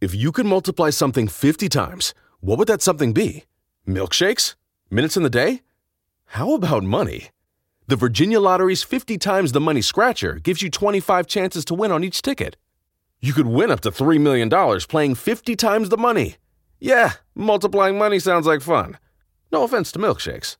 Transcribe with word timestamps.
If 0.00 0.14
you 0.14 0.32
could 0.32 0.46
multiply 0.46 0.88
something 0.88 1.28
50 1.28 1.68
times, 1.68 2.14
what 2.40 2.58
would 2.58 2.68
that 2.68 2.80
something 2.80 3.12
be? 3.12 3.44
Milkshakes? 3.86 4.54
Minutes 4.90 5.16
in 5.18 5.22
the 5.22 5.28
day? 5.28 5.60
How 6.24 6.54
about 6.54 6.84
money? 6.84 7.28
The 7.86 7.96
Virginia 7.96 8.40
Lottery's 8.40 8.82
50 8.82 9.18
times 9.18 9.52
the 9.52 9.60
money 9.60 9.82
scratcher 9.82 10.36
gives 10.36 10.62
you 10.62 10.70
25 10.70 11.26
chances 11.26 11.66
to 11.66 11.74
win 11.74 11.92
on 11.92 12.02
each 12.02 12.22
ticket. 12.22 12.56
You 13.20 13.34
could 13.34 13.46
win 13.46 13.70
up 13.70 13.80
to 13.80 13.90
$3 13.90 14.18
million 14.18 14.48
playing 14.88 15.16
50 15.16 15.56
times 15.56 15.90
the 15.90 15.98
money. 15.98 16.36
Yeah, 16.78 17.12
multiplying 17.34 17.98
money 17.98 18.18
sounds 18.20 18.46
like 18.46 18.62
fun. 18.62 18.96
No 19.52 19.64
offense 19.64 19.92
to 19.92 19.98
milkshakes. 19.98 20.56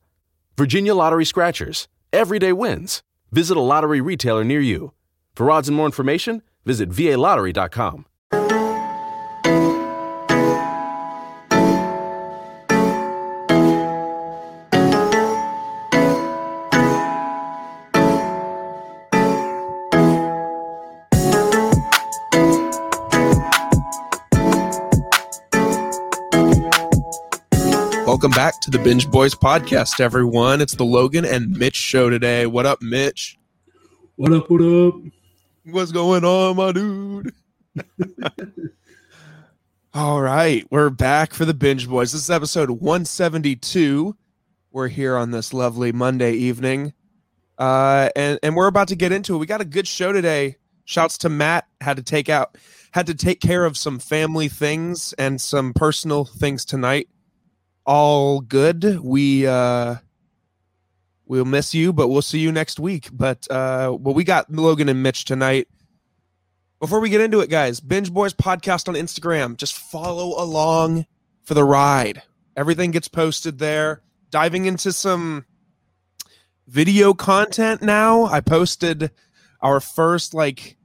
Virginia 0.55 0.93
Lottery 0.93 1.25
Scratchers. 1.25 1.87
Everyday 2.13 2.53
wins. 2.53 3.01
Visit 3.31 3.57
a 3.57 3.61
lottery 3.61 4.01
retailer 4.01 4.43
near 4.43 4.61
you. 4.61 4.93
For 5.33 5.49
odds 5.49 5.67
and 5.67 5.75
more 5.77 5.87
information, 5.87 6.43
visit 6.63 6.89
VALottery.com. 6.89 8.05
Welcome 28.21 28.37
back 28.37 28.61
to 28.61 28.69
the 28.69 28.77
Binge 28.77 29.09
Boys 29.09 29.33
podcast, 29.33 29.99
everyone. 29.99 30.61
It's 30.61 30.75
the 30.75 30.85
Logan 30.85 31.25
and 31.25 31.57
Mitch 31.57 31.75
show 31.75 32.07
today. 32.11 32.45
What 32.45 32.67
up, 32.67 32.79
Mitch? 32.79 33.35
What 34.15 34.31
up? 34.31 34.47
What 34.47 34.61
up? 34.61 34.93
What's 35.65 35.91
going 35.91 36.23
on, 36.23 36.55
my 36.55 36.71
dude? 36.71 37.33
All 39.95 40.21
right, 40.21 40.67
we're 40.69 40.91
back 40.91 41.33
for 41.33 41.45
the 41.45 41.55
Binge 41.55 41.89
Boys. 41.89 42.11
This 42.11 42.21
is 42.21 42.29
episode 42.29 42.69
172. 42.69 44.15
We're 44.71 44.87
here 44.87 45.17
on 45.17 45.31
this 45.31 45.51
lovely 45.51 45.91
Monday 45.91 46.33
evening, 46.33 46.93
uh, 47.57 48.09
and 48.15 48.37
and 48.43 48.55
we're 48.55 48.67
about 48.67 48.89
to 48.89 48.95
get 48.95 49.11
into 49.11 49.33
it. 49.33 49.39
We 49.39 49.47
got 49.47 49.61
a 49.61 49.65
good 49.65 49.87
show 49.87 50.11
today. 50.11 50.57
Shouts 50.85 51.17
to 51.17 51.29
Matt. 51.29 51.65
Had 51.81 51.97
to 51.97 52.03
take 52.03 52.29
out, 52.29 52.55
had 52.91 53.07
to 53.07 53.15
take 53.15 53.41
care 53.41 53.65
of 53.65 53.77
some 53.77 53.97
family 53.97 54.47
things 54.47 55.11
and 55.13 55.41
some 55.41 55.73
personal 55.73 56.23
things 56.23 56.65
tonight 56.65 57.09
all 57.91 58.39
good. 58.39 59.01
We 59.01 59.45
uh 59.45 59.95
we'll 61.25 61.43
miss 61.43 61.73
you, 61.73 61.91
but 61.91 62.07
we'll 62.07 62.21
see 62.21 62.39
you 62.39 62.49
next 62.49 62.79
week. 62.79 63.09
But 63.11 63.51
uh 63.51 63.97
well 63.99 64.13
we 64.13 64.23
got 64.23 64.49
Logan 64.49 64.87
and 64.87 65.03
Mitch 65.03 65.25
tonight. 65.25 65.67
Before 66.79 67.01
we 67.01 67.09
get 67.09 67.19
into 67.19 67.41
it, 67.41 67.49
guys, 67.49 67.81
Binge 67.81 68.13
Boys 68.13 68.33
podcast 68.33 68.87
on 68.87 68.95
Instagram. 68.95 69.57
Just 69.57 69.77
follow 69.77 70.41
along 70.41 71.05
for 71.43 71.53
the 71.53 71.65
ride. 71.65 72.23
Everything 72.55 72.91
gets 72.91 73.09
posted 73.09 73.59
there. 73.59 74.01
Diving 74.29 74.67
into 74.67 74.93
some 74.93 75.45
video 76.67 77.13
content 77.13 77.81
now. 77.81 78.23
I 78.23 78.39
posted 78.39 79.11
our 79.59 79.81
first 79.81 80.33
like 80.33 80.77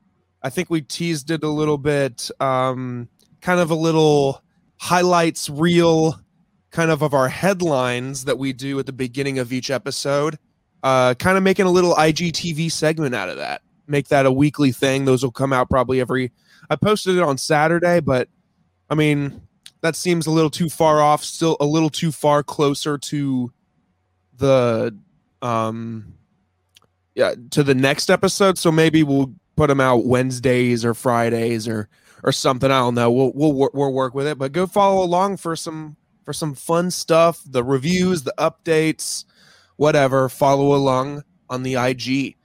I 0.42 0.50
think 0.50 0.70
we 0.70 0.80
teased 0.80 1.30
it 1.30 1.44
a 1.44 1.48
little 1.48 1.78
bit 1.78 2.32
um 2.40 3.08
kind 3.40 3.60
of 3.60 3.70
a 3.70 3.76
little 3.76 4.42
highlights 4.78 5.48
reel 5.48 6.20
kind 6.76 6.90
of 6.90 7.00
of 7.00 7.14
our 7.14 7.30
headlines 7.30 8.26
that 8.26 8.36
we 8.36 8.52
do 8.52 8.78
at 8.78 8.84
the 8.84 8.92
beginning 8.92 9.38
of 9.38 9.50
each 9.50 9.70
episode. 9.70 10.38
Uh, 10.82 11.14
kind 11.14 11.38
of 11.38 11.42
making 11.42 11.64
a 11.64 11.70
little 11.70 11.94
IGTV 11.94 12.70
segment 12.70 13.14
out 13.14 13.30
of 13.30 13.38
that. 13.38 13.62
Make 13.86 14.08
that 14.08 14.26
a 14.26 14.30
weekly 14.30 14.72
thing. 14.72 15.06
Those 15.06 15.22
will 15.22 15.32
come 15.32 15.54
out 15.54 15.70
probably 15.70 16.02
every. 16.02 16.32
I 16.68 16.76
posted 16.76 17.16
it 17.16 17.22
on 17.22 17.38
Saturday, 17.38 18.00
but 18.00 18.28
I 18.90 18.94
mean 18.94 19.40
that 19.80 19.96
seems 19.96 20.26
a 20.26 20.30
little 20.30 20.50
too 20.50 20.68
far 20.68 21.00
off. 21.00 21.24
Still 21.24 21.56
a 21.60 21.64
little 21.64 21.88
too 21.88 22.12
far 22.12 22.42
closer 22.42 22.98
to 22.98 23.50
the 24.36 24.94
um 25.40 26.12
yeah 27.14 27.36
to 27.52 27.62
the 27.62 27.74
next 27.74 28.10
episode. 28.10 28.58
So 28.58 28.70
maybe 28.70 29.02
we'll 29.02 29.32
put 29.56 29.68
them 29.68 29.80
out 29.80 30.04
Wednesdays 30.04 30.84
or 30.84 30.92
Fridays 30.92 31.66
or 31.66 31.88
or 32.22 32.32
something. 32.32 32.70
I 32.70 32.80
don't 32.80 32.94
know. 32.94 33.10
We'll 33.10 33.32
we'll 33.34 33.70
we'll 33.72 33.94
work 33.94 34.14
with 34.14 34.26
it. 34.26 34.36
But 34.36 34.52
go 34.52 34.66
follow 34.66 35.02
along 35.02 35.38
for 35.38 35.56
some 35.56 35.96
for 36.26 36.32
some 36.32 36.54
fun 36.54 36.90
stuff, 36.90 37.40
the 37.46 37.62
reviews, 37.64 38.24
the 38.24 38.34
updates, 38.36 39.24
whatever. 39.76 40.28
Follow 40.28 40.74
along 40.74 41.22
on 41.48 41.62
the 41.62 41.76
IG. 41.76 42.36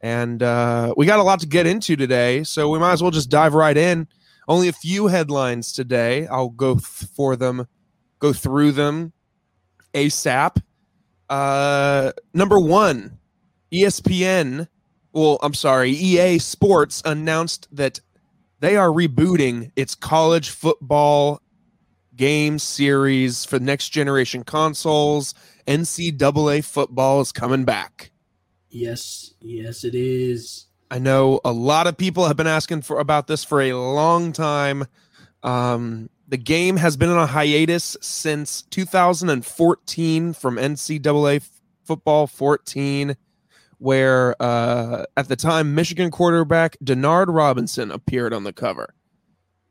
And 0.00 0.42
uh, 0.42 0.94
we 0.96 1.04
got 1.04 1.18
a 1.20 1.22
lot 1.22 1.40
to 1.40 1.46
get 1.46 1.66
into 1.66 1.94
today, 1.94 2.42
so 2.42 2.70
we 2.70 2.78
might 2.78 2.92
as 2.92 3.02
well 3.02 3.10
just 3.10 3.30
dive 3.30 3.52
right 3.52 3.76
in. 3.76 4.08
Only 4.48 4.68
a 4.68 4.72
few 4.72 5.08
headlines 5.08 5.72
today. 5.72 6.26
I'll 6.28 6.48
go 6.48 6.74
th- 6.74 7.10
for 7.14 7.36
them, 7.36 7.68
go 8.18 8.32
through 8.32 8.72
them 8.72 9.12
ASAP. 9.92 10.62
Uh, 11.28 12.12
number 12.32 12.58
one, 12.58 13.18
ESPN. 13.72 14.68
Well, 15.12 15.38
I'm 15.42 15.54
sorry, 15.54 15.90
EA 15.90 16.38
Sports 16.38 17.02
announced 17.04 17.68
that 17.72 18.00
they 18.60 18.76
are 18.76 18.88
rebooting 18.88 19.70
its 19.76 19.94
college 19.94 20.48
football 20.48 21.42
game 22.18 22.58
series 22.58 23.46
for 23.46 23.58
next 23.58 23.88
generation 23.90 24.44
consoles. 24.44 25.32
NCAA 25.66 26.62
football 26.64 27.22
is 27.22 27.32
coming 27.32 27.64
back. 27.64 28.10
Yes, 28.68 29.32
yes, 29.40 29.84
it 29.84 29.94
is. 29.94 30.66
I 30.90 30.98
know 30.98 31.40
a 31.44 31.52
lot 31.52 31.86
of 31.86 31.96
people 31.96 32.26
have 32.26 32.36
been 32.36 32.46
asking 32.46 32.82
for 32.82 32.98
about 32.98 33.26
this 33.26 33.44
for 33.44 33.62
a 33.62 33.72
long 33.72 34.32
time. 34.32 34.86
Um, 35.42 36.10
the 36.26 36.36
game 36.36 36.76
has 36.76 36.96
been 36.96 37.08
on 37.08 37.18
a 37.18 37.26
hiatus 37.26 37.96
since 38.02 38.62
2014 38.62 40.32
from 40.32 40.56
NCAA 40.56 41.48
football 41.84 42.26
14, 42.26 43.16
where 43.78 44.34
uh, 44.42 45.04
at 45.16 45.28
the 45.28 45.36
time 45.36 45.74
Michigan 45.74 46.10
quarterback 46.10 46.76
Denard 46.82 47.26
Robinson 47.28 47.90
appeared 47.90 48.32
on 48.34 48.44
the 48.44 48.52
cover 48.52 48.94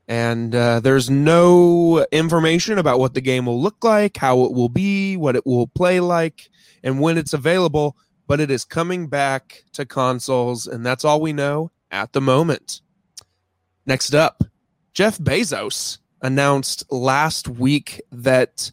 and 0.08 0.56
uh, 0.56 0.80
there's 0.80 1.10
no 1.10 2.06
information 2.12 2.78
about 2.78 3.00
what 3.00 3.14
the 3.14 3.22
game 3.22 3.46
will 3.46 3.62
look 3.62 3.84
like, 3.84 4.18
how 4.18 4.44
it 4.44 4.54
will 4.54 4.70
be, 4.70 5.18
what 5.18 5.36
it 5.36 5.46
will 5.46 5.68
play 5.68 6.00
like, 6.00 6.50
and 6.82 7.02
when 7.02 7.18
it's 7.18 7.34
available. 7.34 7.98
But 8.26 8.40
it 8.40 8.52
is 8.52 8.66
coming 8.66 9.08
back 9.08 9.64
to 9.74 9.86
consoles, 9.86 10.68
and 10.68 10.86
that's 10.86 11.06
all 11.06 11.22
we 11.22 11.34
know 11.34 11.72
at 11.92 12.14
the 12.14 12.22
moment. 12.22 12.82
Next 13.86 14.14
up, 14.14 14.44
Jeff 14.94 15.18
Bezos 15.18 16.00
announced 16.22 16.84
last 16.92 17.48
week 17.48 18.02
that 18.12 18.72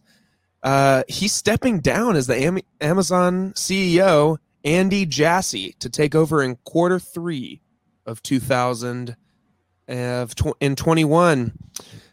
uh, 0.62 1.04
he's 1.08 1.32
stepping 1.32 1.80
down 1.80 2.16
as 2.16 2.26
the 2.26 2.36
Am- 2.36 2.58
Amazon 2.80 3.52
CEO, 3.52 4.38
Andy 4.64 5.06
Jassy, 5.06 5.76
to 5.78 5.88
take 5.90 6.14
over 6.14 6.42
in 6.42 6.56
quarter 6.64 6.98
three 6.98 7.60
of 8.06 8.22
2000- 8.22 9.16
of 9.88 10.34
tw- 10.34 10.56
in 10.60 10.76
21 10.76 11.52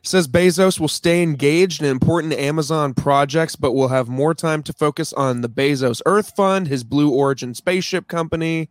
says 0.03 0.27
Bezos 0.27 0.79
will 0.79 0.87
stay 0.87 1.21
engaged 1.21 1.81
in 1.81 1.87
important 1.87 2.33
Amazon 2.33 2.93
projects, 2.93 3.55
but 3.55 3.73
will 3.73 3.89
have 3.89 4.09
more 4.09 4.33
time 4.33 4.63
to 4.63 4.73
focus 4.73 5.13
on 5.13 5.41
the 5.41 5.49
Bezos 5.49 6.01
Earth 6.05 6.33
Fund, 6.35 6.67
his 6.67 6.83
Blue 6.83 7.11
Origin 7.11 7.53
spaceship 7.53 8.07
company, 8.07 8.69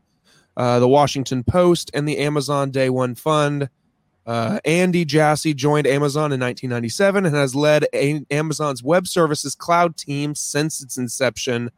uh, 0.57 0.81
the 0.81 0.89
Washington 0.89 1.45
Post, 1.45 1.91
and 1.95 2.09
the 2.09 2.19
Amazon 2.19 2.71
Day 2.71 2.91
One 2.91 3.15
Fund. 3.15 3.69
Uh, 4.27 4.61
Andy 4.65 5.05
Jassy 5.05 5.55
joined 5.55 5.87
Amazon 5.87 6.33
in 6.33 6.41
1997 6.41 7.27
and 7.27 7.35
has 7.35 7.55
led 7.55 7.87
a- 7.95 8.25
Amazon's 8.31 8.83
web 8.83 9.07
services 9.07 9.55
cloud 9.55 9.97
team 9.97 10.35
since 10.35 10.83
its 10.83 10.99
inception. 10.99 11.71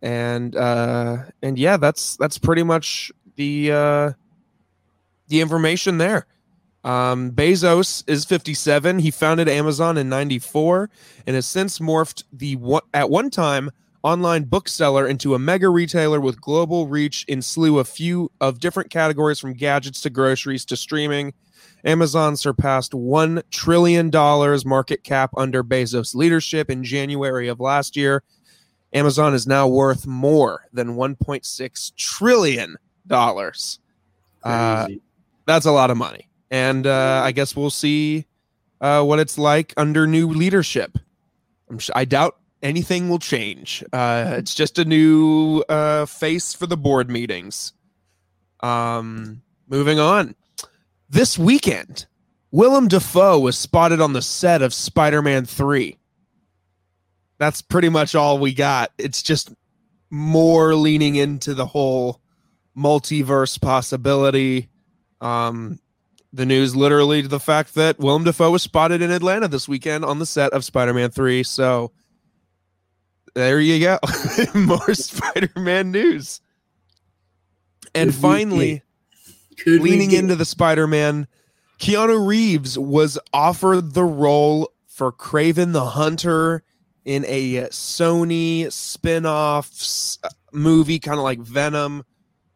And 0.00 0.54
uh, 0.54 1.24
and 1.42 1.58
yeah, 1.58 1.76
that's 1.76 2.16
that's 2.16 2.38
pretty 2.38 2.62
much 2.62 3.10
the 3.34 3.72
uh, 3.72 4.12
the 5.28 5.40
information 5.40 5.98
there. 5.98 6.26
Um, 6.84 7.32
Bezos 7.32 8.04
is 8.06 8.24
57. 8.24 9.00
He 9.00 9.10
founded 9.10 9.48
Amazon 9.48 9.98
in 9.98 10.08
94 10.08 10.90
and 11.26 11.34
has 11.34 11.46
since 11.46 11.80
morphed 11.80 12.24
the 12.32 12.58
at 12.94 13.10
one 13.10 13.30
time 13.30 13.70
online 14.02 14.44
bookseller 14.44 15.06
into 15.06 15.34
a 15.34 15.38
mega 15.38 15.68
retailer 15.68 16.20
with 16.20 16.40
global 16.40 16.86
reach 16.86 17.24
in 17.28 17.42
slew 17.42 17.78
a 17.78 17.84
few 17.84 18.30
of 18.40 18.60
different 18.60 18.90
categories 18.90 19.38
from 19.38 19.52
gadgets 19.54 20.00
to 20.02 20.10
groceries 20.10 20.64
to 20.66 20.76
streaming. 20.76 21.34
Amazon 21.84 22.36
surpassed 22.36 22.92
$1 22.92 23.42
trillion 23.50 24.10
market 24.64 25.04
cap 25.04 25.30
under 25.36 25.62
Bezos' 25.62 26.14
leadership 26.14 26.70
in 26.70 26.82
January 26.82 27.48
of 27.48 27.60
last 27.60 27.96
year. 27.96 28.22
Amazon 28.92 29.34
is 29.34 29.46
now 29.46 29.68
worth 29.68 30.06
more 30.06 30.64
than 30.72 30.96
$1.6 30.96 31.94
trillion. 31.96 32.76
Uh, 34.42 34.88
that's 35.48 35.66
a 35.66 35.72
lot 35.72 35.90
of 35.90 35.96
money. 35.96 36.28
And 36.50 36.86
uh, 36.86 37.22
I 37.24 37.32
guess 37.32 37.56
we'll 37.56 37.70
see 37.70 38.26
uh, 38.80 39.02
what 39.02 39.18
it's 39.18 39.38
like 39.38 39.74
under 39.76 40.06
new 40.06 40.28
leadership. 40.28 40.98
I'm 41.68 41.78
sh- 41.78 41.90
I 41.94 42.04
doubt 42.04 42.36
anything 42.62 43.08
will 43.08 43.18
change. 43.18 43.84
Uh, 43.92 44.34
it's 44.38 44.54
just 44.54 44.78
a 44.78 44.84
new 44.84 45.64
uh, 45.68 46.06
face 46.06 46.54
for 46.54 46.66
the 46.66 46.76
board 46.76 47.10
meetings. 47.10 47.72
Um, 48.60 49.42
moving 49.68 49.98
on. 49.98 50.34
This 51.10 51.38
weekend, 51.38 52.06
Willem 52.50 52.88
Dafoe 52.88 53.38
was 53.38 53.56
spotted 53.56 54.00
on 54.00 54.12
the 54.12 54.22
set 54.22 54.62
of 54.62 54.74
Spider 54.74 55.22
Man 55.22 55.44
3. 55.44 55.96
That's 57.38 57.62
pretty 57.62 57.88
much 57.88 58.14
all 58.14 58.38
we 58.38 58.52
got. 58.52 58.92
It's 58.98 59.22
just 59.22 59.52
more 60.10 60.74
leaning 60.74 61.16
into 61.16 61.54
the 61.54 61.66
whole 61.66 62.20
multiverse 62.76 63.60
possibility. 63.60 64.68
Um, 65.20 65.78
the 66.32 66.46
news 66.46 66.76
literally 66.76 67.22
to 67.22 67.28
the 67.28 67.40
fact 67.40 67.74
that 67.74 67.98
Willem 67.98 68.24
Dafoe 68.24 68.50
was 68.50 68.62
spotted 68.62 69.02
in 69.02 69.10
Atlanta 69.10 69.48
this 69.48 69.68
weekend 69.68 70.04
on 70.04 70.18
the 70.18 70.26
set 70.26 70.52
of 70.52 70.64
Spider 70.64 70.94
Man 70.94 71.10
3. 71.10 71.42
So 71.42 71.92
there 73.34 73.60
you 73.60 73.80
go. 73.80 73.98
more 74.54 74.92
Spider 74.94 75.50
Man 75.56 75.90
news. 75.90 76.40
And 77.94 78.10
Could 78.10 78.20
finally, 78.20 78.82
leaning 79.66 80.12
into 80.12 80.36
the 80.36 80.44
Spider-Man, 80.44 81.26
Keanu 81.78 82.26
Reeves 82.26 82.78
was 82.78 83.18
offered 83.32 83.94
the 83.94 84.04
role 84.04 84.72
for 84.86 85.12
Kraven 85.12 85.72
the 85.72 85.84
Hunter 85.84 86.62
in 87.04 87.24
a 87.26 87.68
Sony 87.68 88.70
spin-off 88.72 89.70
movie, 90.52 90.98
kind 90.98 91.18
of 91.18 91.24
like 91.24 91.38
Venom. 91.38 92.04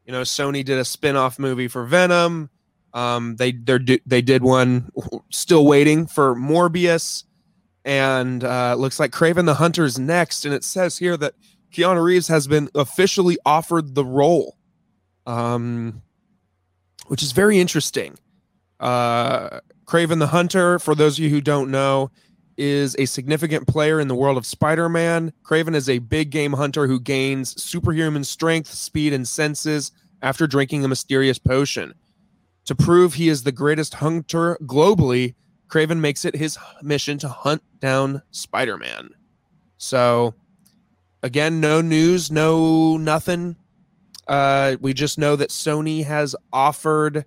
You 0.05 0.13
know, 0.13 0.23
Sony 0.23 0.65
did 0.65 0.79
a 0.79 0.85
spin-off 0.85 1.39
movie 1.39 1.69
for 1.69 1.85
Venom. 1.85 2.51
Um, 2.93 3.37
they 3.37 3.53
they 3.53 4.23
did 4.23 4.43
one. 4.43 4.91
Still 5.31 5.67
waiting 5.67 6.07
for 6.07 6.35
Morbius, 6.35 7.25
and 7.85 8.45
uh, 8.45 8.75
looks 8.75 9.01
like 9.01 9.13
Kraven 9.13 9.47
the 9.47 9.55
Hunter's 9.55 9.99
next. 9.99 10.45
And 10.45 10.55
it 10.55 10.65
says 10.65 10.99
here 10.99 11.17
that 11.17 11.35
Keanu 11.73 12.03
Reeves 12.03 12.29
has 12.29 12.47
been 12.47 12.69
officially 12.75 13.39
offered 13.47 13.95
the 13.95 14.05
role. 14.05 14.57
Um, 15.25 16.03
which 17.07 17.23
is 17.23 17.33
very 17.33 17.61
interesting. 17.61 18.19
Uh, 18.81 19.61
Kraven 19.85 20.19
the 20.19 20.29
Hunter, 20.29 20.79
for 20.79 20.95
those 20.95 21.19
of 21.19 21.25
you 21.25 21.31
who 21.31 21.41
don't 21.41 21.71
know, 21.71 22.11
is 22.57 22.97
a 22.99 23.07
significant 23.07 23.67
player 23.67 24.01
in 24.01 24.09
the 24.09 24.15
world 24.15 24.37
of 24.37 24.47
Spider 24.47 24.89
Man. 24.89 25.33
Kraven 25.43 25.75
is 25.75 25.89
a 25.89 25.99
big 25.99 26.31
game 26.31 26.53
hunter 26.53 26.87
who 26.87 27.01
gains 27.01 27.61
superhuman 27.63 28.25
strength, 28.25 28.69
speed, 28.69 29.13
and 29.13 29.27
senses 29.27 29.93
after 30.23 30.47
drinking 30.47 30.85
a 30.85 30.89
mysterious 30.89 31.39
potion. 31.39 31.95
To 32.67 32.75
prove 32.75 33.15
he 33.15 33.29
is 33.29 33.43
the 33.43 33.53
greatest 33.53 33.95
hunter 33.95 34.57
globally, 34.63 35.35
Kraven 35.69 35.99
makes 35.99 36.25
it 36.25 36.37
his 36.37 36.59
mission 36.83 37.19
to 37.19 37.29
hunt 37.29 37.63
down 37.81 38.23
Spider 38.31 38.77
Man. 38.77 39.11
So, 39.79 40.35
again, 41.23 41.61
no 41.61 41.81
news, 41.81 42.31
no 42.31 42.97
nothing. 42.99 43.57
Uh, 44.29 44.77
we 44.81 44.93
just 44.93 45.19
know 45.19 45.35
that 45.35 45.49
Sony 45.49 46.05
has 46.05 46.37
offered 46.53 47.25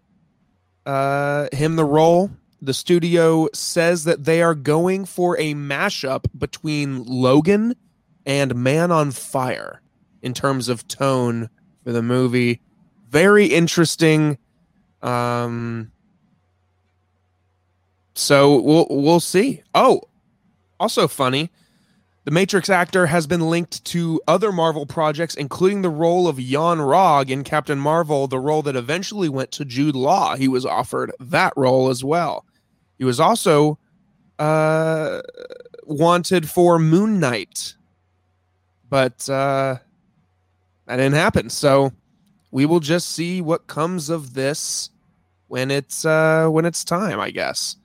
uh, 0.85 1.47
him 1.51 1.75
the 1.75 1.83
role. 1.83 2.29
The 2.65 2.73
studio 2.73 3.47
says 3.53 4.05
that 4.05 4.25
they 4.25 4.41
are 4.41 4.55
going 4.55 5.05
for 5.05 5.37
a 5.37 5.53
mashup 5.53 6.25
between 6.35 7.03
Logan 7.03 7.75
and 8.25 8.55
Man 8.55 8.91
on 8.91 9.11
Fire 9.11 9.83
in 10.23 10.33
terms 10.33 10.67
of 10.67 10.87
tone 10.87 11.51
for 11.83 11.91
the 11.91 12.01
movie. 12.01 12.61
Very 13.07 13.45
interesting. 13.45 14.39
Um, 15.03 15.91
so 18.15 18.59
we'll 18.59 18.87
we'll 18.89 19.19
see. 19.19 19.61
Oh, 19.75 20.01
also 20.79 21.07
funny. 21.07 21.51
The 22.23 22.31
Matrix 22.31 22.67
actor 22.71 23.05
has 23.05 23.27
been 23.27 23.41
linked 23.41 23.85
to 23.85 24.19
other 24.27 24.51
Marvel 24.51 24.87
projects, 24.87 25.35
including 25.35 25.83
the 25.83 25.91
role 25.91 26.27
of 26.27 26.39
Yon-Rogg 26.39 27.29
in 27.29 27.43
Captain 27.43 27.77
Marvel, 27.77 28.25
the 28.25 28.39
role 28.39 28.63
that 28.63 28.75
eventually 28.75 29.29
went 29.29 29.51
to 29.51 29.65
Jude 29.65 29.95
Law. 29.95 30.35
He 30.35 30.47
was 30.47 30.65
offered 30.65 31.11
that 31.19 31.53
role 31.55 31.89
as 31.89 32.03
well. 32.03 32.43
He 32.97 33.03
was 33.03 33.19
also 33.19 33.77
uh, 34.39 35.21
wanted 35.83 36.49
for 36.49 36.79
Moon 36.79 37.19
Knight, 37.19 37.75
but 38.89 39.29
uh, 39.29 39.77
that 40.85 40.95
didn't 40.95 41.13
happen. 41.13 41.49
So 41.49 41.91
we 42.51 42.65
will 42.65 42.79
just 42.79 43.09
see 43.09 43.41
what 43.41 43.67
comes 43.67 44.09
of 44.09 44.33
this 44.33 44.89
when 45.47 45.71
it's 45.71 46.05
uh, 46.05 46.47
when 46.47 46.65
it's 46.65 46.83
time, 46.83 47.19
I 47.19 47.31
guess. 47.31 47.77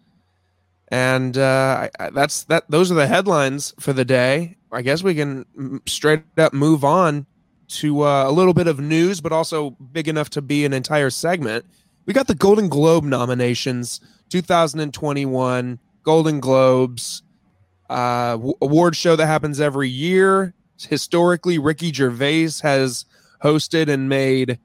And 0.88 1.38
uh, 1.38 1.88
I, 2.00 2.04
I, 2.04 2.10
that's 2.10 2.44
that. 2.44 2.64
Those 2.68 2.90
are 2.90 2.96
the 2.96 3.06
headlines 3.06 3.74
for 3.78 3.92
the 3.92 4.04
day. 4.04 4.56
I 4.72 4.82
guess 4.82 5.02
we 5.02 5.14
can 5.14 5.44
mm, 5.56 5.88
straight 5.88 6.22
up 6.38 6.52
move 6.52 6.84
on 6.84 7.26
to 7.68 8.02
uh, 8.02 8.28
a 8.28 8.32
little 8.32 8.54
bit 8.54 8.66
of 8.66 8.80
news, 8.80 9.20
but 9.20 9.32
also 9.32 9.70
big 9.70 10.08
enough 10.08 10.30
to 10.30 10.42
be 10.42 10.64
an 10.64 10.72
entire 10.72 11.10
segment. 11.10 11.64
We 12.06 12.12
got 12.12 12.26
the 12.26 12.34
Golden 12.34 12.68
Globe 12.68 13.04
nominations, 13.04 14.00
2021 14.30 15.78
Golden 16.02 16.40
Globes 16.40 17.22
uh, 17.90 18.38
award 18.62 18.96
show 18.96 19.16
that 19.16 19.26
happens 19.26 19.60
every 19.60 19.88
year. 19.88 20.54
Historically, 20.78 21.58
Ricky 21.58 21.92
Gervais 21.92 22.50
has 22.62 23.04
hosted 23.42 23.88
and 23.88 24.08
made 24.08 24.58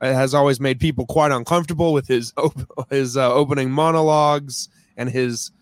uh, 0.00 0.12
has 0.12 0.34
always 0.34 0.60
made 0.60 0.80
people 0.80 1.06
quite 1.06 1.30
uncomfortable 1.30 1.92
with 1.92 2.08
his 2.08 2.32
op- 2.36 2.90
his 2.90 3.16
uh, 3.16 3.32
opening 3.32 3.70
monologues 3.70 4.68
and 4.96 5.08
his 5.08 5.52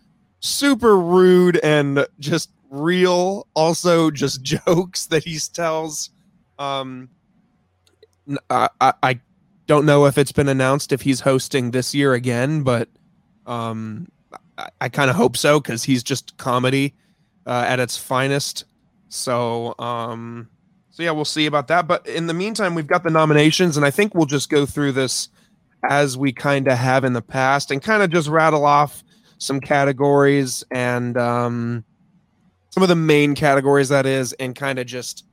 super 0.41 0.99
rude 0.99 1.61
and 1.63 2.07
just 2.19 2.51
real 2.71 3.47
also 3.55 4.11
just 4.11 4.43
jokes 4.67 5.07
that 5.07 5.25
he 5.25 5.39
tells 5.53 6.11
um 6.59 7.09
I 8.49 8.69
I 8.81 9.21
don't 9.67 9.85
know 9.85 10.07
if 10.07 10.17
it's 10.17 10.33
been 10.33 10.49
announced 10.49 10.93
if 10.93 11.03
he's 11.03 11.21
hosting 11.21 11.71
this 11.71 11.95
year 11.95 12.15
again 12.15 12.63
but 12.63 12.89
um 13.51 14.11
i, 14.59 14.69
I 14.83 14.89
kind 14.89 15.11
of 15.11 15.17
hope 15.17 15.37
so 15.37 15.61
because 15.61 15.85
he's 15.85 16.03
just 16.03 16.37
comedy 16.37 16.95
uh, 17.47 17.65
at 17.67 17.81
its 17.81 17.97
finest 17.97 18.65
so 19.09 19.75
um 19.79 20.49
so 20.91 21.03
yeah 21.03 21.11
we'll 21.11 21.25
see 21.25 21.47
about 21.47 21.69
that 21.69 21.89
but 21.89 22.07
in 22.07 22.27
the 22.27 22.35
meantime 22.35 22.75
we've 22.75 22.87
got 22.87 23.03
the 23.03 23.11
nominations 23.11 23.77
and 23.77 23.85
i 23.85 23.91
think 23.91 24.15
we'll 24.15 24.27
just 24.27 24.51
go 24.51 24.65
through 24.67 24.93
this 24.93 25.29
as 25.89 26.17
we 26.17 26.33
kind 26.33 26.69
of 26.69 26.77
have 26.77 27.05
in 27.05 27.13
the 27.13 27.23
past 27.23 27.71
and 27.71 27.83
kind 27.83 28.03
of 28.03 28.11
just 28.11 28.29
rattle 28.29 28.65
off 28.65 29.03
some 29.39 29.61
categories 29.61 30.63
and 30.71 31.17
um, 31.17 31.85
some 32.71 32.83
of 32.83 32.89
the 32.89 32.97
main 32.97 33.35
categories 33.35 33.89
that 33.89 34.07
is, 34.07 34.33
and 34.35 34.55
kind 34.55 34.79
of 34.79 34.87
just 34.87 35.25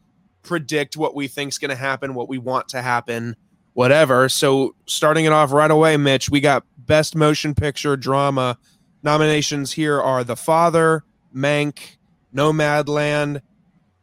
predict 0.43 0.95
what 0.95 1.13
we 1.13 1.27
think's 1.27 1.57
going 1.57 1.69
to 1.69 1.75
happen, 1.75 2.13
what 2.13 2.29
we 2.29 2.37
want 2.37 2.69
to 2.69 2.81
happen, 2.81 3.35
whatever. 3.73 4.29
So 4.29 4.75
starting 4.85 5.25
it 5.25 5.33
off 5.33 5.51
right 5.51 5.69
away, 5.69 5.97
Mitch, 5.97 6.29
we 6.29 6.39
got 6.39 6.63
best 6.87 7.15
motion 7.15 7.53
picture 7.53 7.95
drama 7.95 8.57
nominations. 9.03 9.73
Here 9.73 10.01
are 10.01 10.23
The 10.23 10.35
Father, 10.35 11.03
Mank, 11.35 11.97
Nomadland, 12.33 13.41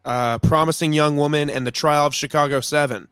uh, 0.04 0.38
Promising 0.38 0.92
Young 0.92 1.16
Woman, 1.16 1.50
and 1.50 1.66
The 1.66 1.72
Trial 1.72 2.06
of 2.06 2.14
Chicago 2.14 2.60
Seven. 2.60 3.08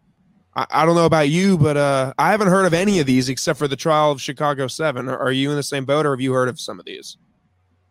I, 0.54 0.66
I 0.70 0.86
don't 0.86 0.94
know 0.94 1.06
about 1.06 1.28
you, 1.28 1.58
but 1.58 1.76
uh, 1.76 2.12
I 2.18 2.30
haven't 2.30 2.48
heard 2.48 2.66
of 2.66 2.74
any 2.74 3.00
of 3.00 3.06
these 3.06 3.28
except 3.28 3.58
for 3.58 3.66
the 3.66 3.76
trial 3.76 4.12
of 4.12 4.20
Chicago 4.20 4.66
Seven. 4.66 5.08
Are, 5.08 5.18
are 5.18 5.32
you 5.32 5.50
in 5.50 5.56
the 5.56 5.62
same 5.62 5.84
boat, 5.84 6.06
or 6.06 6.10
have 6.12 6.20
you 6.20 6.32
heard 6.32 6.48
of 6.48 6.60
some 6.60 6.78
of 6.78 6.84
these? 6.84 7.16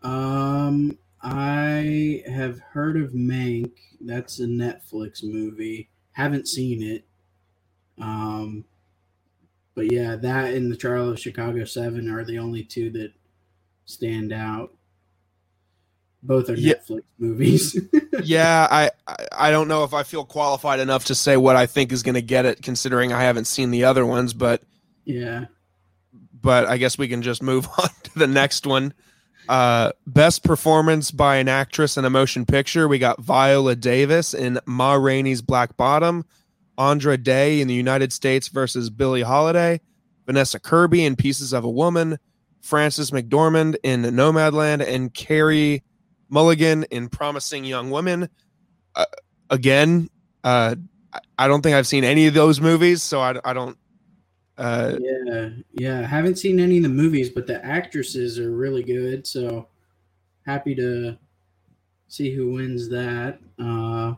Um, 0.03 0.97
I 1.21 2.23
have 2.27 2.59
heard 2.59 2.97
of 2.97 3.11
Mank. 3.11 3.71
That's 3.99 4.39
a 4.39 4.45
Netflix 4.45 5.23
movie. 5.23 5.89
Haven't 6.13 6.47
seen 6.47 6.81
it. 6.81 7.05
Um, 7.99 8.65
but 9.75 9.91
yeah, 9.91 10.15
that 10.17 10.53
and 10.53 10.71
the 10.71 10.75
Trial 10.77 11.09
of 11.09 11.19
Chicago 11.19 11.63
Seven 11.65 12.09
are 12.09 12.23
the 12.25 12.39
only 12.39 12.63
two 12.63 12.89
that 12.91 13.11
stand 13.85 14.31
out. 14.33 14.73
Both 16.23 16.49
are 16.49 16.55
Yeah. 16.55 16.73
Netflix 16.75 17.01
movies. 17.17 17.79
yeah, 18.23 18.67
I, 18.69 18.91
I 19.07 19.15
I 19.31 19.51
don't 19.51 19.67
know 19.67 19.83
if 19.83 19.93
I 19.93 20.03
feel 20.03 20.23
qualified 20.25 20.79
enough 20.79 21.05
to 21.05 21.15
say 21.15 21.35
what 21.37 21.55
I 21.55 21.65
think 21.65 21.91
is 21.91 22.03
going 22.03 22.15
to 22.15 22.21
get 22.21 22.45
it, 22.45 22.61
considering 22.61 23.11
I 23.11 23.23
haven't 23.23 23.45
seen 23.45 23.71
the 23.71 23.85
other 23.85 24.05
ones. 24.05 24.33
But 24.33 24.61
yeah. 25.05 25.45
but 26.39 26.67
I 26.67 26.77
guess 26.77 26.97
we 26.97 27.07
can 27.07 27.21
just 27.23 27.41
move 27.41 27.67
on 27.77 27.89
to 28.03 28.19
the 28.19 28.27
next 28.27 28.67
one. 28.67 28.93
Uh, 29.49 29.91
best 30.05 30.43
performance 30.43 31.09
by 31.09 31.37
an 31.37 31.47
actress 31.47 31.97
in 31.97 32.05
a 32.05 32.09
motion 32.09 32.45
picture. 32.45 32.87
We 32.87 32.99
got 32.99 33.19
Viola 33.19 33.75
Davis 33.75 34.33
in 34.35 34.59
Ma 34.67 34.93
Rainey's 34.93 35.41
Black 35.41 35.75
Bottom, 35.75 36.23
Andra 36.77 37.17
Day 37.17 37.61
in 37.61 37.67
the 37.67 37.73
United 37.73 38.11
States 38.13 38.47
versus 38.47 38.89
Billie 38.89 39.21
Holiday, 39.21 39.79
Vanessa 40.25 40.59
Kirby 40.59 41.05
in 41.05 41.15
Pieces 41.15 41.53
of 41.53 41.63
a 41.63 41.69
Woman, 41.69 42.17
Frances 42.61 43.11
McDormand 43.11 43.75
in 43.83 44.01
Nomadland, 44.03 44.85
and 44.87 45.13
Carey 45.13 45.83
Mulligan 46.29 46.83
in 46.91 47.09
Promising 47.09 47.65
Young 47.65 47.89
Women. 47.91 48.29
Uh, 48.95 49.05
again, 49.49 50.09
uh, 50.43 50.75
I- 51.37 51.47
don't 51.47 51.61
think 51.61 51.75
I've 51.75 51.87
seen 51.87 52.03
any 52.03 52.27
of 52.27 52.33
those 52.33 52.61
movies, 52.61 53.03
so 53.03 53.19
I, 53.19 53.35
I 53.43 53.53
don't. 53.53 53.77
Uh, 54.57 54.97
Yeah, 54.99 55.49
yeah. 55.73 56.01
Haven't 56.07 56.37
seen 56.37 56.59
any 56.59 56.77
of 56.77 56.83
the 56.83 56.89
movies, 56.89 57.29
but 57.29 57.47
the 57.47 57.63
actresses 57.65 58.39
are 58.39 58.51
really 58.51 58.83
good. 58.83 59.25
So 59.27 59.67
happy 60.45 60.75
to 60.75 61.17
see 62.07 62.33
who 62.33 62.51
wins 62.53 62.87
that. 62.89 63.39
Uh, 63.59 64.13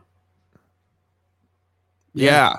Yeah. 2.14 2.56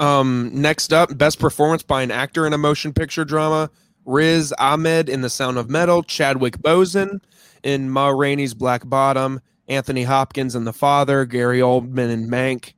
Um, 0.00 0.50
next 0.52 0.92
up, 0.92 1.16
best 1.16 1.38
performance 1.38 1.82
by 1.82 2.02
an 2.02 2.10
actor 2.10 2.46
in 2.46 2.52
a 2.52 2.58
motion 2.58 2.92
picture 2.92 3.24
drama. 3.24 3.70
Riz 4.04 4.52
Ahmed 4.58 5.08
in 5.08 5.20
The 5.22 5.30
Sound 5.30 5.56
of 5.56 5.70
Metal, 5.70 6.02
Chadwick 6.02 6.58
Boseman 6.58 7.20
in 7.62 7.88
Ma 7.88 8.08
Rainey's 8.08 8.52
Black 8.54 8.86
Bottom, 8.88 9.40
Anthony 9.68 10.02
Hopkins 10.02 10.54
in 10.54 10.64
The 10.64 10.72
Father, 10.72 11.24
Gary 11.24 11.60
Oldman 11.60 12.10
in 12.10 12.28
Mank, 12.28 12.74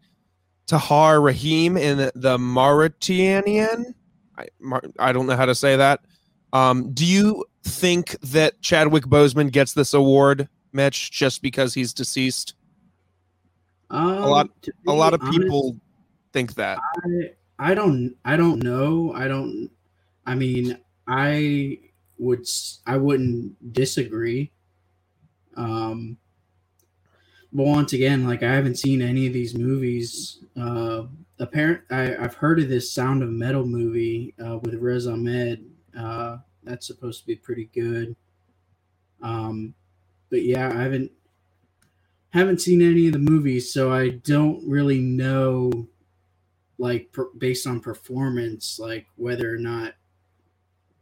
Tahar 0.66 1.20
Rahim 1.20 1.76
in 1.76 2.10
The 2.14 2.38
Mauritanian. 2.38 3.94
I, 4.38 4.46
Mar- 4.60 4.82
I 4.98 5.12
don't 5.12 5.26
know 5.26 5.36
how 5.36 5.46
to 5.46 5.54
say 5.54 5.74
that. 5.76 6.00
Um, 6.52 6.92
do 6.92 7.04
you 7.04 7.44
think 7.64 8.10
that 8.20 8.60
Chadwick 8.62 9.04
Boseman 9.04 9.50
gets 9.50 9.72
this 9.72 9.94
award, 9.94 10.48
Mitch, 10.72 11.10
just 11.10 11.42
because 11.42 11.74
he's 11.74 11.92
deceased? 11.92 12.54
Um, 13.90 14.06
A 14.22 14.26
lot- 14.28 14.50
A 14.86 14.92
lot 14.92 15.14
of 15.14 15.22
honest, 15.22 15.38
people 15.40 15.76
think 16.36 16.54
that. 16.56 16.78
I, 17.02 17.70
I 17.70 17.74
don't 17.74 18.14
I 18.22 18.36
don't 18.36 18.62
know. 18.62 19.10
I 19.14 19.26
don't 19.26 19.70
I 20.26 20.34
mean, 20.34 20.78
I 21.08 21.78
would 22.18 22.46
I 22.86 22.98
wouldn't 22.98 23.72
disagree. 23.72 24.52
Um 25.56 26.18
but 27.54 27.64
once 27.64 27.94
again, 27.94 28.26
like 28.26 28.42
I 28.42 28.52
haven't 28.52 28.78
seen 28.78 29.00
any 29.00 29.26
of 29.26 29.32
these 29.32 29.56
movies. 29.56 30.44
Uh 30.60 31.04
apparent 31.38 31.84
I, 31.90 32.14
I've 32.16 32.34
heard 32.34 32.60
of 32.60 32.68
this 32.68 32.92
Sound 32.92 33.22
of 33.22 33.30
Metal 33.30 33.64
movie 33.64 34.34
uh 34.44 34.58
with 34.58 34.74
Riz 34.74 35.06
Ahmed. 35.06 35.64
Uh 35.98 36.36
that's 36.64 36.86
supposed 36.86 37.20
to 37.20 37.26
be 37.26 37.36
pretty 37.36 37.70
good. 37.72 38.14
Um 39.22 39.72
but 40.28 40.42
yeah, 40.42 40.68
I 40.68 40.82
haven't 40.82 41.12
haven't 42.28 42.60
seen 42.60 42.82
any 42.82 43.06
of 43.06 43.14
the 43.14 43.18
movies, 43.18 43.72
so 43.72 43.90
I 43.90 44.10
don't 44.10 44.68
really 44.68 45.00
know 45.00 45.88
like 46.78 47.10
per, 47.12 47.30
based 47.38 47.66
on 47.66 47.80
performance, 47.80 48.78
like 48.78 49.06
whether 49.16 49.52
or 49.52 49.58
not 49.58 49.94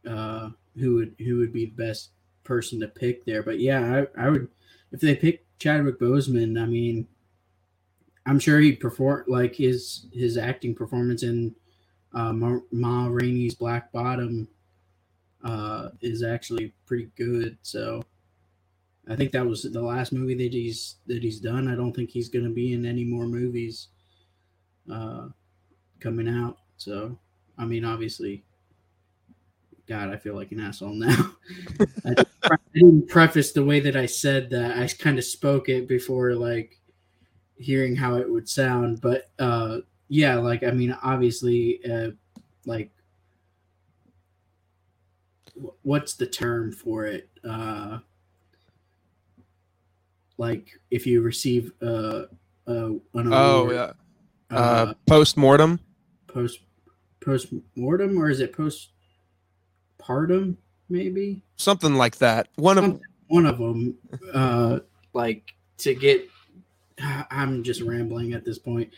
uh, 0.07 0.49
who 0.77 0.95
would 0.95 1.15
who 1.19 1.37
would 1.37 1.53
be 1.53 1.65
the 1.65 1.87
best 1.87 2.11
person 2.43 2.79
to 2.79 2.87
pick 2.87 3.25
there. 3.25 3.43
But 3.43 3.59
yeah, 3.59 4.05
I, 4.17 4.25
I 4.25 4.29
would 4.29 4.47
if 4.91 5.01
they 5.01 5.15
pick 5.15 5.45
Chadwick 5.59 5.99
Boseman. 5.99 6.61
I 6.61 6.65
mean, 6.65 7.07
I'm 8.25 8.39
sure 8.39 8.59
he 8.59 8.73
perform 8.73 9.25
like 9.27 9.55
his 9.55 10.07
his 10.13 10.37
acting 10.37 10.75
performance 10.75 11.23
in 11.23 11.55
uh, 12.13 12.33
Ma, 12.33 12.59
Ma 12.71 13.07
Rainey's 13.07 13.55
Black 13.55 13.91
Bottom 13.91 14.47
uh, 15.43 15.89
is 16.01 16.23
actually 16.23 16.73
pretty 16.85 17.09
good. 17.15 17.57
So 17.61 18.01
I 19.07 19.15
think 19.15 19.31
that 19.33 19.45
was 19.45 19.63
the 19.63 19.81
last 19.81 20.13
movie 20.13 20.35
that 20.35 20.53
he's 20.53 20.95
that 21.07 21.21
he's 21.21 21.39
done. 21.39 21.67
I 21.67 21.75
don't 21.75 21.93
think 21.93 22.09
he's 22.09 22.29
going 22.29 22.45
to 22.45 22.51
be 22.51 22.73
in 22.73 22.85
any 22.85 23.03
more 23.03 23.25
movies. 23.25 23.89
Uh, 24.91 25.27
coming 25.99 26.27
out. 26.27 26.57
So, 26.77 27.17
I 27.57 27.65
mean, 27.65 27.85
obviously, 27.85 28.43
God, 29.87 30.09
I 30.09 30.17
feel 30.17 30.35
like 30.35 30.51
an 30.51 30.59
asshole 30.59 30.93
now. 30.93 31.35
I, 32.05 32.09
didn't 32.09 32.41
pre- 32.41 32.57
I 32.57 32.57
didn't 32.73 33.07
preface 33.09 33.51
the 33.51 33.63
way 33.63 33.79
that 33.81 33.95
I 33.95 34.05
said 34.05 34.49
that. 34.49 34.77
I 34.77 34.87
kind 34.87 35.17
of 35.17 35.23
spoke 35.23 35.69
it 35.69 35.87
before, 35.87 36.33
like, 36.33 36.79
hearing 37.57 37.95
how 37.95 38.15
it 38.15 38.29
would 38.29 38.49
sound. 38.49 38.99
But, 39.01 39.29
uh, 39.39 39.79
yeah, 40.07 40.35
like, 40.35 40.63
I 40.63 40.71
mean, 40.71 40.97
obviously, 41.03 41.79
uh, 41.85 42.11
like, 42.65 42.91
wh- 45.55 45.85
what's 45.85 46.15
the 46.15 46.27
term 46.27 46.71
for 46.71 47.05
it? 47.05 47.29
Uh, 47.47 47.99
like, 50.37 50.79
if 50.91 51.05
you 51.05 51.21
receive 51.21 51.71
uh, 51.81 52.23
uh, 52.67 52.89
an 53.13 53.33
Oh, 53.33 53.71
yeah. 53.71 53.93
Uh, 54.51 54.55
Uh, 54.55 54.93
Post 55.07 55.37
mortem. 55.37 55.79
post 56.27 56.59
post 57.21 57.47
mortem 57.75 58.17
or 58.19 58.29
is 58.29 58.39
it 58.39 58.53
post 58.53 58.89
partum 59.99 60.55
maybe 60.89 61.41
Something 61.55 61.95
like 61.95 62.17
that. 62.17 62.49
One 62.55 62.77
of 62.77 62.83
Something. 62.83 63.01
one 63.27 63.45
of 63.45 63.57
them 63.57 63.97
uh 64.33 64.79
like 65.13 65.53
to 65.79 65.95
get 65.95 66.29
i'm 67.31 67.63
just 67.63 67.81
rambling 67.81 68.33
at 68.33 68.45
this 68.45 68.59
point 68.59 68.91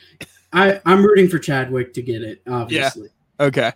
i 0.54 0.80
i'm 0.86 1.04
rooting 1.06 1.28
for 1.30 1.40
chadwick 1.40 1.94
to 1.94 2.02
get 2.02 2.22
it 2.22 2.42
obviously 2.48 3.10
Okay. 3.40 3.72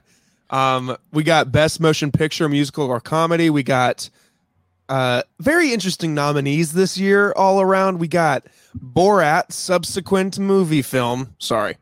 Um, 0.49 0.97
we 1.13 1.23
got 1.23 1.51
best 1.51 1.79
motion 1.79 2.11
picture, 2.11 2.49
musical 2.49 2.85
or 2.87 2.99
comedy. 2.99 3.49
We 3.51 3.61
got 3.61 4.09
uh 4.89 5.23
very 5.39 5.73
interesting 5.73 6.13
nominees 6.13 6.73
this 6.73 6.97
year 6.97 7.33
all 7.35 7.61
around. 7.61 7.99
We 7.99 8.07
got 8.07 8.47
Borat 8.77 9.51
subsequent 9.51 10.39
movie 10.39 10.81
film. 10.81 11.33
Sorry. 11.39 11.77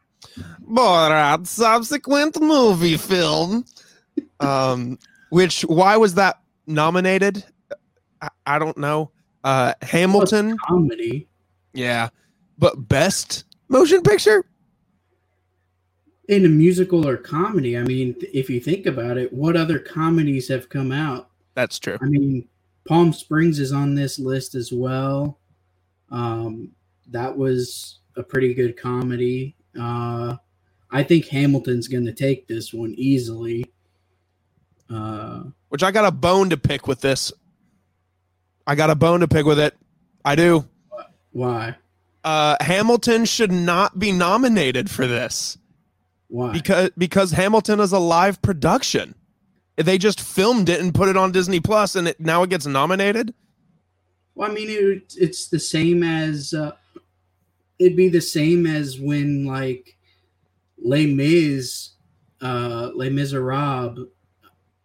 Borat 0.64 1.48
subsequent 1.48 2.40
movie 2.40 2.98
film. 2.98 3.66
Um 4.40 5.00
which 5.30 5.62
why 5.62 5.98
was 5.98 6.16
that 6.16 6.40
nominated? 6.68 7.44
I, 8.22 8.30
I 8.46 8.60
don't 8.60 8.78
know. 8.78 9.12
Uh 9.44 9.74
Hamilton. 9.82 10.58
comedy 10.68 11.28
Yeah. 11.74 12.10
But 12.58 12.88
best 12.88 13.46
motion 13.70 14.02
picture? 14.02 14.46
in 16.28 16.46
a 16.46 16.48
musical 16.48 17.08
or 17.08 17.18
comedy 17.18 17.76
i 17.76 17.82
mean 17.82 18.16
if 18.32 18.52
you 18.52 18.60
think 18.60 18.86
about 18.86 19.18
it 19.18 19.34
what 19.34 19.58
other 19.58 19.80
comedies 19.80 20.48
have 20.48 20.70
come 20.70 20.92
out 20.92 21.32
That's 21.56 21.80
true. 21.80 21.98
I 22.02 22.06
mean, 22.06 22.48
Palm 22.88 23.14
Springs 23.14 23.60
is 23.60 23.72
on 23.72 23.96
this 23.96 24.20
list 24.20 24.56
as 24.56 24.72
well. 24.72 25.40
Um, 26.12 26.72
that 27.12 27.38
was 27.38 28.00
a 28.16 28.24
pretty 28.24 28.54
good 28.54 28.78
comedy. 28.78 29.56
Uh, 29.80 30.38
I 30.92 31.04
think 31.04 31.28
Hamilton's 31.28 31.88
going 31.88 32.06
to 32.06 32.14
take 32.14 32.48
this 32.48 32.74
one 32.74 32.94
easily. 32.98 33.66
Uh, 34.90 35.44
which 35.70 35.84
I 35.84 35.92
got 35.92 36.06
a 36.06 36.12
bone 36.12 36.50
to 36.50 36.58
pick 36.58 36.88
with 36.88 37.02
this. 37.02 37.32
I 38.66 38.76
got 38.76 38.90
a 38.90 38.96
bone 38.96 39.20
to 39.20 39.28
pick 39.28 39.46
with 39.46 39.60
it. 39.60 39.76
I 40.26 40.36
do. 40.36 40.68
why? 41.32 41.76
Uh, 42.24 42.58
Hamilton 42.60 43.26
should 43.26 43.52
not 43.52 43.98
be 43.98 44.12
nominated 44.12 44.90
for 44.90 45.08
this 45.08 45.58
Why? 46.28 46.52
because 46.52 46.90
because 46.98 47.32
Hamilton 47.32 47.80
is 47.80 47.94
a 47.94 48.00
live 48.00 48.42
production. 48.42 49.16
They 49.86 49.98
just 49.98 50.20
filmed 50.20 50.68
it 50.70 50.82
and 50.82 50.94
put 50.94 51.08
it 51.10 51.16
on 51.18 51.32
Disney 51.32 51.60
Plus, 51.60 51.96
and 51.96 52.08
it 52.10 52.20
now 52.20 52.44
it 52.44 52.50
gets 52.50 52.66
nominated. 52.66 53.34
well, 54.36 54.50
I 54.52 54.54
mean, 54.54 54.70
it, 54.70 55.14
it's 55.18 55.48
the 55.48 55.60
same 55.60 56.04
as 56.04 56.54
uh, 56.54 56.72
it'd 57.80 57.96
be 57.96 58.10
the 58.10 58.22
same 58.22 58.66
as 58.68 59.00
when 59.00 59.46
like 59.46 59.98
Les 60.78 61.06
Mis, 61.06 61.92
uh, 62.42 62.92
Les 62.94 63.10
Miserables, 63.10 64.08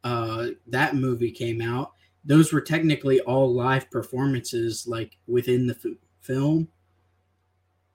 uh, 0.04 0.46
that 0.68 0.94
movie 0.94 1.30
came 1.30 1.60
out. 1.60 1.92
Those 2.24 2.52
were 2.52 2.60
technically 2.60 3.20
all 3.22 3.52
live 3.52 3.90
performances, 3.90 4.86
like 4.86 5.16
within 5.26 5.66
the 5.66 5.74
f- 5.74 5.92
film. 6.20 6.68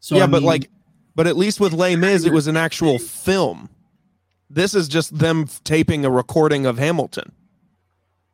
So 0.02 0.16
yeah, 0.18 0.24
I 0.24 0.28
but 0.28 0.40
mean, 0.42 0.48
like, 0.48 0.70
but 1.16 1.28
at 1.28 1.36
least 1.38 1.60
with 1.60 1.74
Les 1.74 1.96
Mis, 1.96 2.26
it 2.26 2.34
was 2.34 2.48
an 2.48 2.56
actual 2.58 3.00
film. 3.00 3.70
This 4.50 4.74
is 4.74 4.88
just 4.88 5.18
them 5.18 5.48
taping 5.64 6.06
a 6.06 6.10
recording 6.10 6.66
of 6.66 6.78
Hamilton. 6.78 7.32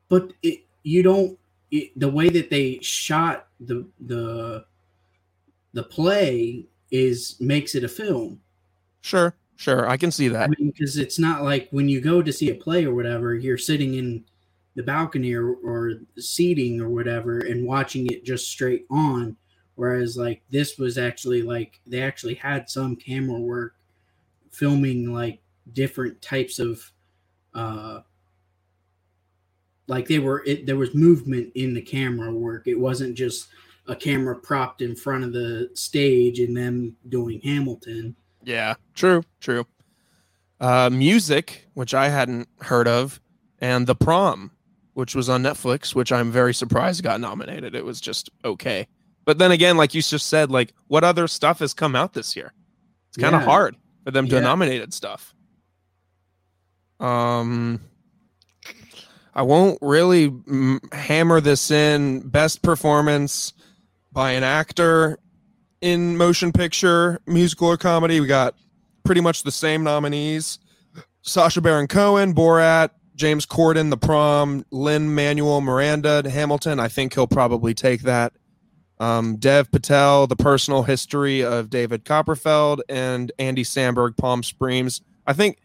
but 0.09 0.33
it, 0.43 0.61
you 0.83 1.03
don't 1.03 1.37
it, 1.71 1.91
the 1.99 2.09
way 2.09 2.29
that 2.29 2.49
they 2.49 2.79
shot 2.81 3.47
the 3.59 3.85
the 3.99 4.65
the 5.73 5.83
play 5.83 6.65
is 6.91 7.35
makes 7.39 7.75
it 7.75 7.83
a 7.83 7.87
film. 7.89 8.39
Sure, 9.01 9.35
sure, 9.55 9.87
I 9.87 9.97
can 9.97 10.11
see 10.11 10.29
I 10.43 10.47
that. 10.47 10.49
mean, 10.57 10.71
because 10.71 10.97
it's 10.97 11.19
not 11.19 11.43
like 11.43 11.67
when 11.71 11.87
you 11.89 12.01
go 12.01 12.21
to 12.21 12.33
see 12.33 12.49
a 12.49 12.55
play 12.55 12.85
or 12.85 12.93
whatever, 12.95 13.35
you're 13.35 13.57
sitting 13.57 13.95
in 13.95 14.25
the 14.75 14.83
balcony 14.83 15.33
or, 15.33 15.53
or 15.55 15.93
seating 16.17 16.81
or 16.81 16.89
whatever 16.89 17.39
and 17.39 17.65
watching 17.65 18.07
it 18.07 18.25
just 18.25 18.49
straight 18.49 18.85
on. 18.89 19.37
Whereas, 19.75 20.17
like, 20.17 20.41
this 20.49 20.77
was 20.77 20.97
actually 20.97 21.41
like 21.41 21.79
they 21.85 22.01
actually 22.01 22.35
had 22.35 22.69
some 22.69 22.95
camera 22.95 23.39
work 23.39 23.75
filming 24.51 25.13
like 25.13 25.39
different 25.73 26.21
types 26.21 26.59
of, 26.59 26.81
uh, 27.53 28.01
like 29.87 30.07
they 30.07 30.19
were, 30.19 30.43
it, 30.45 30.65
there 30.65 30.77
was 30.77 30.93
movement 30.95 31.51
in 31.55 31.73
the 31.73 31.81
camera 31.81 32.33
work. 32.33 32.67
It 32.67 32.79
wasn't 32.79 33.15
just 33.15 33.47
a 33.87 33.95
camera 33.95 34.35
propped 34.35 34.81
in 34.81 34.95
front 34.95 35.23
of 35.23 35.31
the 35.33 35.69
stage 35.73 36.39
and 36.39 36.55
them 36.57 36.95
doing 37.09 37.39
Hamilton. 37.41 38.15
Yeah, 38.43 38.75
true, 38.95 39.23
true. 39.39 39.65
Uh, 40.59 40.89
music, 40.91 41.67
which 41.73 41.93
I 41.93 42.09
hadn't 42.09 42.47
heard 42.61 42.87
of, 42.87 43.19
and 43.59 43.85
The 43.85 43.95
Prom, 43.95 44.51
which 44.93 45.13
was 45.13 45.29
on 45.29 45.43
Netflix, 45.43 45.93
which 45.93 46.11
I'm 46.11 46.31
very 46.31 46.53
surprised 46.53 47.03
got 47.03 47.19
nominated. 47.19 47.75
It 47.75 47.85
was 47.85 47.99
just 48.01 48.29
okay. 48.43 48.87
But 49.25 49.37
then 49.37 49.51
again, 49.51 49.75
like 49.77 49.93
you 49.93 50.01
just 50.01 50.27
said, 50.27 50.49
like 50.49 50.73
what 50.87 51.03
other 51.03 51.27
stuff 51.27 51.59
has 51.59 51.73
come 51.73 51.95
out 51.95 52.13
this 52.13 52.35
year? 52.35 52.53
It's 53.09 53.17
kind 53.17 53.35
of 53.35 53.41
Yeah. 53.41 53.45
hard 53.45 53.75
for 54.03 54.11
them 54.11 54.27
to 54.29 54.35
Yeah. 54.35 54.41
nominated 54.41 54.93
stuff. 54.93 55.34
Um, 56.99 57.81
I 59.33 59.41
won't 59.41 59.77
really 59.81 60.29
mm, 60.29 60.93
hammer 60.93 61.41
this 61.41 61.69
in. 61.71 62.21
Best 62.21 62.61
performance 62.61 63.53
by 64.11 64.31
an 64.31 64.43
actor 64.43 65.19
in 65.81 66.15
motion 66.17 66.51
picture, 66.51 67.19
musical, 67.27 67.67
or 67.67 67.77
comedy. 67.77 68.19
We 68.19 68.27
got 68.27 68.55
pretty 69.03 69.21
much 69.21 69.43
the 69.43 69.51
same 69.51 69.83
nominees: 69.83 70.59
Sacha 71.21 71.61
Baron 71.61 71.87
Cohen, 71.87 72.33
Borat, 72.33 72.91
James 73.15 73.45
Corden, 73.45 73.89
The 73.89 73.97
Prom, 73.97 74.65
Lin 74.71 75.13
Manuel 75.13 75.61
Miranda, 75.61 76.27
Hamilton. 76.29 76.79
I 76.79 76.87
think 76.87 77.13
he'll 77.13 77.27
probably 77.27 77.73
take 77.73 78.01
that. 78.03 78.33
Um, 78.97 79.35
Dev 79.35 79.69
Patel, 79.71 80.27
The 80.27 80.37
Personal 80.37 80.83
History 80.83 81.43
of 81.43 81.69
David 81.69 82.05
Copperfield, 82.05 82.81
and 82.87 83.31
Andy 83.37 83.63
Samberg, 83.63 84.15
Palm 84.15 84.41
Springs. 84.43 85.01
I 85.27 85.33
think 85.33 85.59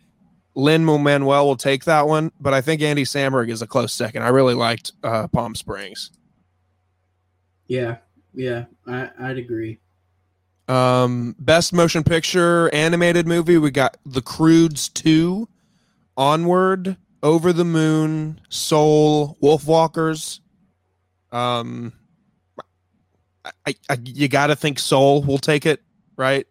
Lin 0.61 0.85
Manuel 0.85 1.47
will 1.47 1.57
take 1.57 1.85
that 1.85 2.07
one, 2.07 2.33
but 2.38 2.52
I 2.52 2.61
think 2.61 2.83
Andy 2.83 3.05
Samberg 3.05 3.49
is 3.49 3.62
a 3.62 3.67
close 3.67 3.93
second. 3.95 4.23
I 4.23 4.29
really 4.29 4.55
liked 4.55 4.93
uh, 5.02 5.26
Palm 5.29 5.55
Springs. 5.55 6.11
Yeah, 7.67 7.97
yeah, 8.35 8.67
I, 8.87 9.11
I'd 9.19 9.38
agree. 9.38 9.79
Um, 10.69 11.35
best 11.38 11.73
motion 11.73 12.05
picture 12.05 12.73
animated 12.75 13.26
movie, 13.26 13.57
we 13.59 13.71
got 13.71 13.97
The 14.05 14.23
Croods 14.23 14.88
2, 14.90 15.49
Onward, 16.17 16.97
Over 17.23 17.52
the 17.52 17.64
Moon, 17.64 18.40
Soul, 18.50 19.38
Wolfwalkers. 19.43 20.40
Um, 21.33 21.93
I, 23.45 23.75
I 23.88 23.99
you 24.05 24.29
got 24.29 24.49
to 24.49 24.57
think 24.57 24.79
Soul 24.79 25.23
will 25.23 25.38
take 25.38 25.64
it, 25.64 25.81
right? 26.17 26.47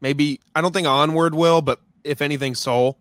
Maybe 0.00 0.40
I 0.54 0.60
don't 0.60 0.72
think 0.72 0.86
Onward 0.86 1.34
will, 1.34 1.60
but 1.60 1.80
if 2.04 2.22
anything, 2.22 2.54
Soul. 2.54 2.98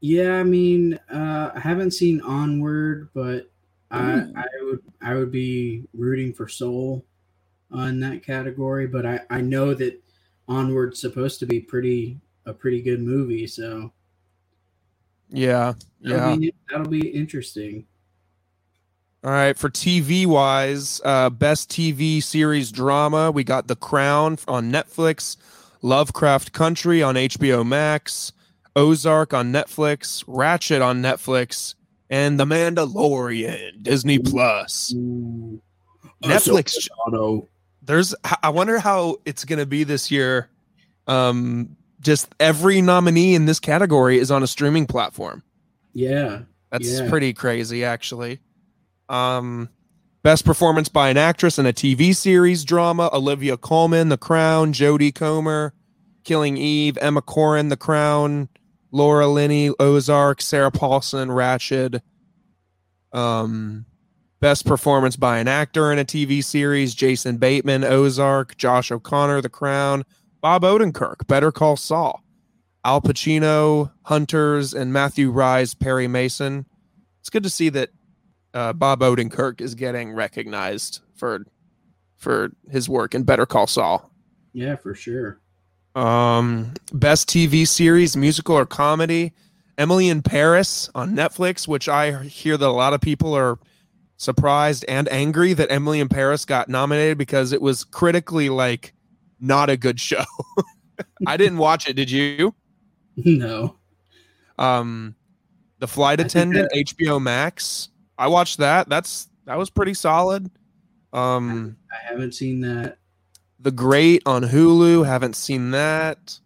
Yeah, 0.00 0.38
I 0.38 0.44
mean, 0.44 0.94
uh, 1.12 1.50
I 1.54 1.60
haven't 1.60 1.90
seen 1.92 2.20
Onward, 2.20 3.08
but 3.14 3.50
I, 3.90 4.22
I 4.36 4.44
would 4.62 4.82
I 5.00 5.14
would 5.14 5.32
be 5.32 5.82
rooting 5.94 6.32
for 6.32 6.46
Soul 6.48 7.04
on 7.70 7.98
that 8.00 8.22
category. 8.22 8.86
But 8.86 9.06
I, 9.06 9.20
I 9.30 9.40
know 9.40 9.74
that 9.74 10.00
Onward's 10.46 11.00
supposed 11.00 11.40
to 11.40 11.46
be 11.46 11.60
pretty 11.60 12.20
a 12.46 12.52
pretty 12.52 12.80
good 12.80 13.00
movie, 13.00 13.46
so 13.46 13.92
Yeah, 15.30 15.74
that'll 16.00 16.30
yeah. 16.30 16.36
be, 16.36 16.54
that'll 16.70 16.88
be 16.88 17.08
interesting. 17.08 17.86
All 19.24 19.32
right, 19.32 19.56
for 19.56 19.68
TV 19.68 20.26
wise, 20.26 21.00
uh, 21.04 21.28
best 21.28 21.70
TV 21.70 22.22
series 22.22 22.70
drama, 22.70 23.30
we 23.32 23.42
got 23.42 23.66
The 23.66 23.74
Crown 23.74 24.38
on 24.46 24.70
Netflix, 24.70 25.36
Lovecraft 25.82 26.52
Country 26.52 27.02
on 27.02 27.16
HBO 27.16 27.66
Max, 27.66 28.32
Ozark 28.76 29.32
on 29.34 29.52
Netflix, 29.52 30.24
Ratched 30.26 30.84
on 30.84 31.02
Netflix, 31.02 31.74
and 32.10 32.38
The 32.38 32.44
Mandalorian 32.44 33.82
Disney 33.82 34.18
Plus. 34.18 34.92
Ooh. 34.94 35.60
Netflix. 36.22 36.76
There's, 37.82 38.14
I 38.42 38.50
wonder 38.50 38.78
how 38.78 39.16
it's 39.24 39.44
gonna 39.44 39.66
be 39.66 39.84
this 39.84 40.10
year. 40.10 40.48
Um, 41.06 41.76
just 42.00 42.28
every 42.38 42.80
nominee 42.82 43.34
in 43.34 43.46
this 43.46 43.58
category 43.60 44.18
is 44.18 44.30
on 44.30 44.42
a 44.42 44.46
streaming 44.46 44.86
platform. 44.86 45.42
Yeah. 45.94 46.40
That's 46.70 47.00
Yeah. 47.00 47.08
pretty 47.08 47.32
crazy, 47.32 47.84
actually. 47.84 48.40
Um, 49.08 49.70
best 50.22 50.44
performance 50.44 50.88
by 50.90 51.08
an 51.08 51.16
actress 51.16 51.58
in 51.58 51.64
a 51.66 51.72
TV 51.72 52.14
series 52.14 52.62
drama: 52.64 53.08
Olivia 53.12 53.56
Colman, 53.56 54.10
The 54.10 54.18
Crown; 54.18 54.72
Jodie 54.74 55.14
Comer, 55.14 55.72
Killing 56.24 56.58
Eve; 56.58 56.98
Emma 57.00 57.22
Corrin, 57.22 57.70
The 57.70 57.76
Crown; 57.78 58.50
Laura 58.90 59.28
Linney, 59.28 59.70
Ozark; 59.78 60.40
Sarah 60.40 60.70
Paulson, 60.70 61.28
Ratched. 61.28 62.00
Um, 63.12 63.86
best 64.40 64.66
performance 64.66 65.16
by 65.16 65.38
an 65.38 65.48
actor 65.48 65.92
in 65.92 65.98
a 65.98 66.04
TV 66.04 66.42
series: 66.42 66.94
Jason 66.94 67.36
Bateman, 67.36 67.84
Ozark; 67.84 68.56
Josh 68.56 68.90
O'Connor, 68.90 69.42
The 69.42 69.48
Crown; 69.48 70.04
Bob 70.40 70.62
Odenkirk, 70.62 71.26
Better 71.26 71.52
Call 71.52 71.76
Saul; 71.76 72.22
Al 72.84 73.00
Pacino, 73.00 73.92
Hunters, 74.04 74.74
and 74.74 74.92
Matthew 74.92 75.30
Rhys, 75.30 75.74
Perry 75.74 76.08
Mason. 76.08 76.66
It's 77.20 77.30
good 77.30 77.42
to 77.42 77.50
see 77.50 77.68
that 77.70 77.90
uh, 78.54 78.72
Bob 78.72 79.00
Odenkirk 79.00 79.60
is 79.60 79.74
getting 79.74 80.12
recognized 80.12 81.00
for 81.14 81.44
for 82.16 82.50
his 82.70 82.88
work 82.88 83.14
in 83.14 83.22
Better 83.22 83.46
Call 83.46 83.66
Saul. 83.66 84.10
Yeah, 84.52 84.76
for 84.76 84.94
sure. 84.94 85.40
Um, 85.98 86.74
best 86.92 87.28
TV 87.28 87.66
series, 87.66 88.16
musical 88.16 88.54
or 88.54 88.66
comedy: 88.66 89.32
Emily 89.76 90.08
in 90.08 90.22
Paris 90.22 90.88
on 90.94 91.14
Netflix, 91.14 91.66
which 91.66 91.88
I 91.88 92.22
hear 92.22 92.56
that 92.56 92.68
a 92.68 92.70
lot 92.70 92.94
of 92.94 93.00
people 93.00 93.34
are 93.34 93.58
surprised 94.16 94.84
and 94.88 95.08
angry 95.08 95.54
that 95.54 95.70
Emily 95.72 96.00
in 96.00 96.08
Paris 96.08 96.44
got 96.44 96.68
nominated 96.68 97.18
because 97.18 97.52
it 97.52 97.60
was 97.60 97.82
critically 97.84 98.48
like 98.48 98.92
not 99.40 99.70
a 99.70 99.76
good 99.76 99.98
show. 99.98 100.24
I 101.26 101.36
didn't 101.36 101.58
watch 101.58 101.88
it. 101.88 101.94
Did 101.94 102.10
you? 102.10 102.54
No. 103.24 103.74
Um, 104.58 105.16
the 105.80 105.88
flight 105.88 106.20
I 106.20 106.22
attendant, 106.22 106.70
HBO 106.72 107.20
Max. 107.20 107.88
I 108.16 108.28
watched 108.28 108.58
that. 108.58 108.88
That's 108.88 109.28
that 109.46 109.58
was 109.58 109.70
pretty 109.70 109.94
solid. 109.94 110.48
Um, 111.12 111.76
I 111.90 112.08
haven't 112.08 112.36
seen 112.36 112.60
that. 112.60 112.98
The 113.60 113.70
Great 113.72 114.22
on 114.26 114.42
Hulu. 114.44 115.06
Haven't 115.06 115.36
seen 115.36 115.72
that. 115.72 116.38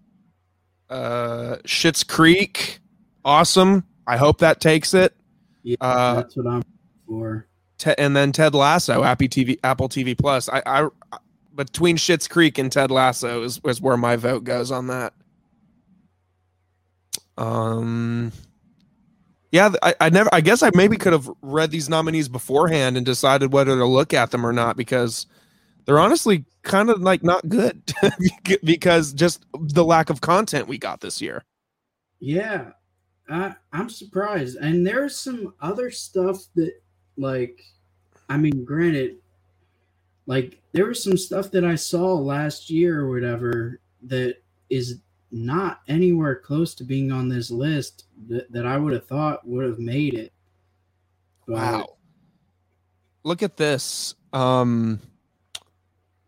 Uh, 0.88 1.56
Schitt's 1.66 2.04
Creek. 2.04 2.80
Awesome. 3.24 3.84
I 4.06 4.16
hope 4.16 4.38
that 4.38 4.60
takes 4.60 4.94
it. 4.94 5.14
Yeah, 5.62 5.76
Uh, 5.80 6.14
that's 6.16 6.36
what 6.36 6.46
I'm 6.46 6.62
for. 7.06 7.46
Te- 7.78 7.94
and 7.98 8.16
then 8.16 8.32
Ted 8.32 8.54
Lasso, 8.54 9.02
Apple 9.04 9.28
TV, 9.28 9.58
Apple 9.64 9.88
TV 9.88 10.16
Plus. 10.18 10.48
I, 10.48 10.62
I 10.66 10.88
between 11.54 11.96
Schitt's 11.96 12.28
Creek 12.28 12.58
and 12.58 12.70
Ted 12.72 12.90
Lasso 12.90 13.42
is, 13.42 13.60
is 13.66 13.80
where 13.80 13.96
my 13.96 14.16
vote 14.16 14.44
goes 14.44 14.70
on 14.70 14.88
that. 14.88 15.12
Um, 17.36 18.32
yeah, 19.50 19.70
I, 19.82 19.94
I 20.00 20.08
never. 20.10 20.30
I 20.32 20.40
guess 20.40 20.62
I 20.62 20.70
maybe 20.74 20.96
could 20.96 21.12
have 21.12 21.28
read 21.42 21.70
these 21.70 21.88
nominees 21.88 22.28
beforehand 22.28 22.96
and 22.96 23.04
decided 23.06 23.52
whether 23.52 23.76
to 23.76 23.84
look 23.86 24.14
at 24.14 24.30
them 24.30 24.46
or 24.46 24.52
not 24.52 24.76
because 24.76 25.26
they're 25.84 26.00
honestly 26.00 26.44
kind 26.62 26.90
of 26.90 27.00
like 27.00 27.22
not 27.22 27.48
good 27.48 27.92
because 28.64 29.12
just 29.12 29.44
the 29.52 29.84
lack 29.84 30.10
of 30.10 30.20
content 30.20 30.68
we 30.68 30.78
got 30.78 31.00
this 31.00 31.20
year. 31.20 31.44
Yeah, 32.20 32.70
I 33.28 33.54
I'm 33.72 33.88
surprised. 33.88 34.56
And 34.58 34.86
there's 34.86 35.16
some 35.16 35.54
other 35.60 35.90
stuff 35.90 36.38
that, 36.54 36.72
like, 37.16 37.60
I 38.28 38.36
mean, 38.36 38.64
granted, 38.64 39.16
like 40.26 40.60
there 40.72 40.86
was 40.86 41.02
some 41.02 41.16
stuff 41.16 41.50
that 41.50 41.64
I 41.64 41.74
saw 41.74 42.14
last 42.14 42.70
year 42.70 43.00
or 43.00 43.10
whatever 43.10 43.80
that 44.04 44.36
is 44.70 45.00
not 45.30 45.80
anywhere 45.88 46.36
close 46.36 46.74
to 46.74 46.84
being 46.84 47.10
on 47.10 47.28
this 47.28 47.50
list 47.50 48.04
that, 48.28 48.50
that 48.52 48.66
I 48.66 48.76
would 48.76 48.92
have 48.92 49.06
thought 49.06 49.46
would 49.46 49.64
have 49.64 49.78
made 49.78 50.14
it. 50.14 50.32
But, 51.46 51.56
Wow. 51.56 51.96
Look 53.24 53.42
at 53.42 53.56
this. 53.56 54.14
Um 54.32 55.00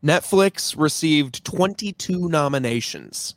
Netflix 0.05 0.79
received 0.79 1.45
22 1.45 2.29
nominations 2.29 3.35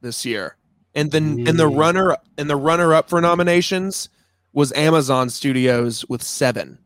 this 0.00 0.24
year. 0.24 0.56
And 0.94 1.10
then 1.10 1.46
and 1.46 1.58
the 1.58 1.68
runner 1.68 2.16
and 2.38 2.48
the 2.48 2.56
runner 2.56 2.94
up 2.94 3.08
for 3.08 3.20
nominations 3.20 4.08
was 4.52 4.72
Amazon 4.72 5.30
Studios 5.30 6.04
with 6.08 6.22
7. 6.22 6.78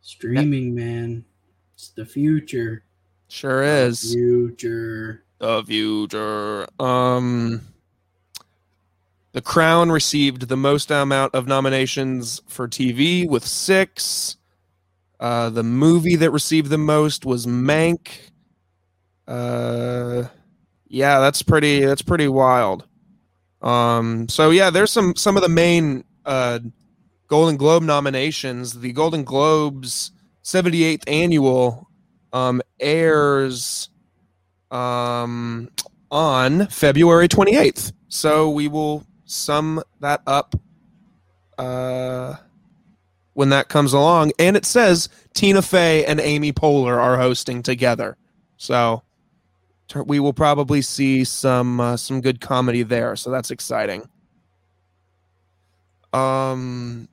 Streaming, 0.00 0.74
man, 0.74 1.24
it's 1.74 1.90
the 1.90 2.04
future. 2.04 2.84
Sure 3.28 3.62
is. 3.62 4.12
Future. 4.12 5.24
The 5.38 5.62
future. 5.62 6.66
Um 6.78 7.60
The 9.32 9.42
Crown 9.42 9.90
received 9.90 10.48
the 10.48 10.56
most 10.56 10.90
amount 10.90 11.34
of 11.34 11.46
nominations 11.46 12.42
for 12.46 12.66
TV 12.68 13.28
with 13.28 13.46
6. 13.46 14.36
Uh, 15.20 15.50
the 15.50 15.62
movie 15.62 16.16
that 16.16 16.30
received 16.30 16.70
the 16.70 16.78
most 16.78 17.26
was 17.26 17.46
Mank. 17.46 18.08
Uh, 19.28 20.24
yeah, 20.88 21.20
that's 21.20 21.42
pretty. 21.42 21.84
That's 21.84 22.02
pretty 22.02 22.26
wild. 22.26 22.86
Um, 23.60 24.28
so 24.30 24.48
yeah, 24.50 24.70
there's 24.70 24.90
some 24.90 25.14
some 25.14 25.36
of 25.36 25.42
the 25.42 25.48
main 25.50 26.04
uh, 26.24 26.60
Golden 27.28 27.58
Globe 27.58 27.82
nominations. 27.82 28.80
The 28.80 28.92
Golden 28.92 29.22
Globes 29.22 30.12
78th 30.42 31.04
annual 31.06 31.88
um, 32.32 32.62
airs 32.80 33.90
um, 34.70 35.68
on 36.10 36.66
February 36.68 37.28
28th. 37.28 37.92
So 38.08 38.50
we 38.50 38.68
will 38.68 39.04
sum 39.26 39.82
that 40.00 40.22
up 40.26 40.56
uh, 41.58 42.36
when 43.40 43.48
that 43.48 43.70
comes 43.70 43.94
along. 43.94 44.32
And 44.38 44.54
it 44.54 44.66
says 44.66 45.08
Tina 45.32 45.62
Fey 45.62 46.04
and 46.04 46.20
Amy 46.20 46.52
Poehler 46.52 46.98
are 46.98 47.16
hosting 47.16 47.62
together. 47.62 48.18
So 48.58 49.02
we 50.04 50.20
will 50.20 50.34
probably 50.34 50.82
see 50.82 51.24
some 51.24 51.80
uh, 51.80 51.96
some 51.96 52.20
good 52.20 52.42
comedy 52.42 52.82
there. 52.82 53.16
So 53.16 53.30
that's 53.30 53.50
exciting. 53.50 54.06
Um. 56.12 57.08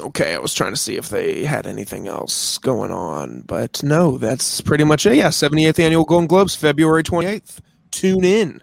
Okay, 0.00 0.34
I 0.34 0.38
was 0.38 0.54
trying 0.54 0.72
to 0.72 0.78
see 0.78 0.96
if 0.96 1.10
they 1.10 1.44
had 1.44 1.66
anything 1.66 2.08
else 2.08 2.56
going 2.56 2.92
on, 2.92 3.42
but 3.42 3.82
no, 3.82 4.16
that's 4.16 4.62
pretty 4.62 4.84
much 4.84 5.04
it. 5.04 5.16
Yeah, 5.16 5.28
78th 5.28 5.78
annual 5.78 6.04
Golden 6.06 6.26
Globes, 6.26 6.54
February 6.54 7.02
28th. 7.02 7.58
Tune 7.90 8.24
in. 8.24 8.62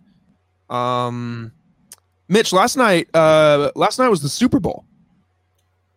Um, 0.72 1.52
Mitch, 2.30 2.54
last 2.54 2.78
night, 2.78 3.10
uh, 3.16 3.72
last 3.76 3.98
night 3.98 4.08
was 4.08 4.22
the 4.22 4.30
Super 4.30 4.60
Bowl. 4.60 4.86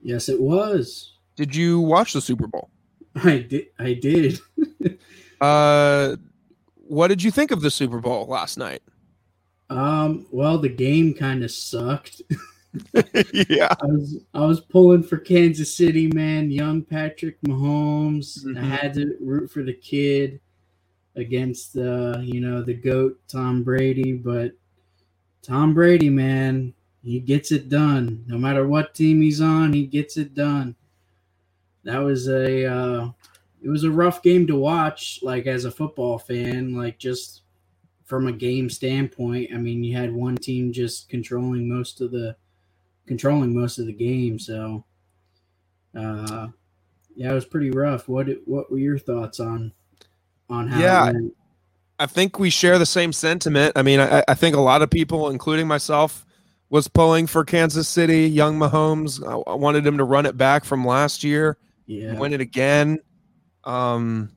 Yes, 0.00 0.30
it 0.30 0.40
was. 0.40 1.12
Did 1.36 1.54
you 1.54 1.78
watch 1.80 2.14
the 2.14 2.20
Super 2.22 2.46
Bowl? 2.46 2.70
I 3.22 3.38
did. 3.38 3.66
I 3.78 3.92
did. 4.00 4.40
uh, 5.40 6.16
what 6.88 7.08
did 7.08 7.22
you 7.22 7.30
think 7.30 7.50
of 7.50 7.60
the 7.60 7.70
Super 7.70 8.00
Bowl 8.00 8.26
last 8.26 8.56
night? 8.56 8.82
Um. 9.70 10.26
Well, 10.30 10.58
the 10.58 10.68
game 10.68 11.14
kind 11.14 11.44
of 11.44 11.50
sucked. 11.50 12.22
yeah, 13.48 13.74
I 13.82 13.86
was 13.86 14.16
I 14.34 14.40
was 14.46 14.60
pulling 14.60 15.02
for 15.02 15.18
Kansas 15.18 15.76
City, 15.76 16.08
man. 16.08 16.50
Young 16.50 16.82
Patrick 16.82 17.40
Mahomes. 17.42 18.42
Mhm. 18.44 18.58
I 18.58 18.64
had 18.64 18.94
to 18.94 19.16
root 19.20 19.50
for 19.50 19.62
the 19.62 19.74
kid 19.74 20.40
against 21.16 21.74
the 21.74 22.22
you 22.24 22.40
know 22.40 22.62
the 22.62 22.74
goat 22.74 23.18
Tom 23.28 23.62
Brady, 23.62 24.12
but 24.14 24.52
Tom 25.42 25.74
Brady, 25.74 26.08
man, 26.08 26.72
he 27.02 27.18
gets 27.18 27.50
it 27.50 27.68
done. 27.68 28.24
No 28.28 28.38
matter 28.38 28.66
what 28.66 28.94
team 28.94 29.20
he's 29.20 29.40
on, 29.40 29.72
he 29.72 29.86
gets 29.86 30.16
it 30.16 30.34
done. 30.34 30.76
That 31.84 31.98
was 31.98 32.28
a 32.28 32.64
uh, 32.66 33.10
it 33.60 33.68
was 33.68 33.84
a 33.84 33.90
rough 33.90 34.22
game 34.22 34.46
to 34.46 34.56
watch, 34.56 35.18
like 35.22 35.46
as 35.46 35.64
a 35.64 35.70
football 35.70 36.18
fan, 36.18 36.74
like 36.76 36.98
just 36.98 37.42
from 38.04 38.28
a 38.28 38.32
game 38.32 38.70
standpoint. 38.70 39.50
I 39.52 39.56
mean, 39.56 39.82
you 39.82 39.96
had 39.96 40.12
one 40.12 40.36
team 40.36 40.72
just 40.72 41.08
controlling 41.08 41.68
most 41.68 42.00
of 42.00 42.12
the 42.12 42.36
controlling 43.06 43.54
most 43.54 43.78
of 43.78 43.86
the 43.86 43.92
game, 43.92 44.38
so 44.38 44.84
uh, 45.96 46.48
yeah, 47.16 47.32
it 47.32 47.34
was 47.34 47.44
pretty 47.44 47.70
rough. 47.70 48.08
What 48.08 48.28
what 48.44 48.70
were 48.70 48.78
your 48.78 48.98
thoughts 48.98 49.40
on 49.40 49.72
on 50.48 50.68
how? 50.68 50.78
it 50.78 50.82
Yeah, 50.82 51.04
went? 51.12 51.36
I 51.98 52.06
think 52.06 52.38
we 52.38 52.50
share 52.50 52.78
the 52.78 52.86
same 52.86 53.12
sentiment. 53.12 53.72
I 53.76 53.82
mean, 53.82 54.00
I, 54.00 54.24
I 54.26 54.34
think 54.34 54.56
a 54.56 54.60
lot 54.60 54.82
of 54.82 54.90
people, 54.90 55.28
including 55.30 55.66
myself, 55.68 56.26
was 56.68 56.88
pulling 56.88 57.26
for 57.26 57.44
Kansas 57.44 57.88
City. 57.88 58.28
Young 58.28 58.58
Mahomes, 58.58 59.22
I, 59.26 59.50
I 59.50 59.54
wanted 59.54 59.86
him 59.86 59.98
to 59.98 60.04
run 60.04 60.26
it 60.26 60.36
back 60.36 60.64
from 60.64 60.86
last 60.86 61.22
year, 61.22 61.58
yeah, 61.86 62.18
win 62.18 62.32
it 62.32 62.40
again. 62.40 62.98
Um, 63.64 64.30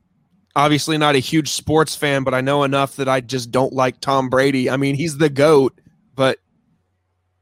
obviously 0.56 0.98
not 0.98 1.14
a 1.14 1.18
huge 1.18 1.50
sports 1.50 1.94
fan, 1.94 2.24
but 2.24 2.34
I 2.34 2.40
know 2.40 2.64
enough 2.64 2.96
that 2.96 3.08
I 3.08 3.20
just 3.20 3.50
don't 3.50 3.72
like 3.72 4.00
Tom 4.00 4.28
Brady. 4.28 4.68
I 4.70 4.76
mean, 4.76 4.96
he's 4.96 5.18
the 5.18 5.28
goat, 5.28 5.78
but 6.14 6.38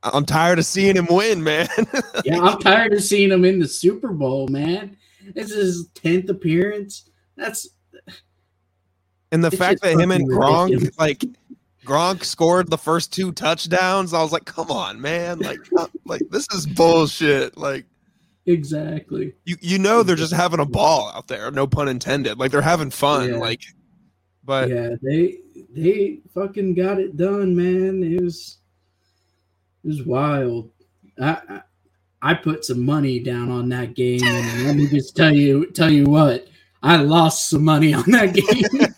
I'm 0.02 0.26
tired 0.26 0.58
of 0.58 0.66
seeing 0.66 0.96
him 0.96 1.06
win, 1.08 1.42
man. 1.42 1.68
yeah. 2.24 2.40
I'm 2.40 2.58
tired 2.58 2.92
of 2.92 3.02
seeing 3.02 3.30
him 3.30 3.44
in 3.44 3.60
the 3.60 3.68
Super 3.68 4.08
Bowl, 4.08 4.48
man. 4.48 4.96
This 5.34 5.50
is 5.50 5.56
his 5.56 5.88
tenth 5.94 6.28
appearance. 6.28 7.08
That's 7.36 7.68
and 9.34 9.42
the 9.42 9.48
It's 9.48 9.56
fact 9.56 9.82
that 9.82 9.98
him 9.98 10.12
and 10.12 10.28
Gronk, 10.30 10.70
ridiculous. 10.70 10.96
like 10.98 11.24
Gronk, 11.84 12.22
scored 12.24 12.70
the 12.70 12.78
first 12.78 13.12
two 13.12 13.32
touchdowns, 13.32 14.14
I 14.14 14.22
was 14.22 14.30
like, 14.30 14.44
"Come 14.44 14.70
on, 14.70 15.00
man! 15.00 15.40
Like, 15.40 15.58
uh, 15.76 15.88
like 16.06 16.22
this 16.30 16.46
is 16.54 16.66
bullshit!" 16.66 17.56
Like, 17.56 17.84
exactly. 18.46 19.34
you 19.44 19.56
you 19.60 19.78
know 19.80 20.04
they're 20.04 20.14
just 20.14 20.32
having 20.32 20.60
a 20.60 20.64
ball 20.64 21.10
out 21.14 21.26
there, 21.26 21.50
no 21.50 21.66
pun 21.66 21.88
intended. 21.88 22.38
Like 22.38 22.52
they're 22.52 22.62
having 22.62 22.90
fun. 22.90 23.28
Yeah. 23.30 23.38
Like, 23.38 23.62
but 24.44 24.68
yeah, 24.68 24.90
they 25.02 25.38
they 25.74 26.20
fucking 26.32 26.74
got 26.74 27.00
it 27.00 27.16
done, 27.16 27.56
man. 27.56 28.04
It 28.04 28.22
was 28.22 28.58
it 29.82 29.88
was 29.88 30.04
wild. 30.04 30.70
I, 31.20 31.38
I 31.48 31.62
I 32.22 32.34
put 32.34 32.64
some 32.64 32.86
money 32.86 33.18
down 33.18 33.50
on 33.50 33.68
that 33.70 33.94
game, 33.94 34.22
and 34.22 34.64
let 34.64 34.76
me 34.76 34.86
just 34.86 35.16
tell 35.16 35.34
you 35.34 35.72
tell 35.72 35.90
you 35.90 36.04
what, 36.04 36.46
I 36.84 36.96
lost 36.98 37.48
some 37.48 37.64
money 37.64 37.94
on 37.94 38.04
that 38.10 38.34
game. 38.34 38.94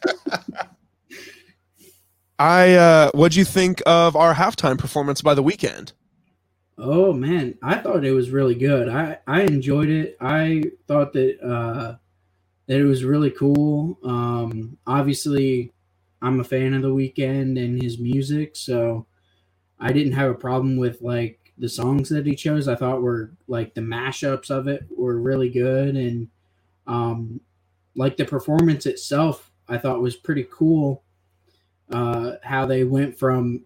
I 2.38 2.74
uh 2.74 3.10
what'd 3.14 3.36
you 3.36 3.44
think 3.44 3.80
of 3.86 4.16
our 4.16 4.34
halftime 4.34 4.76
performance 4.78 5.22
by 5.22 5.34
the 5.34 5.42
Weeknd? 5.42 5.92
oh 6.78 7.12
man, 7.12 7.56
I 7.62 7.76
thought 7.78 8.04
it 8.04 8.12
was 8.12 8.30
really 8.30 8.56
good. 8.56 8.88
I 8.88 9.18
I 9.26 9.42
enjoyed 9.42 9.88
it. 9.88 10.16
I 10.20 10.64
thought 10.88 11.12
that 11.14 11.40
uh 11.40 11.96
that 12.66 12.80
it 12.80 12.84
was 12.84 13.04
really 13.04 13.30
cool. 13.30 13.98
Um 14.04 14.76
obviously 14.86 15.72
I'm 16.20 16.40
a 16.40 16.44
fan 16.44 16.74
of 16.74 16.82
the 16.82 16.88
Weeknd 16.88 17.62
and 17.64 17.80
his 17.80 17.98
music, 17.98 18.56
so 18.56 19.06
I 19.78 19.92
didn't 19.92 20.14
have 20.14 20.30
a 20.30 20.34
problem 20.34 20.76
with 20.76 21.00
like 21.02 21.52
the 21.56 21.68
songs 21.68 22.08
that 22.08 22.26
he 22.26 22.34
chose. 22.34 22.68
I 22.68 22.74
thought 22.74 23.00
were 23.00 23.32
like 23.46 23.74
the 23.74 23.80
mashups 23.80 24.50
of 24.50 24.66
it 24.68 24.86
were 24.94 25.18
really 25.20 25.50
good 25.50 25.96
and 25.96 26.28
um 26.88 27.40
like 27.96 28.16
the 28.16 28.24
performance 28.24 28.86
itself 28.86 29.50
I 29.68 29.78
thought 29.78 30.00
was 30.00 30.16
pretty 30.16 30.46
cool. 30.50 31.02
Uh 31.90 32.32
how 32.42 32.66
they 32.66 32.84
went 32.84 33.18
from 33.18 33.64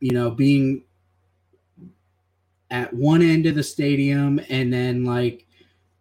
you 0.00 0.12
know 0.12 0.30
being 0.30 0.84
at 2.70 2.92
one 2.92 3.22
end 3.22 3.46
of 3.46 3.54
the 3.54 3.62
stadium 3.62 4.40
and 4.48 4.72
then 4.72 5.04
like 5.04 5.46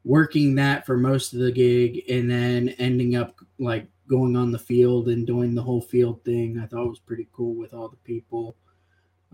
working 0.04 0.56
that 0.56 0.86
for 0.86 0.98
most 0.98 1.34
of 1.34 1.40
the 1.40 1.52
gig 1.52 2.04
and 2.10 2.30
then 2.30 2.70
ending 2.80 3.16
up 3.16 3.36
like 3.60 3.88
going 4.08 4.36
on 4.36 4.52
the 4.52 4.60
field 4.60 5.10
and 5.10 5.28
doing 5.28 5.54
the 5.54 5.62
whole 5.62 5.82
field 5.82 6.24
thing. 6.24 6.60
I 6.60 6.66
thought 6.66 6.88
was 6.88 7.00
pretty 7.00 7.28
cool 7.34 7.56
with 7.56 7.74
all 7.74 7.90
the 7.90 7.98
people. 7.98 8.56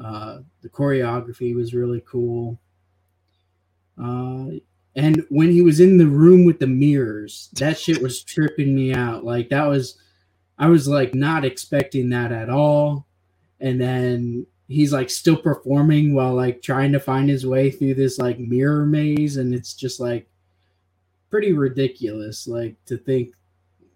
Uh, 0.04 0.40
the 0.62 0.70
choreography 0.70 1.56
was 1.56 1.74
really 1.74 2.04
cool. 2.08 2.60
Uh, 4.02 4.48
and 4.96 5.26
when 5.30 5.50
he 5.52 5.62
was 5.62 5.80
in 5.80 5.98
the 5.98 6.08
room 6.08 6.46
with 6.46 6.60
the 6.60 6.68
mirrors, 6.68 7.50
that 7.54 7.78
shit 7.80 8.02
was 8.02 8.24
tripping 8.24 8.76
me 8.76 8.94
out. 8.94 9.24
Like 9.26 9.50
that 9.50 9.66
was, 9.68 9.98
I 10.60 10.68
was 10.68 10.88
like 10.88 11.16
not 11.16 11.46
expecting 11.46 12.10
that 12.10 12.32
at 12.32 12.50
all. 12.50 13.08
And 13.60 13.82
then 13.82 14.46
he's 14.68 14.94
like 14.94 15.10
still 15.10 15.38
performing 15.38 16.14
while 16.14 16.34
like 16.36 16.62
trying 16.62 16.92
to 16.92 17.00
find 17.00 17.30
his 17.30 17.46
way 17.46 17.72
through 17.72 17.96
this 17.96 18.18
like 18.20 18.40
mirror 18.40 18.86
maze, 18.86 19.38
and 19.38 19.54
it's 19.54 19.74
just 19.74 20.00
like 20.00 20.28
pretty 21.30 21.54
ridiculous. 21.54 22.48
Like 22.48 22.76
to 22.86 22.98
think, 22.98 23.34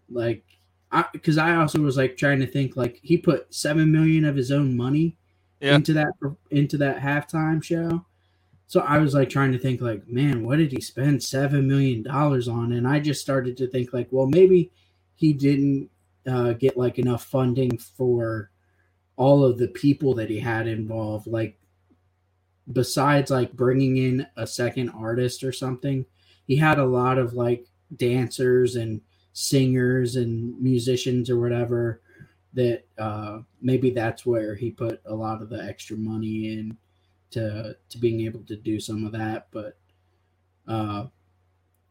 like, 0.09 0.43
I 0.91 1.05
because 1.11 1.37
I 1.37 1.55
also 1.57 1.79
was 1.81 1.97
like 1.97 2.15
trying 2.17 2.39
to 2.39 2.47
think 2.47 2.75
like 2.77 2.99
he 3.03 3.17
put 3.17 3.53
seven 3.53 3.91
million 3.91 4.23
of 4.25 4.35
his 4.35 4.51
own 4.51 4.75
money 4.75 5.17
Yeah. 5.59 5.75
into 5.75 5.93
that 5.93 6.13
into 6.49 6.77
that 6.77 6.99
halftime 7.01 7.61
show. 7.61 8.05
So 8.67 8.81
I 8.81 8.97
was 8.97 9.13
like 9.13 9.29
trying 9.29 9.53
to 9.53 9.57
think 9.57 9.81
like, 9.81 10.07
man, 10.07 10.45
what 10.45 10.57
did 10.57 10.73
he 10.73 10.81
spend 10.81 11.23
seven 11.23 11.67
million 11.67 12.03
dollars 12.03 12.49
on? 12.49 12.73
And 12.73 12.85
I 12.87 12.99
just 12.99 13.21
started 13.21 13.55
to 13.57 13.67
think 13.67 13.93
like, 13.93 14.09
well, 14.11 14.27
maybe 14.27 14.71
he 15.15 15.31
didn't 15.33 15.89
uh, 16.27 16.53
get 16.53 16.77
like 16.77 16.99
enough 16.99 17.23
funding 17.23 17.77
for 17.77 18.51
all 19.15 19.43
of 19.45 19.57
the 19.57 19.69
people 19.69 20.13
that 20.15 20.29
he 20.29 20.39
had 20.39 20.67
involved. 20.67 21.27
Like 21.27 21.57
besides 22.71 23.31
like 23.31 23.53
bringing 23.53 23.97
in 23.97 24.27
a 24.35 24.45
second 24.45 24.89
artist 24.89 25.43
or 25.43 25.53
something, 25.53 26.05
he 26.45 26.57
had 26.57 26.77
a 26.77 26.85
lot 26.85 27.17
of 27.17 27.33
like 27.33 27.65
dancers 27.95 28.75
and 28.75 28.99
singers 29.31 30.17
and 30.17 30.59
musicians 30.61 31.29
or 31.29 31.39
whatever 31.39 32.01
that 32.53 32.85
uh 32.97 33.39
maybe 33.61 33.91
that's 33.91 34.25
where 34.25 34.55
he 34.55 34.71
put 34.71 34.99
a 35.05 35.13
lot 35.13 35.41
of 35.43 35.49
the 35.49 35.63
extra 35.63 35.95
money 35.95 36.53
in 36.53 36.75
to 37.31 37.75
to 37.89 37.97
being 37.97 38.21
able 38.21 38.41
to 38.41 38.55
do 38.55 38.79
some 38.79 39.05
of 39.05 39.11
that 39.11 39.47
but 39.51 39.77
uh 40.67 41.05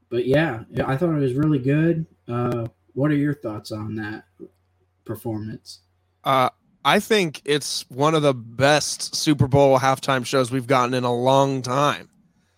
but 0.08 0.26
yeah 0.26 0.64
i 0.86 0.96
thought 0.96 1.10
it 1.14 1.20
was 1.20 1.34
really 1.34 1.58
good 1.58 2.06
uh 2.28 2.66
what 2.94 3.10
are 3.10 3.16
your 3.16 3.34
thoughts 3.34 3.70
on 3.72 3.94
that 3.96 4.24
performance 5.04 5.80
Uh, 6.24 6.50
I 6.84 7.00
think 7.00 7.42
it's 7.44 7.84
one 7.90 8.14
of 8.14 8.22
the 8.22 8.34
best 8.34 9.14
Super 9.16 9.48
Bowl 9.48 9.78
halftime 9.78 10.24
shows 10.24 10.50
we've 10.52 10.66
gotten 10.68 10.94
in 10.94 11.04
a 11.04 11.12
long 11.12 11.60
time. 11.62 12.08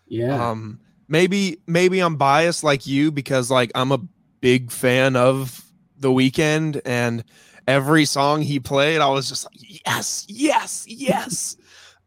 yeah 0.06 0.50
Um, 0.50 0.80
maybe 1.08 1.60
maybe 1.66 2.00
I'm 2.00 2.16
biased 2.16 2.62
like 2.62 2.86
you 2.86 3.10
because 3.10 3.50
like 3.50 3.70
I'm 3.74 3.90
a 3.92 4.00
big 4.40 4.70
fan 4.70 5.16
of 5.16 5.64
the 5.98 6.10
Weeknd 6.10 6.80
and 6.84 7.24
every 7.66 8.04
song 8.04 8.42
he 8.42 8.60
played, 8.60 9.00
I 9.00 9.08
was 9.08 9.28
just 9.28 9.44
like, 9.44 9.82
yes, 9.86 10.26
yes, 10.28 10.84
yes. 10.86 11.56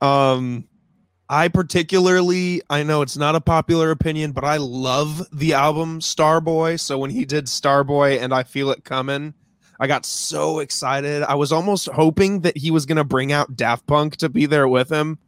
Um, 0.02 0.68
I 1.30 1.48
particularly, 1.48 2.62
I 2.70 2.84
know 2.84 3.02
it's 3.02 3.18
not 3.18 3.36
a 3.36 3.42
popular 3.42 3.92
opinion, 3.92 4.32
but 4.32 4.44
I 4.44 4.58
love 4.58 5.26
the 5.32 5.54
album 5.54 6.00
Starboy. 6.00 6.80
So 6.80 6.98
when 6.98 7.10
he 7.12 7.26
did 7.26 7.46
Starboy 7.46 8.22
and 8.22 8.34
I 8.34 8.44
Feel 8.44 8.72
It 8.72 8.84
Coming, 8.84 9.34
I 9.80 9.88
got 9.88 10.06
so 10.06 10.60
excited. 10.60 11.24
I 11.24 11.36
was 11.36 11.52
almost 11.52 11.88
hoping 11.88 12.42
that 12.42 12.58
he 12.58 12.72
was 12.72 12.86
going 12.86 12.98
to 12.98 13.04
bring 13.04 13.32
out 13.32 13.56
Daft 13.56 13.88
Punk 13.88 14.18
to 14.18 14.30
be 14.30 14.46
there 14.46 14.68
with 14.68 14.90
him 14.90 15.20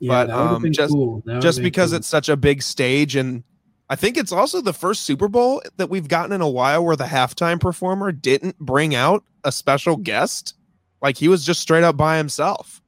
yeah 0.00 0.26
but, 0.26 0.30
um, 0.30 0.72
just- 0.72 0.92
cool. 0.92 1.22
Just 1.40 1.62
because 1.62 1.90
cool. 1.90 1.98
it's 1.98 2.08
such 2.08 2.28
a 2.28 2.36
big 2.36 2.62
stage 2.62 3.16
and 3.16 3.42
I 3.90 3.96
think 3.96 4.18
it's 4.18 4.32
also 4.32 4.60
the 4.60 4.74
first 4.74 5.02
Super 5.02 5.28
Bowl 5.28 5.62
that 5.78 5.88
we've 5.88 6.08
gotten 6.08 6.32
in 6.32 6.42
a 6.42 6.48
while 6.48 6.84
where 6.84 6.96
the 6.96 7.04
halftime 7.04 7.58
performer 7.58 8.12
didn't 8.12 8.58
bring 8.58 8.94
out 8.94 9.24
a 9.44 9.50
special 9.50 9.96
guest. 9.96 10.52
Like 11.00 11.16
he 11.16 11.26
was 11.26 11.42
just 11.42 11.60
straight 11.60 11.84
up 11.84 11.96
by 11.96 12.18
himself. 12.18 12.82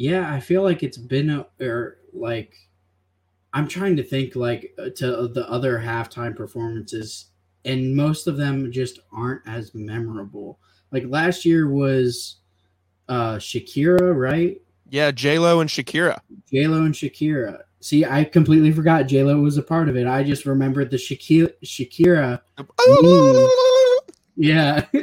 Yeah, 0.00 0.32
I 0.32 0.40
feel 0.40 0.62
like 0.62 0.82
it's 0.82 0.96
been 0.96 1.28
a, 1.28 1.46
or 1.62 1.98
like 2.14 2.54
I'm 3.52 3.68
trying 3.68 3.96
to 3.96 4.02
think 4.02 4.34
like 4.34 4.72
uh, 4.78 4.88
to 4.96 5.28
the 5.28 5.46
other 5.46 5.78
halftime 5.78 6.34
performances, 6.34 7.26
and 7.66 7.94
most 7.94 8.26
of 8.26 8.38
them 8.38 8.72
just 8.72 9.00
aren't 9.12 9.46
as 9.46 9.74
memorable. 9.74 10.58
Like 10.90 11.04
last 11.06 11.44
year 11.44 11.68
was 11.68 12.36
uh 13.10 13.34
Shakira, 13.34 14.16
right? 14.16 14.58
Yeah, 14.88 15.10
J 15.10 15.38
Lo 15.38 15.60
and 15.60 15.68
Shakira. 15.68 16.18
J 16.50 16.66
Lo 16.66 16.82
and 16.84 16.94
Shakira. 16.94 17.58
See, 17.80 18.06
I 18.06 18.24
completely 18.24 18.72
forgot 18.72 19.02
J 19.02 19.22
Lo 19.22 19.38
was 19.38 19.58
a 19.58 19.62
part 19.62 19.90
of 19.90 19.96
it. 19.96 20.06
I 20.06 20.24
just 20.24 20.46
remembered 20.46 20.90
the 20.90 20.96
Shakira. 20.96 21.52
Shakira. 21.62 22.40
Yeah, 24.40 24.86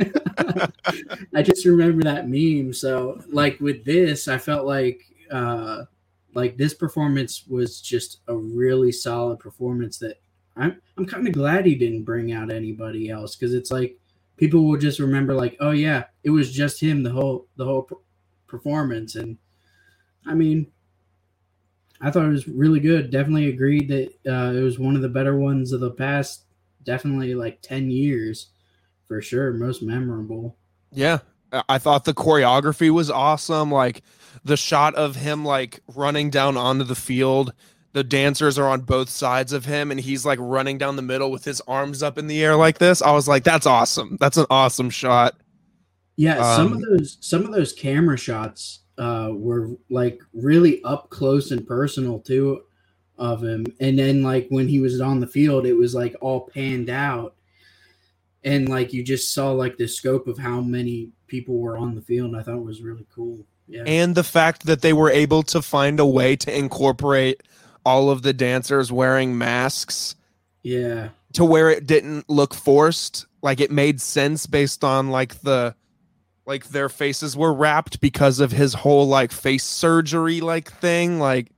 I 1.36 1.43
just 1.43 1.63
remember 1.65 2.02
that 2.04 2.28
meme. 2.28 2.73
So, 2.73 3.21
like 3.32 3.60
with 3.60 3.86
this, 3.86 4.28
I 4.28 4.39
felt 4.39 4.65
like 4.65 5.02
uh 5.32 5.86
like 6.34 6.58
this 6.58 6.73
performance 6.73 7.45
was 7.47 7.80
just 7.80 8.21
a 8.28 8.36
really 8.36 8.91
solid 8.91 9.38
performance. 9.38 10.00
That 10.00 10.19
I'm 10.56 10.82
I'm 10.97 11.06
kind 11.06 11.28
of 11.28 11.36
glad 11.36 11.67
he 11.67 11.76
didn't 11.76 12.04
bring 12.04 12.32
out 12.32 12.52
anybody 12.52 13.12
else 13.12 13.36
because 13.36 13.54
it's 13.54 13.69
like 13.69 14.00
people 14.38 14.65
will 14.65 14.78
just 14.78 15.00
remember 15.00 15.36
like, 15.36 15.56
oh 15.60 15.71
yeah, 15.71 16.06
it 16.23 16.32
was 16.32 16.52
just 16.52 16.82
him 16.82 17.04
the 17.04 17.12
whole 17.12 17.47
the 17.58 17.65
whole 17.65 17.88
performance. 18.47 19.13
And 19.13 19.38
I 20.26 20.34
mean, 20.34 20.67
I 22.02 22.10
thought 22.12 22.26
it 22.26 22.30
was 22.32 22.47
really 22.47 22.80
good. 22.80 23.12
Definitely 23.12 23.50
agreed 23.50 23.88
that 23.89 24.10
uh, 24.32 24.54
it 24.58 24.62
was 24.63 24.80
one 24.80 24.95
of 24.95 25.04
the 25.04 25.10
better 25.10 25.38
ones 25.38 25.73
of 25.73 25.80
the 25.82 25.91
past, 25.91 26.45
definitely 26.84 27.36
like 27.36 27.62
10 27.62 27.91
years 27.91 28.47
for 29.08 29.22
sure. 29.22 29.54
Most 29.54 29.82
memorable. 29.82 30.58
Yeah. 30.91 31.20
I 31.70 31.78
thought 31.78 32.06
the 32.06 32.13
choreography 32.13 32.89
was 32.89 33.10
awesome. 33.10 33.72
Like 33.72 34.02
the 34.43 34.58
shot 34.58 34.96
of 34.96 35.15
him 35.15 35.46
like 35.46 35.80
running 35.96 36.30
down 36.30 36.58
onto 36.58 36.84
the 36.84 36.96
field. 36.96 37.54
The 37.93 38.04
dancers 38.04 38.60
are 38.60 38.67
on 38.67 38.82
both 38.82 39.10
sides 39.10 39.54
of 39.54 39.65
him 39.65 39.89
and 39.89 40.00
he's 40.00 40.26
like 40.26 40.39
running 40.41 40.78
down 40.78 40.98
the 40.98 41.02
middle 41.02 41.32
with 41.32 41.46
his 41.46 41.62
arms 41.62 42.04
up 42.04 42.17
in 42.17 42.28
the 42.28 42.43
air 42.43 42.56
like 42.56 42.78
this. 42.78 43.02
I 43.02 43.12
was 43.12 43.28
like, 43.28 43.43
that's 43.43 43.65
awesome. 43.65 44.17
That's 44.20 44.38
an 44.38 44.46
awesome 44.50 44.89
shot. 44.89 45.36
Yeah, 46.17 46.39
um, 46.39 46.56
some 46.56 46.74
of 46.74 46.82
those 46.82 47.17
some 47.22 47.46
of 47.46 47.52
those 47.52 47.74
camera 47.74 48.17
shots 48.17 48.80
uh, 48.98 49.30
were 49.32 49.78
like 49.89 50.20
really 50.34 50.84
up 50.84 51.10
close 51.12 51.52
and 51.52 51.65
personal 51.65 52.20
too 52.20 52.63
of 53.17 53.43
him. 53.43 53.65
And 53.80 53.98
then 53.98 54.24
like 54.24 54.48
when 54.50 54.67
he 54.67 54.80
was 54.80 55.00
on 55.00 55.20
the 55.20 55.28
field, 55.28 55.65
it 55.65 55.74
was 55.74 55.96
like 55.96 56.15
all 56.20 56.50
panned 56.54 56.89
out. 56.89 57.36
And 58.43 58.69
like 58.69 58.93
you 58.93 59.04
just 59.04 59.34
saw 59.34 59.52
like 59.52 59.78
the 59.78 59.88
scope 59.88 60.28
of 60.28 60.38
how 60.38 60.62
many 60.62 61.10
people 61.28 61.58
were 61.58 61.78
on 61.78 61.95
the 61.95 62.02
field. 62.02 62.36
I 62.36 62.43
thought 62.43 62.58
it 62.58 62.63
was 62.63 62.82
really 62.82 63.06
cool. 63.13 63.45
Yeah. 63.67 63.84
And 63.86 64.15
the 64.15 64.23
fact 64.23 64.65
that 64.65 64.82
they 64.82 64.93
were 64.93 65.10
able 65.10 65.43
to 65.43 65.62
find 65.62 66.00
a 66.00 66.06
way 66.06 66.36
to 66.38 66.58
incorporate 66.58 67.43
all 67.86 68.10
of 68.10 68.21
the 68.21 68.34
dancers 68.34 68.91
wearing 68.91 69.38
masks. 69.38 70.15
Yeah. 70.63 71.10
To 71.34 71.45
where 71.45 71.69
it 71.69 71.86
didn't 71.86 72.30
look 72.30 72.54
forced. 72.54 73.26
Like 73.41 73.60
it 73.60 73.71
made 73.71 74.02
sense 74.02 74.45
based 74.45 74.84
on 74.84 75.10
like 75.10 75.41
the 75.41 75.76
like 76.45 76.69
their 76.69 76.89
faces 76.89 77.36
were 77.36 77.54
wrapped 77.54 78.00
because 78.00 78.39
of 78.39 78.52
his 78.52 78.73
whole 78.73 79.08
like 79.08 79.32
face 79.32 79.65
surgery 79.65 80.39
like 80.39 80.71
thing 80.71 81.19
like 81.19 81.52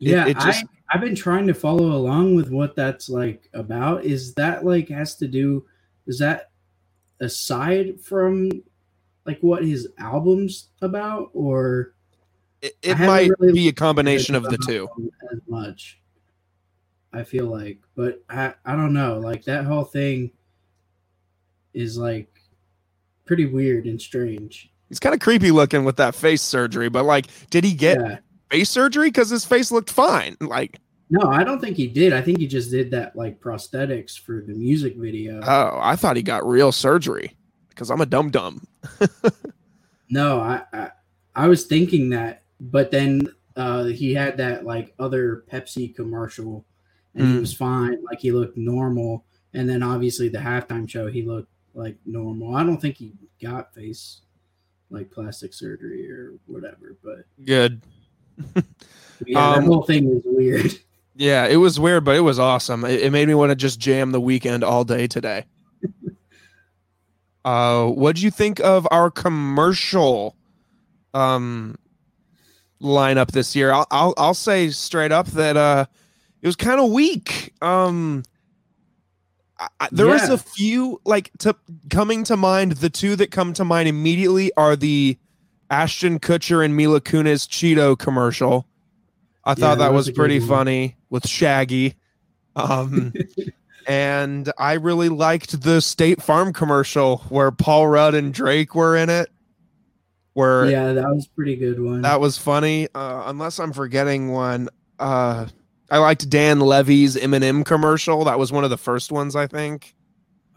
yeah 0.00 0.26
it, 0.26 0.30
it 0.30 0.40
just 0.40 0.64
I, 0.64 0.77
i've 0.90 1.00
been 1.00 1.14
trying 1.14 1.46
to 1.46 1.54
follow 1.54 1.92
along 1.92 2.34
with 2.34 2.50
what 2.50 2.74
that's 2.76 3.08
like 3.08 3.48
about 3.54 4.04
is 4.04 4.34
that 4.34 4.64
like 4.64 4.88
has 4.88 5.16
to 5.16 5.26
do 5.28 5.64
is 6.06 6.18
that 6.18 6.50
aside 7.20 8.00
from 8.00 8.50
like 9.24 9.38
what 9.40 9.64
his 9.64 9.88
album's 9.98 10.68
about 10.80 11.30
or 11.32 11.94
it, 12.62 12.76
it 12.82 12.98
might 12.98 13.30
really 13.38 13.52
be 13.52 13.68
a 13.68 13.72
combination 13.72 14.34
of 14.34 14.44
the 14.44 14.58
two 14.66 14.88
as 15.32 15.40
much 15.46 16.00
i 17.12 17.22
feel 17.22 17.46
like 17.46 17.78
but 17.94 18.22
i 18.28 18.54
i 18.64 18.72
don't 18.72 18.92
know 18.92 19.18
like 19.18 19.44
that 19.44 19.64
whole 19.64 19.84
thing 19.84 20.30
is 21.74 21.96
like 21.96 22.28
pretty 23.28 23.46
weird 23.46 23.86
and 23.86 24.00
strange. 24.00 24.70
He's 24.88 24.98
kind 24.98 25.14
of 25.14 25.20
creepy 25.20 25.50
looking 25.50 25.84
with 25.84 25.96
that 25.96 26.14
face 26.14 26.42
surgery, 26.42 26.88
but 26.88 27.04
like, 27.04 27.26
did 27.50 27.62
he 27.62 27.74
get 27.74 28.00
yeah. 28.00 28.18
Face 28.50 28.70
surgery? 28.70 29.08
Because 29.08 29.30
his 29.30 29.44
face 29.44 29.70
looked 29.70 29.90
fine. 29.90 30.36
Like, 30.40 30.80
no, 31.10 31.28
I 31.28 31.42
don't 31.42 31.60
think 31.60 31.76
he 31.76 31.86
did. 31.86 32.12
I 32.12 32.20
think 32.20 32.38
he 32.38 32.46
just 32.46 32.70
did 32.70 32.90
that 32.90 33.16
like 33.16 33.40
prosthetics 33.40 34.18
for 34.18 34.42
the 34.46 34.54
music 34.54 34.96
video. 34.96 35.40
Oh, 35.42 35.78
I 35.80 35.96
thought 35.96 36.16
he 36.16 36.22
got 36.22 36.46
real 36.46 36.72
surgery 36.72 37.34
because 37.70 37.90
I'm 37.90 38.00
a 38.00 38.06
dumb 38.06 38.30
dumb. 38.30 38.66
no, 40.10 40.40
I, 40.40 40.62
I, 40.72 40.90
I 41.34 41.48
was 41.48 41.64
thinking 41.64 42.10
that, 42.10 42.42
but 42.60 42.90
then 42.90 43.28
uh, 43.56 43.84
he 43.84 44.12
had 44.12 44.36
that 44.36 44.66
like 44.66 44.94
other 44.98 45.44
Pepsi 45.50 45.94
commercial, 45.94 46.64
and 47.14 47.26
mm. 47.26 47.32
he 47.34 47.38
was 47.40 47.54
fine. 47.54 48.04
Like 48.04 48.20
he 48.20 48.30
looked 48.30 48.58
normal, 48.58 49.24
and 49.54 49.68
then 49.68 49.82
obviously 49.82 50.28
the 50.28 50.38
halftime 50.38 50.88
show 50.88 51.06
he 51.06 51.22
looked 51.22 51.52
like 51.74 51.96
normal. 52.04 52.54
I 52.54 52.64
don't 52.64 52.80
think 52.80 52.96
he 52.96 53.14
got 53.42 53.74
face 53.74 54.20
like 54.90 55.10
plastic 55.10 55.54
surgery 55.54 56.10
or 56.10 56.34
whatever, 56.46 56.96
but 57.02 57.24
good. 57.44 57.80
Yeah, 59.26 59.52
um, 59.52 59.64
that 59.64 59.66
whole 59.66 59.82
thing 59.82 60.08
was 60.08 60.22
weird. 60.24 60.72
Yeah, 61.20 61.46
it 61.48 61.56
was 61.56 61.80
weird, 61.80 62.04
but 62.04 62.14
it 62.14 62.20
was 62.20 62.38
awesome. 62.38 62.84
It, 62.84 63.00
it 63.00 63.10
made 63.10 63.26
me 63.26 63.34
want 63.34 63.50
to 63.50 63.56
just 63.56 63.80
jam 63.80 64.12
the 64.12 64.20
Weeknd 64.20 64.62
all 64.62 64.84
day 64.84 65.08
today. 65.08 65.46
uh, 67.44 67.86
what 67.86 68.14
do 68.14 68.22
you 68.22 68.30
think 68.30 68.60
of 68.60 68.86
our 68.92 69.10
commercial 69.10 70.36
um 71.14 71.76
lineup 72.80 73.32
this 73.32 73.56
year? 73.56 73.72
I'll 73.72 73.88
I'll, 73.90 74.14
I'll 74.16 74.32
say 74.32 74.70
straight 74.70 75.10
up 75.10 75.26
that 75.28 75.56
uh 75.56 75.86
it 76.40 76.46
was 76.46 76.54
kind 76.54 76.80
of 76.80 76.92
weak. 76.92 77.52
Um 77.60 78.22
I, 79.58 79.88
there 79.90 80.06
yeah. 80.06 80.12
was 80.12 80.28
a 80.28 80.38
few 80.38 81.00
like 81.04 81.32
to 81.38 81.56
coming 81.90 82.22
to 82.24 82.36
mind. 82.36 82.72
The 82.72 82.90
two 82.90 83.16
that 83.16 83.32
come 83.32 83.54
to 83.54 83.64
mind 83.64 83.88
immediately 83.88 84.52
are 84.56 84.76
the 84.76 85.18
Ashton 85.70 86.18
Kutcher 86.18 86.64
and 86.64 86.76
Mila 86.76 87.00
Kunis 87.00 87.46
Cheeto 87.46 87.98
commercial. 87.98 88.66
I 89.44 89.54
thought 89.54 89.78
yeah, 89.78 89.86
that, 89.86 89.92
was, 89.92 90.08
was 90.08 90.16
pretty 90.16 90.40
funny 90.40 90.96
with 91.10 91.26
Shaggy. 91.26 91.94
Um, 92.56 93.14
and 93.86 94.52
I 94.58 94.74
really 94.74 95.08
liked 95.08 95.62
the 95.62 95.80
State 95.80 96.22
Farm 96.22 96.52
commercial 96.52 97.18
where 97.28 97.50
Paul 97.50 97.88
Rudd 97.88 98.14
and 98.14 98.32
Drake 98.32 98.74
were 98.74 98.96
in 98.96 99.08
it. 99.08 99.30
Where 100.34 100.70
yeah, 100.70 100.92
that 100.92 101.08
was 101.08 101.26
pretty 101.26 101.56
good 101.56 101.82
one. 101.82 102.02
That 102.02 102.20
was 102.20 102.38
funny. 102.38 102.88
Uh, 102.94 103.24
unless 103.26 103.58
I'm 103.58 103.72
forgetting 103.72 104.30
one. 104.30 104.68
Uh, 104.98 105.46
I 105.90 105.98
liked 105.98 106.28
Dan 106.28 106.60
Levy's 106.60 107.16
M&M 107.16 107.64
commercial. 107.64 108.24
That 108.24 108.38
was 108.38 108.52
one 108.52 108.62
of 108.62 108.70
the 108.70 108.76
first 108.76 109.10
ones, 109.10 109.34
I 109.34 109.46
think. 109.46 109.96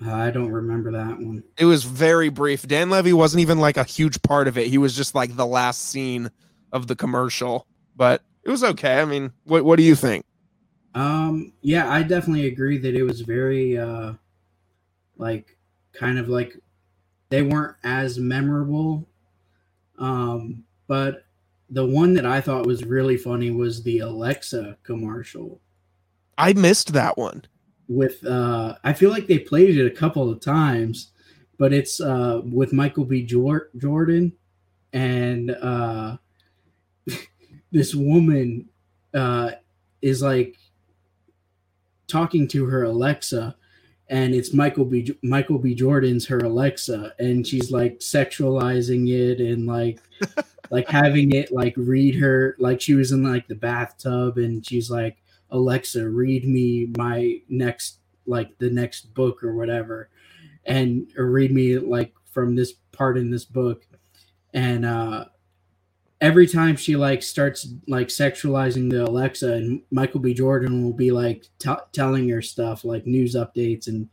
I 0.06 0.32
don't 0.32 0.52
remember 0.52 0.92
that 0.94 1.20
one. 1.20 1.44
It 1.58 1.66
was 1.66 1.84
very 1.84 2.30
brief. 2.30 2.68
Dan 2.68 2.90
Levy 2.90 3.14
wasn't 3.14 3.42
even 3.42 3.60
like 3.60 3.78
a 3.78 3.84
huge 3.84 4.22
part 4.22 4.48
of 4.48 4.58
it. 4.58 4.68
He 4.68 4.78
was 4.78 4.96
just 4.96 5.14
like 5.14 5.36
the 5.36 5.46
last 5.46 5.90
scene 5.90 6.32
of 6.72 6.88
the 6.88 6.96
commercial, 6.96 7.68
but 7.96 8.24
it 8.44 8.50
was 8.50 8.64
okay. 8.64 9.00
I 9.00 9.06
mean, 9.06 9.32
what 9.44 9.64
what 9.64 9.78
do 9.78 9.84
you 9.84 9.96
think? 9.96 10.26
Um, 10.96 11.54
yeah, 11.62 11.90
I 11.90 12.04
definitely 12.04 12.48
agree 12.48 12.78
that 12.80 12.96
it 12.96 13.04
was 13.04 13.22
very 13.22 13.78
uh 13.78 14.14
like 15.18 15.58
kind 15.94 16.18
of 16.18 16.30
like 16.30 16.58
they 17.30 17.44
weren't 17.44 17.78
as 17.84 18.18
memorable. 18.18 19.08
Um, 20.00 20.64
but 20.88 21.26
the 21.70 21.86
one 21.86 22.16
that 22.16 22.26
I 22.26 22.42
thought 22.42 22.66
was 22.66 22.84
really 22.84 23.18
funny 23.18 23.52
was 23.52 23.84
the 23.84 24.00
Alexa 24.00 24.78
commercial. 24.84 25.62
I 26.38 26.54
missed 26.54 26.94
that 26.94 27.18
one. 27.18 27.44
With 27.92 28.26
uh 28.26 28.76
I 28.84 28.94
feel 28.94 29.10
like 29.10 29.28
they 29.28 29.40
played 29.40 29.78
it 29.78 29.86
a 29.86 29.96
couple 29.96 30.30
of 30.30 30.40
times, 30.40 31.12
but 31.58 31.74
it's 31.74 32.00
uh 32.00 32.42
with 32.44 32.72
Michael 32.72 33.06
B. 33.06 33.24
Jordan 33.24 34.34
and 34.94 35.52
uh 35.52 36.18
this 37.72 37.94
woman 37.94 38.70
uh 39.14 39.52
is 40.02 40.22
like 40.22 40.56
talking 42.08 42.48
to 42.50 42.66
her 42.66 42.84
Alexa 42.84 43.56
and 44.12 44.36
it's 44.36 44.54
Michael 44.54 44.84
B. 44.84 45.18
Michael 45.24 45.58
B. 45.58 45.74
Jordan's 45.74 46.28
her 46.28 46.40
Alexa, 46.40 47.14
and 47.18 47.48
she's 47.48 47.72
like 47.72 48.00
sexualizing 48.00 49.10
it 49.10 49.40
and 49.40 49.66
like 49.66 50.02
like 50.70 50.90
having 50.90 51.32
it 51.32 51.52
like 51.52 51.74
read 51.78 52.16
her 52.16 52.58
like 52.60 52.82
she 52.82 52.94
was 52.94 53.14
in 53.14 53.24
like 53.24 53.48
the 53.48 53.56
bathtub 53.56 54.38
and 54.38 54.66
she's 54.66 54.92
like 54.92 55.18
alexa 55.52 56.10
read 56.10 56.48
me 56.48 56.88
my 56.98 57.40
next 57.50 58.00
like 58.26 58.58
the 58.60 58.70
next 58.70 59.14
book 59.14 59.44
or 59.44 59.56
whatever. 59.56 60.10
And 60.66 61.12
or 61.18 61.32
read 61.32 61.52
me 61.54 61.80
like 61.80 62.14
from 62.32 62.56
this 62.56 62.74
part 62.92 63.18
in 63.18 63.32
this 63.32 63.46
book. 63.46 63.86
And 64.54 64.86
uh 64.86 65.26
every 66.22 66.48
time 66.48 66.76
she 66.76 66.96
like 66.96 67.24
starts 67.24 67.68
like 67.88 68.08
sexualizing 68.10 68.90
the 68.92 69.06
alexa 69.06 69.54
and 69.54 69.82
michael 69.92 70.20
b. 70.22 70.34
Jordan 70.34 70.84
will 70.84 70.94
be 70.94 71.12
like 71.12 71.48
t- 71.60 71.72
telling 71.94 72.30
her 72.30 72.42
stuff 72.42 72.86
like 72.86 73.08
news 73.08 73.36
updates 73.36 73.88
and 73.88 74.10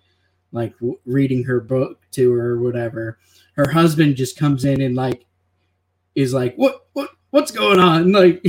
like 0.53 0.75
w- 0.79 0.99
reading 1.05 1.45
her 1.45 1.61
book 1.61 2.01
to 2.13 2.33
her 2.33 2.53
or 2.53 2.61
whatever. 2.61 3.19
Her 3.55 3.71
husband 3.71 4.17
just 4.17 4.39
comes 4.39 4.65
in 4.65 4.81
and 4.81 4.95
like 4.95 5.25
is 6.15 6.35
like, 6.35 6.55
what 6.57 6.87
what 6.93 7.11
what's 7.31 7.51
going 7.53 7.81
on? 7.81 8.13
Like 8.13 8.45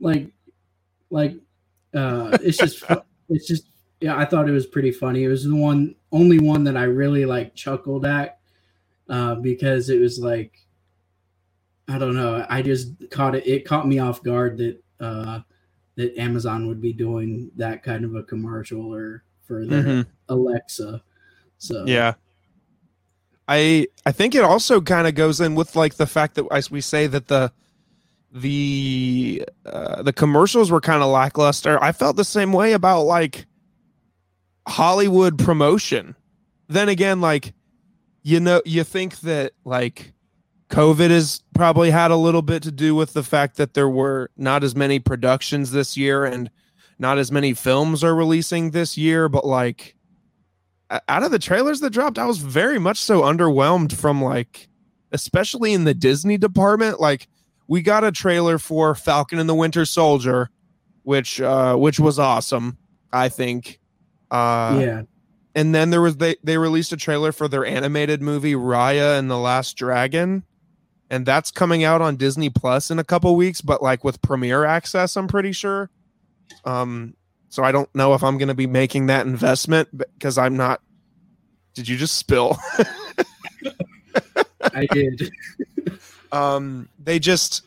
like 0.00 0.28
like 1.10 1.36
uh 1.94 2.36
it's 2.42 2.58
just 2.58 2.82
it's 3.28 3.46
just 3.46 3.66
yeah, 4.00 4.16
I 4.16 4.24
thought 4.24 4.48
it 4.48 4.52
was 4.52 4.66
pretty 4.66 4.90
funny. 4.90 5.22
It 5.24 5.28
was 5.28 5.44
the 5.44 5.54
one 5.54 5.94
only 6.10 6.38
one 6.40 6.64
that 6.64 6.76
I 6.76 6.84
really 6.84 7.24
like 7.24 7.54
chuckled 7.54 8.04
at 8.04 8.38
uh 9.08 9.36
because 9.36 9.90
it 9.90 10.00
was 10.00 10.18
like 10.18 10.58
I 11.88 11.98
don't 11.98 12.14
know. 12.14 12.46
I 12.48 12.62
just 12.62 12.92
caught 13.10 13.34
it. 13.34 13.46
It 13.46 13.64
caught 13.64 13.86
me 13.88 13.98
off 13.98 14.22
guard 14.22 14.56
that 14.58 14.82
uh, 15.00 15.40
that 15.96 16.16
Amazon 16.16 16.68
would 16.68 16.80
be 16.80 16.92
doing 16.92 17.50
that 17.56 17.82
kind 17.82 18.04
of 18.04 18.14
a 18.14 18.22
commercial 18.22 18.94
or 18.94 19.24
for 19.42 19.66
their 19.66 19.82
Mhm. 19.82 20.06
Alexa. 20.28 21.02
So 21.58 21.84
Yeah. 21.84 22.14
I 23.48 23.88
I 24.06 24.12
think 24.12 24.34
it 24.34 24.44
also 24.44 24.80
kind 24.80 25.06
of 25.06 25.14
goes 25.14 25.40
in 25.40 25.54
with 25.54 25.74
like 25.76 25.96
the 25.96 26.06
fact 26.06 26.36
that 26.36 26.46
as 26.52 26.70
we 26.70 26.80
say 26.80 27.06
that 27.08 27.26
the 27.28 27.52
the 28.32 29.46
uh, 29.66 30.02
the 30.02 30.12
commercials 30.12 30.70
were 30.70 30.80
kind 30.80 31.02
of 31.02 31.10
lackluster. 31.10 31.82
I 31.82 31.92
felt 31.92 32.16
the 32.16 32.24
same 32.24 32.52
way 32.52 32.72
about 32.72 33.02
like 33.02 33.46
Hollywood 34.66 35.38
promotion. 35.38 36.16
Then 36.68 36.88
again, 36.88 37.20
like 37.20 37.52
you 38.22 38.40
know, 38.40 38.62
you 38.64 38.84
think 38.84 39.20
that 39.20 39.52
like 39.64 40.12
COVID 40.70 41.10
has 41.10 41.42
probably 41.54 41.90
had 41.90 42.10
a 42.10 42.16
little 42.16 42.42
bit 42.42 42.62
to 42.62 42.72
do 42.72 42.94
with 42.94 43.12
the 43.12 43.22
fact 43.22 43.56
that 43.56 43.74
there 43.74 43.88
were 43.88 44.30
not 44.36 44.64
as 44.64 44.74
many 44.74 44.98
productions 44.98 45.72
this 45.72 45.96
year 45.96 46.24
and 46.24 46.50
not 46.98 47.18
as 47.18 47.30
many 47.30 47.52
films 47.52 48.02
are 48.02 48.14
releasing 48.14 48.70
this 48.70 48.96
year, 48.96 49.28
but 49.28 49.44
like 49.44 49.96
out 51.08 51.22
of 51.22 51.30
the 51.30 51.38
trailers 51.38 51.80
that 51.80 51.90
dropped, 51.90 52.18
I 52.18 52.26
was 52.26 52.38
very 52.38 52.78
much 52.78 52.98
so 52.98 53.22
underwhelmed 53.22 53.92
from 53.92 54.22
like, 54.22 54.68
especially 55.10 55.72
in 55.72 55.84
the 55.84 55.94
Disney 55.94 56.38
department. 56.38 57.00
Like, 57.00 57.28
we 57.72 57.80
got 57.80 58.04
a 58.04 58.12
trailer 58.12 58.58
for 58.58 58.94
Falcon 58.94 59.38
and 59.38 59.48
the 59.48 59.54
Winter 59.54 59.86
Soldier, 59.86 60.50
which 61.04 61.40
uh, 61.40 61.74
which 61.74 61.98
was 61.98 62.18
awesome, 62.18 62.76
I 63.10 63.30
think. 63.30 63.80
Uh, 64.30 64.78
yeah, 64.78 65.02
and 65.54 65.74
then 65.74 65.88
there 65.88 66.02
was 66.02 66.18
they 66.18 66.36
they 66.44 66.58
released 66.58 66.92
a 66.92 66.98
trailer 66.98 67.32
for 67.32 67.48
their 67.48 67.64
animated 67.64 68.20
movie 68.20 68.52
Raya 68.52 69.18
and 69.18 69.30
the 69.30 69.38
Last 69.38 69.78
Dragon, 69.78 70.44
and 71.08 71.24
that's 71.24 71.50
coming 71.50 71.82
out 71.82 72.02
on 72.02 72.16
Disney 72.16 72.50
Plus 72.50 72.90
in 72.90 72.98
a 72.98 73.04
couple 73.04 73.34
weeks, 73.36 73.62
but 73.62 73.82
like 73.82 74.04
with 74.04 74.20
premiere 74.20 74.66
access, 74.66 75.16
I'm 75.16 75.26
pretty 75.26 75.52
sure. 75.52 75.88
Um, 76.66 77.14
so 77.48 77.64
I 77.64 77.72
don't 77.72 77.88
know 77.94 78.12
if 78.12 78.22
I'm 78.22 78.36
going 78.36 78.48
to 78.48 78.54
be 78.54 78.66
making 78.66 79.06
that 79.06 79.24
investment 79.24 79.88
because 79.96 80.36
I'm 80.36 80.58
not. 80.58 80.82
Did 81.72 81.88
you 81.88 81.96
just 81.96 82.18
spill? 82.18 82.58
I 84.74 84.84
did. 84.92 85.30
um 86.32 86.88
they 86.98 87.18
just 87.18 87.62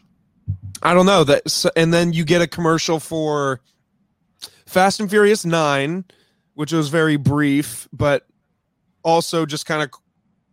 i 0.84 0.93
don't 0.93 1.06
know 1.06 1.23
that 1.23 1.65
and 1.75 1.93
then 1.93 2.12
you 2.12 2.25
get 2.25 2.41
a 2.41 2.47
commercial 2.47 2.99
for 2.99 3.62
fast 4.65 4.99
and 4.99 5.10
furious 5.10 5.45
9 5.45 6.04
which 6.56 6.73
was 6.73 6.89
very 6.89 7.15
brief 7.15 7.88
but 7.93 8.28
also 9.04 9.45
just 9.45 9.65
kind 9.65 9.84
of 9.84 9.91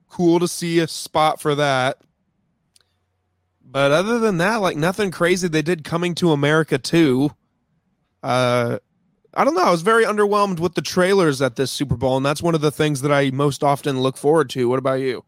cool 0.08 0.38
to 0.38 0.46
see 0.46 0.78
a 0.78 0.86
spot 0.86 1.40
for 1.40 1.54
that 1.54 1.98
but 3.64 3.90
other 3.90 4.18
than 4.18 4.36
that 4.38 4.56
like 4.56 4.76
nothing 4.76 5.10
crazy 5.10 5.48
they 5.48 5.62
did 5.62 5.82
coming 5.82 6.14
to 6.14 6.30
america 6.30 6.78
too 6.78 7.30
uh 8.22 8.78
I 9.34 9.44
don't 9.44 9.54
know. 9.54 9.62
I 9.62 9.70
was 9.70 9.82
very 9.82 10.04
underwhelmed 10.04 10.60
with 10.60 10.74
the 10.74 10.82
trailers 10.82 11.40
at 11.40 11.56
this 11.56 11.70
Super 11.70 11.96
Bowl, 11.96 12.18
and 12.18 12.26
that's 12.26 12.42
one 12.42 12.54
of 12.54 12.60
the 12.60 12.70
things 12.70 13.00
that 13.00 13.10
I 13.10 13.30
most 13.30 13.64
often 13.64 14.00
look 14.00 14.18
forward 14.18 14.50
to. 14.50 14.68
What 14.68 14.78
about 14.78 15.00
you? 15.00 15.24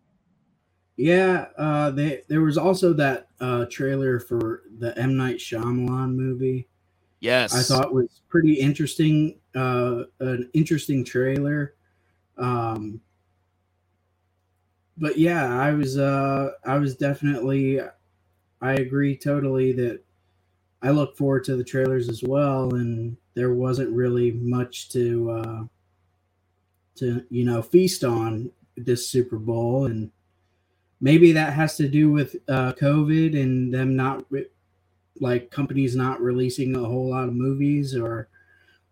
Yeah, 0.97 1.47
uh, 1.59 1.91
they, 1.91 2.23
there 2.29 2.43
was 2.43 2.57
also 2.57 2.93
that 2.93 3.29
uh, 3.41 3.67
trailer 3.67 4.21
for 4.21 4.63
the 4.79 4.97
M 4.99 5.17
Night 5.17 5.39
Shyamalan 5.39 6.15
movie. 6.15 6.69
Yes, 7.21 7.55
I 7.55 7.63
thought 7.63 7.93
was 7.93 8.23
pretty 8.29 8.55
interesting. 8.55 9.39
Uh, 9.55 10.05
an 10.21 10.51
interesting 10.53 11.05
trailer. 11.05 11.75
Um, 12.37 13.01
but 14.97 15.19
yeah, 15.19 15.59
I 15.59 15.73
was 15.73 15.99
uh, 15.99 16.53
I 16.65 16.79
was 16.79 16.97
definitely. 16.97 17.81
I 18.61 18.75
agree 18.75 19.17
totally 19.17 19.73
that 19.73 20.03
I 20.81 20.91
look 20.91 21.17
forward 21.17 21.45
to 21.45 21.57
the 21.57 21.65
trailers 21.65 22.09
as 22.09 22.23
well, 22.23 22.75
and 22.75 23.17
there 23.35 23.53
wasn't 23.53 23.91
really 23.91 24.33
much 24.33 24.91
to 24.91 25.31
uh, 25.31 25.65
to 26.97 27.25
you 27.31 27.45
know 27.45 27.63
feast 27.63 28.05
on 28.05 28.51
this 28.77 29.09
Super 29.09 29.39
Bowl, 29.39 29.87
and 29.87 30.11
maybe 31.05 31.33
that 31.33 31.53
has 31.53 31.77
to 31.77 31.87
do 31.87 32.11
with 32.11 32.35
uh, 32.49 32.73
COVID 32.81 33.38
and 33.38 33.73
them 33.73 33.95
not 33.95 34.25
re- 34.31 34.49
like 35.21 35.51
companies 35.51 35.95
not 35.95 36.19
releasing 36.23 36.75
a 36.75 36.79
whole 36.79 37.11
lot 37.11 37.29
of 37.29 37.35
movies, 37.35 37.95
or 37.95 38.29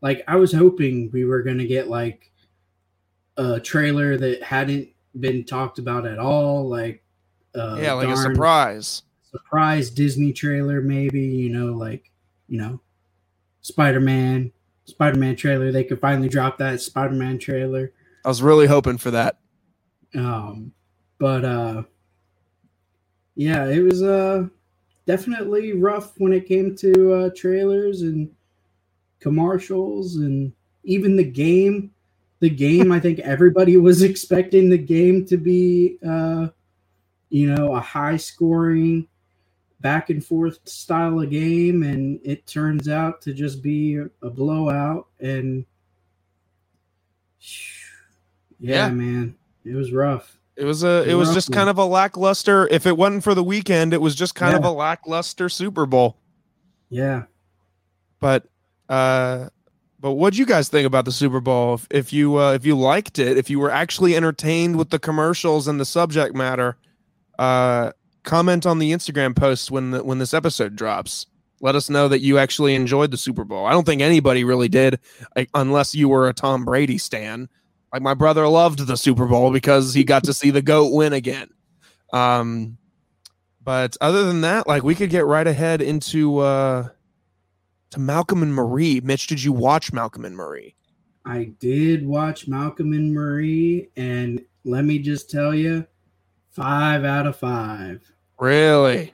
like 0.03 0.23
I 0.29 0.37
was 0.37 0.53
hoping 0.53 1.11
we 1.11 1.25
were 1.25 1.43
gonna 1.43 1.65
get 1.65 1.89
like 1.89 2.31
a 3.39 3.59
trailer 3.59 4.19
that 4.19 4.43
hadn't 4.43 4.91
been 5.21 5.45
talked 5.45 5.79
about 5.79 6.07
at 6.07 6.19
all, 6.19 6.69
like 6.69 7.03
uh, 7.55 7.79
yeah, 7.81 7.95
like 7.95 8.09
a 8.09 8.17
surprise. 8.17 9.05
surprise 9.31 9.89
Disney 9.89 10.35
trailer, 10.35 10.83
maybe, 10.83 11.23
you 11.23 11.49
know, 11.49 11.73
like, 11.73 12.11
you 12.47 12.59
know, 12.59 12.79
Spider 13.63 14.01
Man, 14.01 14.53
Spider 14.85 15.19
Man 15.19 15.35
trailer. 15.35 15.73
They 15.73 15.85
could 15.85 16.01
finally 16.01 16.29
drop 16.29 16.59
that 16.59 16.83
Spider 16.83 17.15
Man 17.15 17.39
trailer. 17.39 17.93
I 18.23 18.29
was 18.29 18.43
really 18.43 18.67
hoping 18.67 18.99
for 18.99 19.11
that. 19.13 19.39
Um, 20.15 20.73
but 21.19 21.45
uh 21.45 21.83
yeah, 23.35 23.67
it 23.67 23.81
was 23.81 24.03
uh 24.03 24.47
definitely 25.07 25.73
rough 25.73 26.13
when 26.19 26.33
it 26.33 26.47
came 26.47 26.77
to 26.77 27.13
uh 27.13 27.31
trailers 27.37 28.03
and 28.03 28.31
commercials 29.21 30.17
and 30.17 30.53
even 30.85 31.17
the 31.17 31.25
game. 31.25 31.91
The 32.41 32.51
game, 32.51 32.91
I 32.91 32.99
think 32.99 33.21
everybody 33.21 33.77
was 33.89 34.03
expecting 34.03 34.69
the 34.69 34.79
game 34.79 35.25
to 35.27 35.37
be 35.37 35.99
uh 36.07 36.49
you 37.31 37.55
know, 37.55 37.75
a 37.75 37.81
high 37.81 38.19
scoring 38.19 39.09
back 39.81 40.11
and 40.11 40.25
forth 40.25 40.59
style 40.69 41.21
of 41.21 41.31
game 41.31 41.83
and 41.83 42.21
it 42.25 42.47
turns 42.47 42.89
out 42.89 43.21
to 43.23 43.33
just 43.33 43.63
be 43.63 43.97
a 44.23 44.31
blowout 44.31 45.09
and 45.19 45.65
yeah, 48.61 48.87
Yeah. 48.87 48.91
man 48.91 49.35
it 49.65 49.75
was 49.75 49.93
rough 49.93 50.39
It 50.57 50.65
was 50.65 50.85
a 50.85 51.09
it 51.09 51.15
was 51.15 51.33
just 51.33 51.51
kind 51.51 51.71
of 51.71 51.79
a 51.79 51.85
lackluster 51.85 52.69
if 52.69 52.87
it 52.87 52.97
wasn't 52.97 53.25
for 53.25 53.35
the 53.35 53.45
Weeknd, 53.45 53.93
it 53.93 54.01
was 54.01 54.15
just 54.15 54.35
kind 54.35 54.55
of 54.55 54.65
a 54.65 54.71
lackluster 54.71 55.49
Super 55.49 55.87
Bowl. 55.87 56.19
yeah 56.91 57.25
But 58.21 58.47
uh 58.89 59.49
but 59.99 60.13
what'd 60.13 60.37
you 60.37 60.47
guys 60.47 60.69
think 60.69 60.85
about 60.87 61.05
the 61.05 61.13
Super 61.13 61.41
Bowl? 61.41 61.75
If, 61.75 61.87
if 61.91 62.13
you 62.13 62.37
uh, 62.37 62.53
if 62.53 62.67
you 62.67 62.77
liked 62.77 63.19
it, 63.19 63.39
if 63.39 63.49
you 63.49 63.59
were 63.61 63.71
actually 63.71 64.15
entertained 64.17 64.77
with 64.77 64.91
the 64.91 64.99
commercials 64.99 65.69
and 65.69 65.81
the 65.81 65.85
subject 65.85 66.35
matter, 66.35 66.77
uh 67.39 67.93
comment 68.25 68.67
on 68.67 68.79
the 68.79 68.93
Instagram 68.93 69.35
post 69.35 69.71
when 69.71 69.93
the, 69.93 70.05
when 70.05 70.19
this 70.19 70.35
episode 70.35 70.77
drops. 70.77 71.27
Let 71.61 71.77
us 71.77 71.89
know 71.89 72.09
that 72.09 72.21
you 72.21 72.39
actually 72.39 72.75
enjoyed 72.75 73.13
the 73.13 73.17
Super 73.17 73.45
Bowl. 73.45 73.67
I 73.67 73.71
don't 73.71 73.87
think 73.87 74.03
anybody 74.03 74.43
really 74.43 74.69
did, 74.69 74.99
like, 75.37 75.49
unless 75.55 75.95
you 75.95 76.09
were 76.09 76.29
a 76.29 76.33
Tom 76.33 76.65
Brady 76.65 76.99
stan. 76.99 77.49
Like 77.93 78.03
my 78.03 78.15
brother 78.15 78.47
loved 78.49 78.87
the 78.87 78.97
Super 78.97 79.27
Bowl 79.27 79.53
because 79.53 79.93
he 79.93 80.05
got 80.05 80.25
to 80.25 80.33
see 80.33 80.51
the 80.51 80.63
goat 80.63 80.93
win 80.93 81.13
again. 81.13 81.51
Um, 82.13 82.79
but 83.63 83.97
other 84.01 84.25
than 84.25 84.41
that, 84.41 84.67
like 84.67 84.83
we 84.83 84.95
could 84.95 85.11
get 85.11 85.27
right 85.27 85.47
ahead 85.47 85.83
into 85.83 86.39
uh 86.39 86.89
to 87.91 88.01
Malcolm 88.01 88.43
and 88.43 88.55
Marie. 88.55 89.01
Mitch, 89.01 89.27
did 89.27 89.43
you 89.43 89.53
watch 89.53 89.93
Malcolm 89.93 90.25
and 90.25 90.35
Marie? 90.35 90.75
I 91.25 91.53
did 91.61 92.07
watch 92.07 92.49
Malcolm 92.49 92.93
and 92.95 93.15
Marie, 93.15 93.91
and 93.97 94.43
let 94.65 94.85
me 94.85 94.99
just 94.99 95.31
tell 95.31 95.55
you, 95.55 95.87
five 96.51 97.05
out 97.05 97.27
of 97.27 97.37
five. 97.37 98.03
Really? 98.41 99.13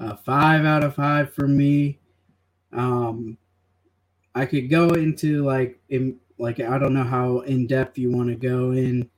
A 0.00 0.16
five 0.16 0.64
out 0.64 0.82
of 0.82 0.96
five 0.96 1.32
for 1.32 1.46
me. 1.46 2.00
Um, 2.72 3.36
I 4.34 4.46
could 4.46 4.70
go 4.70 4.90
into 4.90 5.44
like 5.44 5.78
in 5.90 6.18
like 6.42 6.58
I 6.58 6.76
don't 6.76 6.92
know 6.92 7.04
how 7.04 7.40
in 7.40 7.68
depth 7.68 7.96
you 7.96 8.10
want 8.10 8.28
to 8.28 8.34
go 8.34 8.72
in 8.72 9.08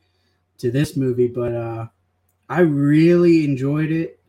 to 0.59 0.71
this 0.71 0.95
movie, 0.95 1.27
but 1.27 1.55
uh, 1.55 1.87
I 2.51 2.61
really 2.61 3.45
enjoyed 3.45 3.91
it. 3.91 4.21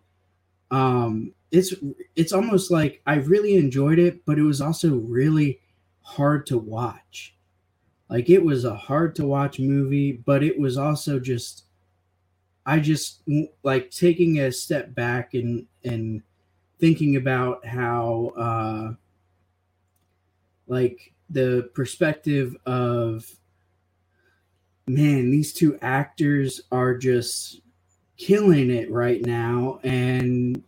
Um, 0.71 1.33
it's 1.51 1.73
it's 2.15 2.31
almost 2.31 2.71
like 2.71 3.01
I 3.05 3.15
really 3.15 3.55
enjoyed 3.57 3.99
it, 3.99 4.25
but 4.25 4.39
it 4.39 4.43
was 4.43 4.61
also 4.61 4.95
really 4.95 5.59
hard 6.01 6.45
to 6.47 6.57
watch. 6.57 7.35
Like 8.09 8.29
it 8.29 8.43
was 8.43 8.63
a 8.63 8.75
hard 8.75 9.13
to 9.15 9.27
watch 9.27 9.59
movie, 9.59 10.13
but 10.13 10.41
it 10.41 10.57
was 10.57 10.77
also 10.77 11.19
just 11.19 11.65
I 12.65 12.79
just 12.79 13.23
like 13.61 13.91
taking 13.91 14.39
a 14.39 14.53
step 14.53 14.95
back 14.95 15.33
and 15.33 15.67
and 15.83 16.23
thinking 16.79 17.17
about 17.17 17.65
how 17.65 18.31
uh 18.37 18.93
like 20.67 21.11
the 21.29 21.69
perspective 21.73 22.55
of 22.65 23.25
man 24.87 25.31
these 25.31 25.51
two 25.51 25.77
actors 25.81 26.61
are 26.71 26.95
just 26.95 27.61
killing 28.17 28.69
it 28.69 28.91
right 28.91 29.25
now 29.25 29.79
and 29.83 30.63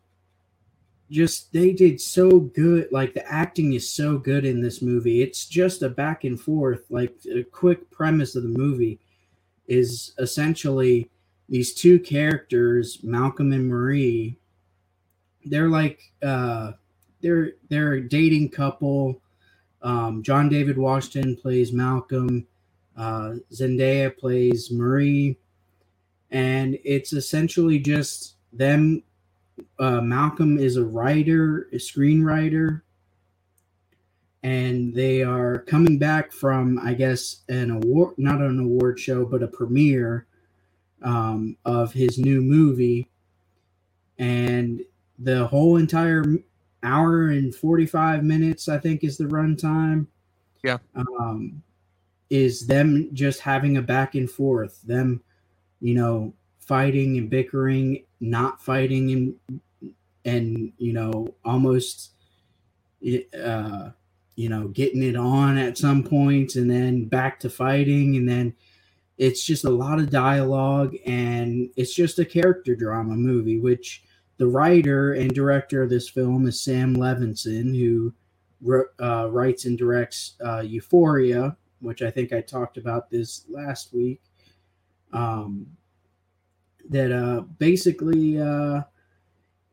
just 1.09 1.53
they 1.53 1.71
did 1.71 2.01
so 2.01 2.39
good. 2.39 2.89
Like 2.91 3.13
the 3.13 3.25
acting 3.31 3.73
is 3.73 3.89
so 3.89 4.17
good 4.17 4.43
in 4.43 4.61
this 4.61 4.81
movie. 4.81 5.21
It's 5.21 5.45
just 5.45 5.81
a 5.81 5.87
back 5.87 6.25
and 6.25 6.37
forth. 6.37 6.83
Like 6.89 7.15
a 7.33 7.43
quick 7.43 7.89
premise 7.89 8.35
of 8.35 8.43
the 8.43 8.49
movie 8.49 8.99
is 9.67 10.13
essentially 10.17 11.09
these 11.47 11.73
two 11.73 11.97
characters 11.97 12.99
malcolm 13.03 13.53
and 13.53 13.69
marie 13.69 14.37
they're 15.49 15.69
like 15.69 16.01
uh, 16.21 16.71
they're 17.21 17.53
they're 17.69 17.93
a 17.93 18.07
dating 18.07 18.49
couple. 18.49 19.21
Um, 19.81 20.23
John 20.23 20.49
David 20.49 20.77
Washington 20.77 21.35
plays 21.35 21.71
Malcolm. 21.71 22.47
Uh, 22.97 23.35
Zendaya 23.53 24.17
plays 24.17 24.71
Marie, 24.71 25.37
and 26.31 26.79
it's 26.83 27.13
essentially 27.13 27.77
just 27.77 28.35
them. 28.51 29.03
Uh, 29.79 30.01
Malcolm 30.01 30.57
is 30.57 30.77
a 30.77 30.85
writer, 30.85 31.67
a 31.73 31.75
screenwriter, 31.75 32.81
and 34.41 34.95
they 34.95 35.21
are 35.21 35.59
coming 35.59 35.99
back 35.99 36.31
from, 36.31 36.79
I 36.79 36.95
guess, 36.95 37.43
an 37.49 37.69
award, 37.69 38.15
not 38.17 38.41
an 38.41 38.59
award 38.59 38.99
show, 38.99 39.25
but 39.25 39.43
a 39.43 39.47
premiere 39.47 40.25
um, 41.03 41.55
of 41.65 41.93
his 41.93 42.17
new 42.17 42.41
movie, 42.41 43.09
and 44.17 44.81
the 45.19 45.45
whole 45.45 45.77
entire 45.77 46.23
hour 46.83 47.29
and 47.29 47.55
45 47.55 48.23
minutes 48.23 48.69
i 48.69 48.77
think 48.77 49.03
is 49.03 49.17
the 49.17 49.25
runtime 49.25 50.07
Yeah. 50.63 50.77
um 50.95 51.63
is 52.29 52.67
them 52.67 53.09
just 53.13 53.39
having 53.41 53.77
a 53.77 53.81
back 53.81 54.15
and 54.15 54.29
forth 54.29 54.81
them 54.83 55.21
you 55.81 55.95
know 55.95 56.33
fighting 56.59 57.17
and 57.17 57.29
bickering 57.29 58.03
not 58.21 58.61
fighting 58.61 59.11
and 59.11 59.35
and 60.25 60.73
you 60.77 60.93
know 60.93 61.27
almost 61.45 62.11
uh 63.41 63.89
you 64.35 64.49
know 64.49 64.67
getting 64.69 65.03
it 65.03 65.15
on 65.15 65.57
at 65.57 65.77
some 65.77 66.03
points 66.03 66.55
and 66.57 66.69
then 66.69 67.05
back 67.05 67.39
to 67.39 67.49
fighting 67.49 68.17
and 68.17 68.27
then 68.29 68.53
it's 69.17 69.45
just 69.45 69.65
a 69.65 69.69
lot 69.69 69.99
of 69.99 70.09
dialogue 70.11 70.95
and 71.05 71.69
it's 71.77 71.93
just 71.93 72.19
a 72.19 72.25
character 72.25 72.75
drama 72.75 73.15
movie 73.15 73.59
which 73.59 74.03
the 74.37 74.47
writer 74.47 75.13
and 75.13 75.33
director 75.33 75.81
of 75.81 75.89
this 75.89 76.09
film 76.09 76.47
is 76.47 76.61
Sam 76.61 76.95
Levinson, 76.95 77.77
who 77.77 78.13
uh, 79.01 79.29
writes 79.29 79.65
and 79.65 79.77
directs 79.77 80.35
uh, 80.45 80.61
Euphoria, 80.61 81.57
which 81.79 82.01
I 82.01 82.11
think 82.11 82.33
I 82.33 82.41
talked 82.41 82.77
about 82.77 83.09
this 83.09 83.45
last 83.49 83.93
week. 83.93 84.21
Um, 85.13 85.67
that 86.89 87.11
uh, 87.11 87.41
basically, 87.41 88.39
uh, 88.39 88.81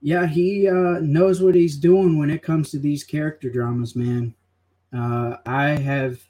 yeah, 0.01 0.27
he 0.27 0.69
uh, 0.69 0.99
knows 1.01 1.41
what 1.41 1.55
he's 1.55 1.77
doing 1.77 2.19
when 2.19 2.31
it 2.31 2.43
comes 2.43 2.71
to 2.71 2.79
these 2.79 3.05
character 3.05 3.51
dramas, 3.51 3.95
man. 3.95 4.35
Uh, 4.93 5.37
I 5.47 5.71
have 5.71 6.21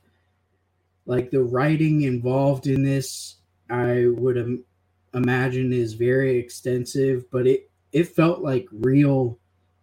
like 1.06 1.30
the 1.30 1.42
writing 1.42 2.02
involved 2.02 2.66
in 2.66 2.82
this. 2.82 3.36
I 3.70 4.06
would 4.06 4.36
Im- 4.36 4.64
imagine 5.12 5.72
is 5.72 5.94
very 5.94 6.38
extensive, 6.38 7.30
but 7.30 7.46
it 7.46 7.70
it 7.94 8.08
felt 8.08 8.42
like 8.42 8.66
real 8.72 9.38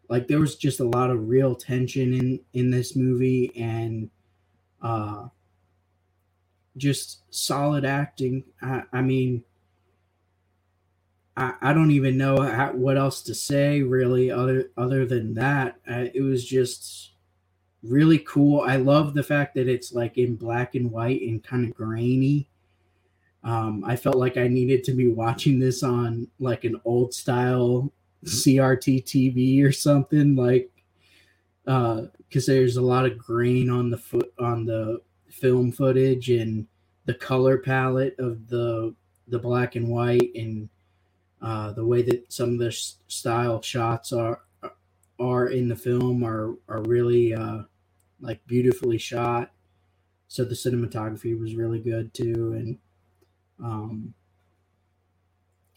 like 0.09 0.28
there 0.28 0.41
was 0.41 0.57
just 0.57 0.82
a 0.82 0.84
lot 0.84 1.09
of 1.09 1.30
real 1.30 1.55
tension 1.55 2.14
in 2.14 2.39
in 2.53 2.70
this 2.70 2.95
movie 2.95 3.51
and 3.55 4.12
uh 4.84 5.28
just 6.78 7.24
solid 7.34 7.86
acting. 7.86 8.43
I, 8.62 8.84
I 8.93 9.01
mean 9.01 9.43
I, 11.38 11.53
I 11.62 11.74
don't 11.74 11.91
even 11.91 12.18
know 12.18 12.41
how, 12.41 12.74
what 12.74 12.97
else 12.97 13.22
to 13.24 13.34
say 13.34 13.82
really 13.82 14.30
other 14.30 14.72
other 14.78 15.05
than 15.05 15.34
that. 15.36 15.78
Uh, 15.89 16.05
it 16.14 16.22
was 16.22 16.45
just 16.45 17.14
really 17.82 18.20
cool. 18.20 18.62
I 18.62 18.76
love 18.76 19.14
the 19.14 19.24
fact 19.24 19.55
that 19.55 19.70
it's 19.70 19.93
like 19.93 20.18
in 20.18 20.36
black 20.36 20.76
and 20.76 20.91
white 20.91 21.22
and 21.22 21.41
kind 21.41 21.66
of 21.66 21.74
grainy. 21.74 22.49
Um, 23.43 23.84
I 23.86 23.95
felt 23.95 24.18
like 24.18 24.36
I 24.36 24.49
needed 24.49 24.84
to 24.84 24.91
be 24.91 25.07
watching 25.07 25.59
this 25.59 25.82
on 25.82 26.28
like 26.39 26.66
an 26.66 26.80
old 26.84 27.14
style 27.14 27.91
CRT 28.26 29.03
TV 29.03 29.63
or 29.63 29.72
something 29.72 30.36
like 30.36 30.69
uh 31.67 32.03
because 32.28 32.45
there's 32.45 32.78
a 32.78 32.82
lot 32.82 33.05
of 33.05 33.17
grain 33.17 33.69
on 33.69 33.89
the 33.89 33.97
foot 33.97 34.34
on 34.39 34.65
the 34.65 35.01
film 35.30 35.72
footage 35.72 36.30
and 36.30 36.67
the 37.05 37.13
color 37.13 37.57
palette 37.57 38.15
of 38.19 38.47
the 38.47 38.93
the 39.28 39.39
black 39.39 39.76
and 39.76 39.88
white 39.88 40.32
and 40.36 40.69
uh 41.41 41.72
the 41.74 41.86
way 41.86 42.01
that 42.01 42.32
some 42.32 42.53
of 42.53 42.59
the 42.59 42.72
style 43.07 43.61
shots 43.61 44.11
are 44.13 44.41
are 45.19 45.47
in 45.47 45.67
the 45.67 45.76
film 45.76 46.24
are 46.24 46.55
are 46.67 46.82
really 46.84 47.34
uh 47.34 47.61
like 48.19 48.45
beautifully 48.45 48.97
shot. 48.97 49.51
So 50.28 50.45
the 50.45 50.55
cinematography 50.55 51.38
was 51.38 51.55
really 51.55 51.80
good 51.80 52.13
too 52.13 52.53
and 52.53 52.78
um 53.63 54.13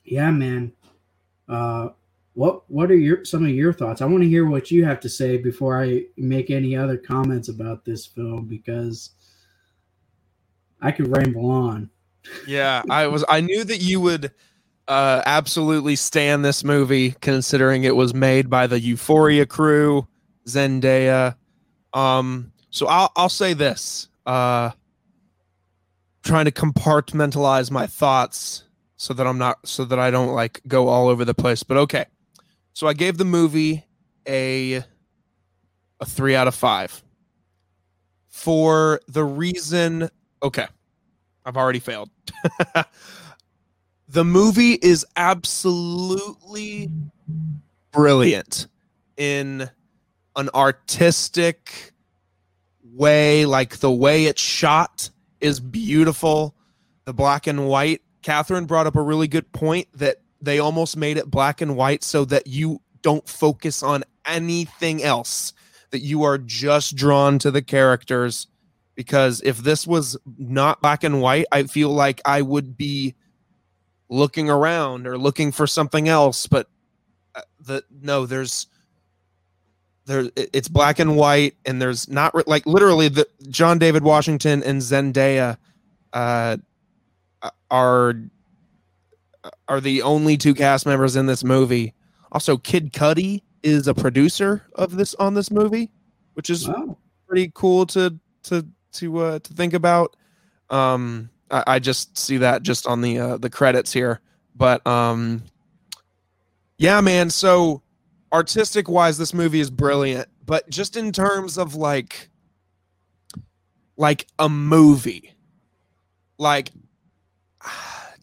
yeah 0.04 0.30
man. 0.30 0.72
Uh 1.48 1.90
what 2.34 2.68
what 2.70 2.90
are 2.90 2.96
your 2.96 3.24
some 3.24 3.44
of 3.44 3.50
your 3.50 3.72
thoughts? 3.72 4.02
I 4.02 4.06
want 4.06 4.22
to 4.22 4.28
hear 4.28 4.46
what 4.46 4.70
you 4.70 4.84
have 4.84 5.00
to 5.00 5.08
say 5.08 5.36
before 5.36 5.82
I 5.82 6.04
make 6.16 6.50
any 6.50 6.76
other 6.76 6.96
comments 6.96 7.48
about 7.48 7.84
this 7.84 8.06
film 8.06 8.46
because 8.46 9.10
I 10.80 10.92
could 10.92 11.16
ramble 11.16 11.50
on. 11.50 11.90
Yeah, 12.46 12.82
I 12.90 13.06
was. 13.06 13.24
I 13.28 13.40
knew 13.40 13.64
that 13.64 13.82
you 13.82 14.00
would 14.00 14.32
uh, 14.88 15.22
absolutely 15.24 15.96
stand 15.96 16.44
this 16.44 16.64
movie, 16.64 17.12
considering 17.20 17.84
it 17.84 17.96
was 17.96 18.14
made 18.14 18.50
by 18.50 18.66
the 18.66 18.80
Euphoria 18.80 19.46
crew, 19.46 20.06
Zendaya. 20.46 21.36
Um, 21.92 22.52
so 22.70 22.86
I'll 22.86 23.12
I'll 23.14 23.28
say 23.28 23.54
this. 23.54 24.08
Uh, 24.26 24.70
trying 26.24 26.46
to 26.46 26.50
compartmentalize 26.50 27.70
my 27.70 27.86
thoughts 27.86 28.64
so 28.96 29.12
that 29.14 29.26
I'm 29.26 29.38
not 29.38 29.58
so 29.66 29.84
that 29.84 29.98
I 29.98 30.10
don't 30.10 30.32
like 30.32 30.60
go 30.66 30.88
all 30.88 31.08
over 31.08 31.24
the 31.24 31.34
place. 31.34 31.62
But 31.62 31.76
okay, 31.76 32.06
so 32.74 32.86
I 32.86 32.92
gave 32.92 33.16
the 33.16 33.24
movie 33.24 33.84
a 34.28 34.84
a 36.00 36.04
three 36.06 36.34
out 36.34 36.48
of 36.48 36.54
five 36.54 37.02
for 38.28 39.00
the 39.08 39.24
reason. 39.24 40.10
Okay, 40.42 40.66
I've 41.46 41.56
already 41.56 41.78
failed. 41.78 42.10
the 44.08 44.24
movie 44.24 44.72
is 44.74 45.06
absolutely 45.16 46.90
brilliant 47.92 48.66
in 49.16 49.70
an 50.36 50.50
artistic 50.54 51.92
way 52.82 53.46
like 53.46 53.78
the 53.78 53.90
way 53.90 54.26
it's 54.26 54.42
shot 54.42 55.10
is 55.40 55.58
beautiful 55.58 56.54
the 57.04 57.12
black 57.12 57.46
and 57.46 57.66
white 57.68 58.02
catherine 58.22 58.66
brought 58.66 58.86
up 58.86 58.96
a 58.96 59.02
really 59.02 59.28
good 59.28 59.50
point 59.52 59.86
that 59.94 60.18
they 60.44 60.58
almost 60.58 60.96
made 60.96 61.16
it 61.16 61.30
black 61.30 61.60
and 61.60 61.76
white 61.76 62.02
so 62.04 62.24
that 62.26 62.46
you 62.46 62.80
don't 63.02 63.28
focus 63.28 63.82
on 63.82 64.04
anything 64.26 65.02
else 65.02 65.52
that 65.90 66.00
you 66.00 66.22
are 66.24 66.38
just 66.38 66.96
drawn 66.96 67.38
to 67.38 67.50
the 67.50 67.62
characters. 67.62 68.46
Because 68.94 69.40
if 69.44 69.58
this 69.58 69.86
was 69.86 70.16
not 70.38 70.80
black 70.80 71.02
and 71.04 71.20
white 71.20 71.46
i 71.50 71.64
feel 71.64 71.90
like 71.90 72.20
i 72.24 72.40
would 72.40 72.76
be 72.76 73.14
looking 74.08 74.48
around 74.48 75.06
or 75.06 75.18
looking 75.18 75.50
for 75.50 75.66
something 75.66 76.08
else 76.08 76.46
but 76.46 76.68
uh, 77.34 77.40
the 77.60 77.82
no 78.02 78.26
there's 78.26 78.68
there 80.06 80.30
it's 80.36 80.68
black 80.68 80.98
and 80.98 81.16
white 81.16 81.54
and 81.64 81.80
there's 81.80 82.08
not 82.08 82.46
like 82.46 82.66
literally 82.66 83.08
the 83.08 83.26
John 83.48 83.78
David 83.78 84.02
Washington 84.02 84.62
and 84.62 84.82
Zendaya 84.82 85.56
uh 86.12 86.58
are 87.70 88.14
are 89.68 89.80
the 89.80 90.02
only 90.02 90.36
two 90.36 90.54
cast 90.54 90.86
members 90.86 91.16
in 91.16 91.26
this 91.26 91.42
movie. 91.44 91.94
Also 92.32 92.56
Kid 92.56 92.92
Cudi 92.92 93.42
is 93.62 93.86
a 93.88 93.94
producer 93.94 94.62
of 94.74 94.96
this 94.96 95.14
on 95.14 95.34
this 95.34 95.50
movie 95.50 95.90
which 96.34 96.50
is 96.50 96.68
Wow. 96.68 96.98
pretty 97.26 97.50
cool 97.54 97.86
to 97.86 98.18
to 98.44 98.66
to 98.92 99.18
uh 99.18 99.38
to 99.38 99.52
think 99.54 99.72
about. 99.72 100.16
Um 100.70 101.30
i, 101.50 101.64
I 101.66 101.78
just 101.78 102.16
see 102.18 102.36
that 102.38 102.62
just 102.62 102.86
on 102.86 103.00
the 103.00 103.18
uh 103.18 103.36
the 103.38 103.48
credits 103.50 103.92
here. 103.92 104.20
But 104.56 104.86
um 104.86 105.42
yeah 106.78 107.00
man 107.00 107.30
so 107.30 107.82
artistic 108.32 108.88
wise 108.88 109.16
this 109.16 109.32
movie 109.32 109.60
is 109.60 109.70
brilliant. 109.70 110.28
But 110.44 110.68
just 110.68 110.96
in 110.96 111.12
terms 111.12 111.56
of 111.56 111.74
like 111.74 112.28
like 113.96 114.26
a 114.40 114.48
movie 114.48 115.32
like 116.36 116.70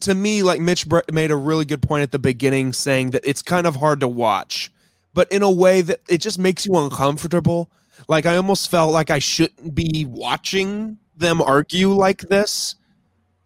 to 0.02 0.14
me 0.14 0.42
like 0.42 0.60
mitch 0.60 0.86
made 1.12 1.30
a 1.30 1.36
really 1.36 1.64
good 1.64 1.82
point 1.82 2.02
at 2.02 2.12
the 2.12 2.18
beginning 2.18 2.72
saying 2.72 3.10
that 3.10 3.22
it's 3.24 3.42
kind 3.42 3.66
of 3.66 3.76
hard 3.76 4.00
to 4.00 4.08
watch 4.08 4.70
but 5.14 5.30
in 5.30 5.42
a 5.42 5.50
way 5.50 5.82
that 5.82 6.00
it 6.08 6.18
just 6.18 6.38
makes 6.38 6.66
you 6.66 6.76
uncomfortable. 6.76 7.70
Like 8.08 8.26
i 8.26 8.36
almost 8.36 8.70
felt 8.70 8.92
like 8.92 9.10
i 9.10 9.18
shouldn't 9.18 9.74
be 9.74 10.06
watching 10.08 10.98
them 11.16 11.40
argue 11.40 11.90
like 11.90 12.22
this 12.22 12.74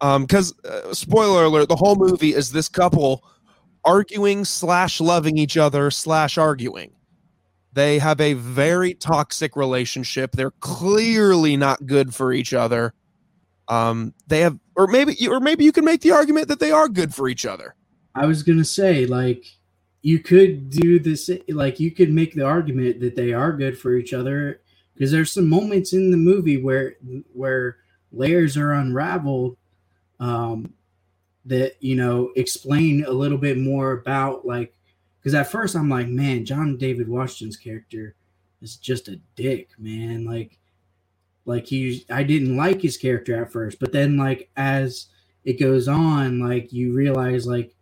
um 0.01 0.23
because 0.23 0.53
uh, 0.65 0.93
spoiler 0.93 1.43
alert 1.43 1.69
the 1.69 1.75
whole 1.75 1.95
movie 1.95 2.33
is 2.33 2.51
this 2.51 2.67
couple 2.69 3.23
arguing 3.85 4.45
slash 4.45 4.99
loving 4.99 5.37
each 5.37 5.57
other 5.57 5.91
slash 5.91 6.37
arguing. 6.37 6.91
They 7.71 7.99
have 7.99 8.19
a 8.19 8.33
very 8.33 8.95
toxic 8.95 9.55
relationship. 9.55 10.31
They're 10.31 10.51
clearly 10.59 11.55
not 11.55 11.85
good 11.85 12.15
for 12.15 12.33
each 12.33 12.53
other. 12.53 12.93
Um 13.67 14.13
they 14.25 14.39
have 14.41 14.57
or 14.77 14.87
maybe 14.87 15.27
or 15.27 15.39
maybe 15.39 15.63
you 15.63 15.71
can 15.71 15.85
make 15.85 16.01
the 16.01 16.11
argument 16.11 16.47
that 16.47 16.59
they 16.59 16.71
are 16.71 16.87
good 16.87 17.13
for 17.13 17.27
each 17.27 17.45
other. 17.45 17.75
I 18.15 18.25
was 18.25 18.43
gonna 18.43 18.65
say, 18.65 19.05
like, 19.05 19.45
you 20.01 20.19
could 20.19 20.69
do 20.69 20.99
this 20.99 21.29
like 21.49 21.79
you 21.79 21.91
could 21.91 22.11
make 22.11 22.33
the 22.33 22.45
argument 22.45 22.99
that 23.01 23.15
they 23.15 23.33
are 23.33 23.51
good 23.51 23.77
for 23.77 23.93
each 23.95 24.13
other 24.13 24.61
because 24.93 25.11
there's 25.11 25.31
some 25.31 25.49
moments 25.49 25.93
in 25.93 26.11
the 26.11 26.17
movie 26.17 26.61
where 26.61 26.95
where 27.33 27.77
layers 28.11 28.55
are 28.55 28.71
unraveled 28.73 29.57
um 30.19 30.73
that 31.45 31.75
you 31.81 31.95
know 31.95 32.31
explain 32.35 33.03
a 33.05 33.11
little 33.11 33.37
bit 33.37 33.57
more 33.57 33.91
about 33.91 34.45
like 34.45 34.73
because 35.19 35.33
at 35.33 35.51
first 35.51 35.75
i'm 35.75 35.89
like 35.89 36.07
man 36.07 36.45
john 36.45 36.77
david 36.77 37.07
washington's 37.07 37.57
character 37.57 38.15
is 38.61 38.77
just 38.77 39.07
a 39.07 39.19
dick 39.35 39.69
man. 39.77 40.25
Like 40.25 40.57
like 41.47 41.65
he 41.65 42.05
i 42.11 42.21
didn't 42.21 42.55
like 42.55 42.81
his 42.81 42.97
character 42.97 43.41
at 43.41 43.51
first 43.51 43.79
but 43.79 43.91
then 43.91 44.17
like 44.17 44.49
as 44.55 45.07
it 45.43 45.59
goes 45.59 45.87
on 45.87 46.39
like 46.39 46.71
you 46.71 46.93
realize 46.93 47.47
like 47.47 47.73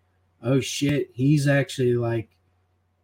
oh 0.44 0.60
shit 0.60 1.10
he's 1.14 1.48
actually 1.48 1.96
like 1.96 2.30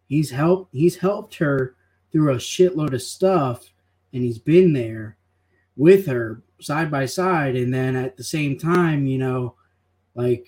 he's 0.07 0.29
helped 0.29 0.73
he's 0.73 0.97
helped 0.97 1.35
her 1.35 1.75
through 2.11 2.31
a 2.31 2.37
shitload 2.37 2.93
of 2.93 3.01
stuff 3.01 3.71
and 4.13 4.23
he's 4.23 4.39
been 4.39 4.73
there 4.73 5.17
with 5.75 6.05
her 6.05 6.43
side 6.61 6.91
by 6.91 7.05
side 7.05 7.55
and 7.55 7.73
then 7.73 7.95
at 7.95 8.15
the 8.15 8.23
same 8.23 8.57
time 8.57 9.07
you 9.07 9.17
know 9.17 9.55
like 10.13 10.45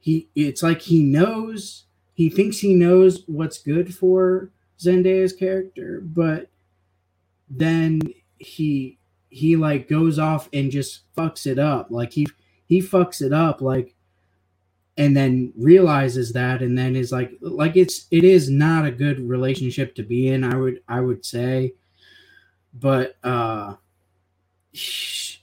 he 0.00 0.28
it's 0.34 0.62
like 0.62 0.80
he 0.82 1.02
knows 1.02 1.84
he 2.14 2.28
thinks 2.28 2.58
he 2.58 2.74
knows 2.74 3.22
what's 3.26 3.58
good 3.58 3.94
for 3.94 4.50
Zendaya's 4.78 5.32
character 5.32 6.00
but 6.02 6.48
then 7.48 8.00
he 8.38 8.98
he 9.30 9.56
like 9.56 9.88
goes 9.88 10.18
off 10.18 10.48
and 10.52 10.70
just 10.70 11.02
fucks 11.16 11.46
it 11.46 11.58
up. 11.58 11.90
Like 11.90 12.12
he 12.12 12.26
he 12.66 12.82
fucks 12.82 13.22
it 13.22 13.32
up 13.32 13.60
like 13.60 13.94
and 14.96 15.16
then 15.16 15.52
realizes 15.56 16.32
that 16.32 16.62
and 16.62 16.76
then 16.76 16.94
is 16.94 17.10
like 17.10 17.32
like 17.40 17.76
it's 17.76 18.06
it 18.10 18.22
is 18.22 18.50
not 18.50 18.84
a 18.84 18.90
good 18.90 19.18
relationship 19.20 19.94
to 19.94 20.02
be 20.02 20.28
in 20.28 20.44
i 20.44 20.56
would 20.56 20.80
i 20.88 21.00
would 21.00 21.24
say. 21.24 21.72
But 22.74 23.16
uh 23.24 23.74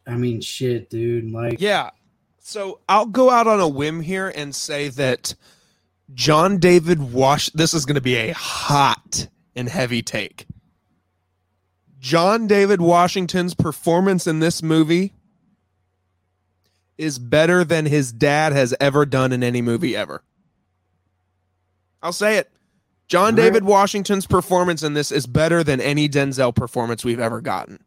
i 0.05 0.15
mean 0.15 0.41
shit 0.41 0.89
dude 0.89 1.31
like 1.31 1.59
yeah. 1.59 1.89
So 2.39 2.79
i'll 2.87 3.07
go 3.07 3.29
out 3.29 3.47
on 3.47 3.59
a 3.59 3.67
whim 3.67 4.01
here 4.01 4.31
and 4.33 4.55
say 4.55 4.89
that 4.89 5.35
john 6.13 6.57
david 6.57 7.11
wash 7.11 7.49
this 7.49 7.73
is 7.73 7.85
going 7.85 7.95
to 7.95 8.01
be 8.01 8.15
a 8.15 8.31
hot 8.31 9.27
and 9.57 9.67
heavy 9.67 10.01
take 10.01 10.45
john 12.07 12.47
david 12.47 12.79
washington's 12.79 13.53
performance 13.53 14.27
in 14.27 14.39
this 14.39 14.63
movie 14.63 15.13
is 16.97 17.19
better 17.19 17.63
than 17.63 17.85
his 17.85 18.11
dad 18.11 18.53
has 18.53 18.73
ever 18.79 19.05
done 19.05 19.31
in 19.31 19.43
any 19.43 19.61
movie 19.61 19.95
ever. 19.95 20.23
I'll 22.01 22.13
say 22.13 22.37
it. 22.37 22.51
John 23.07 23.35
right. 23.35 23.43
David 23.43 23.63
Washington's 23.63 24.27
performance 24.27 24.83
in 24.83 24.93
this 24.93 25.11
is 25.11 25.27
better 25.27 25.63
than 25.63 25.79
any 25.79 26.09
Denzel 26.09 26.53
performance 26.53 27.05
we've 27.05 27.19
ever 27.19 27.39
gotten. 27.39 27.79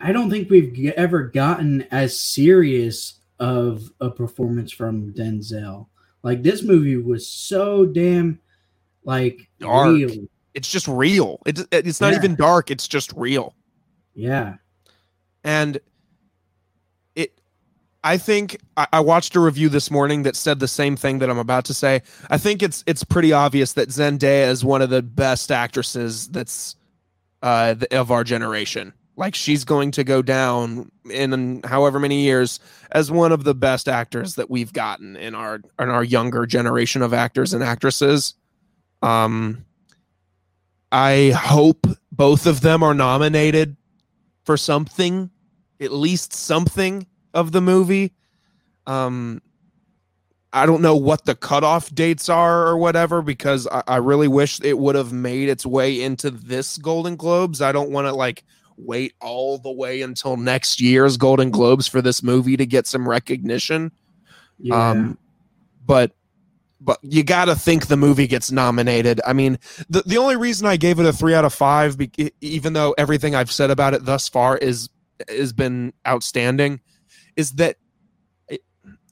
I 0.00 0.12
don't 0.12 0.30
think 0.30 0.50
we've 0.50 0.92
ever 0.96 1.22
gotten 1.22 1.82
as 1.90 2.18
serious 2.18 3.20
of 3.38 3.90
a 4.00 4.10
performance 4.10 4.70
from 4.70 5.14
Denzel. 5.14 5.86
Like 6.22 6.42
this 6.42 6.62
movie 6.62 6.96
was 6.96 7.26
so 7.26 7.86
damn 7.86 8.40
like 9.04 9.48
dark. 9.60 9.94
Real. 9.94 10.26
It's 10.54 10.70
just 10.70 10.86
real. 10.88 11.40
It's 11.44 11.64
it's 11.70 12.00
not 12.00 12.12
yeah. 12.12 12.18
even 12.18 12.36
dark. 12.36 12.70
It's 12.70 12.86
just 12.86 13.12
real. 13.16 13.54
Yeah. 14.14 14.54
And 15.42 15.80
it, 17.14 17.38
I 18.02 18.16
think 18.16 18.60
I 18.76 19.00
watched 19.00 19.34
a 19.34 19.40
review 19.40 19.68
this 19.68 19.90
morning 19.90 20.22
that 20.22 20.36
said 20.36 20.60
the 20.60 20.68
same 20.68 20.96
thing 20.96 21.18
that 21.18 21.28
I'm 21.28 21.38
about 21.38 21.64
to 21.66 21.74
say. 21.74 22.02
I 22.30 22.38
think 22.38 22.62
it's 22.62 22.84
it's 22.86 23.04
pretty 23.04 23.32
obvious 23.32 23.74
that 23.74 23.88
Zendaya 23.88 24.48
is 24.48 24.64
one 24.64 24.80
of 24.80 24.90
the 24.90 25.02
best 25.02 25.50
actresses 25.50 26.28
that's 26.28 26.76
uh, 27.42 27.74
of 27.90 28.10
our 28.10 28.24
generation. 28.24 28.94
Like 29.16 29.34
she's 29.34 29.64
going 29.64 29.92
to 29.92 30.02
go 30.02 30.22
down 30.22 30.90
in 31.08 31.60
however 31.62 32.00
many 32.00 32.22
years 32.22 32.58
as 32.90 33.10
one 33.10 33.30
of 33.30 33.44
the 33.44 33.54
best 33.54 33.88
actors 33.88 34.34
that 34.36 34.50
we've 34.50 34.72
gotten 34.72 35.14
in 35.16 35.34
our 35.34 35.60
in 35.78 35.88
our 35.88 36.02
younger 36.02 36.46
generation 36.46 37.02
of 37.02 37.12
actors 37.12 37.52
and 37.52 37.62
actresses. 37.62 38.34
Um, 39.02 39.64
I 40.94 41.32
hope 41.32 41.88
both 42.12 42.46
of 42.46 42.60
them 42.60 42.84
are 42.84 42.94
nominated 42.94 43.76
for 44.44 44.56
something, 44.56 45.28
at 45.80 45.90
least 45.90 46.32
something 46.32 47.08
of 47.34 47.50
the 47.50 47.60
movie. 47.60 48.12
Um, 48.86 49.42
I 50.52 50.66
don't 50.66 50.82
know 50.82 50.94
what 50.94 51.24
the 51.24 51.34
cutoff 51.34 51.92
dates 51.92 52.28
are 52.28 52.68
or 52.68 52.78
whatever 52.78 53.22
because 53.22 53.66
I, 53.66 53.82
I 53.88 53.96
really 53.96 54.28
wish 54.28 54.60
it 54.60 54.78
would 54.78 54.94
have 54.94 55.12
made 55.12 55.48
its 55.48 55.66
way 55.66 56.00
into 56.00 56.30
this 56.30 56.78
Golden 56.78 57.16
Globes. 57.16 57.60
I 57.60 57.72
don't 57.72 57.90
want 57.90 58.06
to 58.06 58.12
like 58.12 58.44
wait 58.76 59.14
all 59.20 59.58
the 59.58 59.72
way 59.72 60.00
until 60.00 60.36
next 60.36 60.80
year's 60.80 61.16
Golden 61.16 61.50
Globes 61.50 61.88
for 61.88 62.02
this 62.02 62.22
movie 62.22 62.56
to 62.56 62.66
get 62.66 62.86
some 62.86 63.08
recognition. 63.08 63.90
Yeah. 64.60 64.90
Um, 64.90 65.18
but 65.84 66.12
but 66.80 66.98
you 67.02 67.22
got 67.22 67.46
to 67.46 67.54
think 67.54 67.86
the 67.86 67.96
movie 67.96 68.26
gets 68.26 68.50
nominated. 68.50 69.20
I 69.26 69.32
mean, 69.32 69.58
the 69.88 70.02
the 70.04 70.18
only 70.18 70.36
reason 70.36 70.66
I 70.66 70.76
gave 70.76 70.98
it 71.00 71.06
a 71.06 71.12
3 71.12 71.34
out 71.34 71.44
of 71.44 71.54
5 71.54 71.98
be, 71.98 72.32
even 72.40 72.72
though 72.72 72.94
everything 72.98 73.34
I've 73.34 73.50
said 73.50 73.70
about 73.70 73.94
it 73.94 74.04
thus 74.04 74.28
far 74.28 74.56
is 74.56 74.88
has 75.28 75.52
been 75.52 75.92
outstanding 76.06 76.80
is 77.36 77.52
that 77.52 77.76
it, 78.48 78.62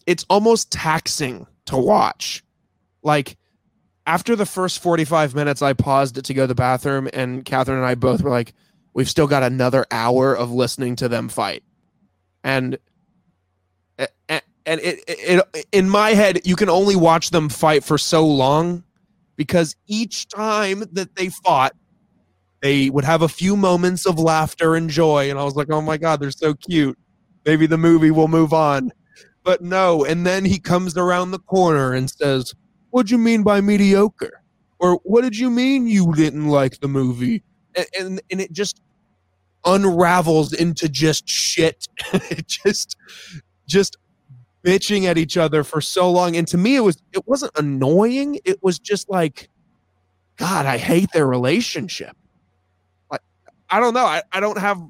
it's 0.07 0.27
almost 0.29 0.71
taxing 0.73 1.47
to 1.67 1.77
watch. 1.77 2.45
Like 3.03 3.37
after 4.07 4.37
the 4.37 4.47
first 4.47 4.81
45 4.83 5.35
minutes, 5.35 5.63
I 5.63 5.73
paused 5.73 6.19
it 6.19 6.25
to 6.27 6.35
go 6.35 6.43
to 6.43 6.49
the 6.49 6.55
bathroom, 6.55 7.09
and 7.13 7.45
Catherine 7.45 7.79
and 7.79 7.87
I 7.87 7.95
both 7.95 8.23
were 8.23 8.31
like, 8.31 8.53
we've 8.95 9.09
still 9.09 9.27
got 9.27 9.43
another 9.43 9.87
hour 9.91 10.35
of 10.37 10.51
listening 10.53 10.97
to 10.97 11.09
them 11.09 11.29
fight. 11.29 11.63
And 12.45 12.79
and, 14.67 14.81
it, 14.81 15.01
it, 15.09 15.49
it 15.55 15.67
in 15.73 15.89
my 15.89 16.11
head, 16.11 16.41
you 16.47 16.57
can 16.57 16.69
only 16.69 16.97
watch 16.97 17.31
them 17.31 17.49
fight 17.49 17.85
for 17.85 17.99
so 17.99 18.27
long 18.27 18.85
because 19.37 19.77
each 19.87 20.29
time 20.29 20.85
that 20.93 21.17
they 21.17 21.29
fought, 21.29 21.75
they 22.61 22.91
would 22.91 23.05
have 23.05 23.23
a 23.23 23.29
few 23.29 23.57
moments 23.57 24.07
of 24.07 24.19
laughter 24.19 24.75
and 24.75 24.89
joy. 24.89 25.31
And 25.31 25.39
I 25.39 25.45
was 25.45 25.57
like, 25.57 25.71
oh 25.71 25.81
my 25.81 25.97
God, 25.97 26.21
they're 26.21 26.31
so 26.31 26.55
cute 26.55 26.97
maybe 27.45 27.67
the 27.67 27.79
movie 27.79 28.11
will 28.11 28.29
move 28.29 28.53
on. 28.53 28.93
But 29.45 29.61
no, 29.61 30.05
and 30.05 30.27
then 30.27 30.45
he 30.45 30.59
comes 30.59 30.97
around 30.97 31.31
the 31.31 31.39
corner 31.39 31.93
and 31.93 32.09
says, 32.09 32.55
What'd 32.91 33.11
you 33.11 33.19
mean 33.19 33.43
by 33.43 33.61
mediocre? 33.61 34.43
Or 34.79 35.01
what 35.05 35.23
did 35.23 35.37
you 35.37 35.51
mean 35.51 35.87
you 35.87 36.13
didn't 36.15 36.49
like 36.49 36.81
the 36.81 36.89
movie? 36.89 37.43
And 37.75 37.87
and, 37.99 38.23
and 38.31 38.41
it 38.41 38.53
just 38.53 38.81
unravels 39.65 40.53
into 40.53 40.89
just 40.89 41.29
shit. 41.29 41.89
It 42.31 42.47
just 42.47 42.97
just 43.67 43.97
bitching 44.65 45.05
at 45.05 45.19
each 45.19 45.37
other 45.37 45.65
for 45.65 45.81
so 45.81 46.11
long. 46.11 46.37
And 46.37 46.47
to 46.49 46.59
me 46.59 46.77
it 46.77 46.81
was 46.81 47.03
it 47.13 47.27
wasn't 47.27 47.53
annoying. 47.57 48.39
It 48.45 48.63
was 48.63 48.79
just 48.79 49.11
like, 49.11 49.49
God, 50.37 50.67
I 50.67 50.79
hate 50.79 51.11
their 51.13 51.27
relationship. 51.27 52.17
Like 53.11 53.23
I 53.71 53.81
don't 53.81 53.95
know. 53.95 54.07
I, 54.07 54.23
I 54.33 54.41
don't 54.41 54.59
have 54.59 54.81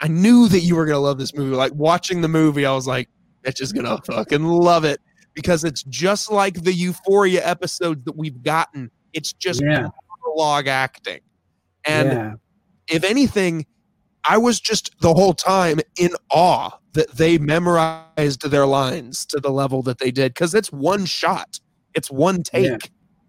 I 0.00 0.08
knew 0.08 0.48
that 0.48 0.60
you 0.60 0.76
were 0.76 0.86
gonna 0.86 0.98
love 0.98 1.18
this 1.18 1.34
movie. 1.34 1.54
Like 1.54 1.74
watching 1.74 2.20
the 2.20 2.28
movie, 2.28 2.66
I 2.66 2.72
was 2.72 2.86
like, 2.86 3.08
"Bitch 3.42 3.60
is 3.60 3.72
gonna 3.72 3.98
fucking 4.02 4.44
love 4.44 4.84
it," 4.84 5.00
because 5.34 5.64
it's 5.64 5.82
just 5.84 6.30
like 6.30 6.62
the 6.62 6.72
Euphoria 6.72 7.46
episodes 7.46 8.04
that 8.04 8.16
we've 8.16 8.42
gotten. 8.42 8.90
It's 9.12 9.32
just 9.32 9.62
yeah. 9.62 9.88
monologue 10.24 10.66
acting, 10.66 11.20
and 11.84 12.08
yeah. 12.08 12.32
if 12.88 13.04
anything, 13.04 13.64
I 14.28 14.38
was 14.38 14.60
just 14.60 14.98
the 15.00 15.14
whole 15.14 15.34
time 15.34 15.80
in 15.98 16.10
awe 16.30 16.70
that 16.94 17.16
they 17.16 17.38
memorized 17.38 18.50
their 18.50 18.66
lines 18.66 19.26
to 19.26 19.40
the 19.40 19.50
level 19.50 19.82
that 19.82 19.98
they 19.98 20.10
did 20.10 20.34
because 20.34 20.54
it's 20.54 20.72
one 20.72 21.04
shot, 21.06 21.60
it's 21.94 22.10
one 22.10 22.42
take. 22.42 22.64
Yeah. 22.64 22.78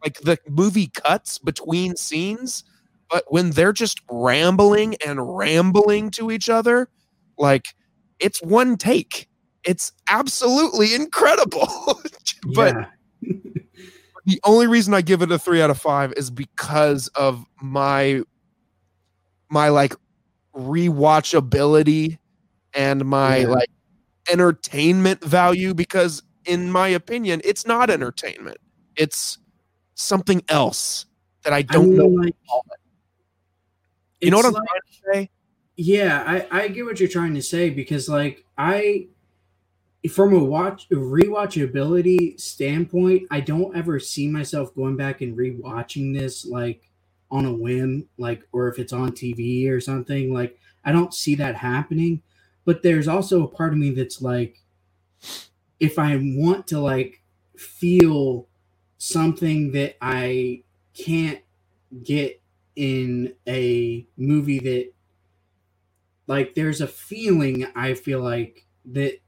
Like 0.03 0.19
the 0.21 0.37
movie 0.47 0.91
cuts 0.93 1.37
between 1.37 1.95
scenes 1.95 2.63
but 3.09 3.23
when 3.29 3.51
they're 3.51 3.73
just 3.73 4.01
rambling 4.09 4.95
and 5.05 5.37
rambling 5.37 6.11
to 6.11 6.31
each 6.31 6.49
other, 6.49 6.89
like 7.37 7.75
it's 8.19 8.41
one 8.41 8.77
take. 8.77 9.27
It's 9.63 9.91
absolutely 10.09 10.93
incredible. 10.93 11.67
but 12.55 12.75
the 13.21 14.39
only 14.43 14.67
reason 14.67 14.93
I 14.93 15.01
give 15.01 15.21
it 15.21 15.31
a 15.31 15.39
three 15.39 15.61
out 15.61 15.69
of 15.69 15.77
five 15.77 16.13
is 16.13 16.29
because 16.29 17.07
of 17.09 17.45
my 17.61 18.21
my 19.49 19.69
like 19.69 19.95
rewatchability 20.57 22.17
and 22.73 23.05
my 23.05 23.37
yeah. 23.37 23.47
like 23.47 23.69
entertainment 24.29 25.23
value 25.23 25.73
because 25.73 26.23
in 26.45 26.71
my 26.71 26.87
opinion 26.87 27.41
it's 27.43 27.65
not 27.65 27.89
entertainment 27.89 28.57
it's 28.95 29.37
something 29.95 30.41
else 30.49 31.05
that 31.43 31.53
i 31.53 31.61
don't 31.61 31.85
I 31.85 31.87
mean, 31.87 31.97
know 31.97 32.07
like, 32.07 32.35
you 34.21 34.31
know 34.31 34.37
what 34.37 34.45
I'm 34.45 34.53
like, 34.53 34.63
trying 34.67 34.81
to 34.81 35.13
say? 35.13 35.29
Yeah, 35.75 36.23
I, 36.25 36.63
I 36.63 36.67
get 36.69 36.85
what 36.85 36.99
you're 36.99 37.09
trying 37.09 37.35
to 37.35 37.41
say 37.41 37.69
because 37.69 38.09
like 38.09 38.43
I 38.57 39.07
from 40.11 40.33
a 40.33 40.43
watch 40.43 40.87
rewatchability 40.89 42.39
standpoint, 42.39 43.23
I 43.29 43.41
don't 43.41 43.75
ever 43.75 43.99
see 43.99 44.27
myself 44.27 44.73
going 44.73 44.95
back 44.95 45.21
and 45.21 45.37
rewatching 45.37 46.17
this 46.17 46.45
like 46.45 46.89
on 47.29 47.45
a 47.45 47.53
whim, 47.53 48.07
like 48.17 48.43
or 48.51 48.67
if 48.67 48.79
it's 48.79 48.93
on 48.93 49.11
TV 49.11 49.69
or 49.69 49.79
something. 49.79 50.33
Like 50.33 50.57
I 50.85 50.91
don't 50.91 51.13
see 51.13 51.35
that 51.35 51.55
happening. 51.55 52.21
But 52.65 52.83
there's 52.83 53.07
also 53.07 53.43
a 53.43 53.47
part 53.47 53.71
of 53.71 53.79
me 53.79 53.91
that's 53.91 54.21
like, 54.21 54.61
if 55.79 55.97
I 55.97 56.17
want 56.17 56.67
to 56.67 56.79
like 56.79 57.21
feel 57.55 58.47
something 58.97 59.71
that 59.71 59.95
I 60.01 60.63
can't 60.93 61.39
get 62.03 62.41
in 62.75 63.33
a 63.47 64.05
movie 64.17 64.59
that 64.59 64.91
like 66.27 66.53
there's 66.55 66.81
a 66.81 66.87
feeling 66.87 67.65
I 67.75 67.93
feel 67.93 68.21
like 68.21 68.65
that 68.85 69.19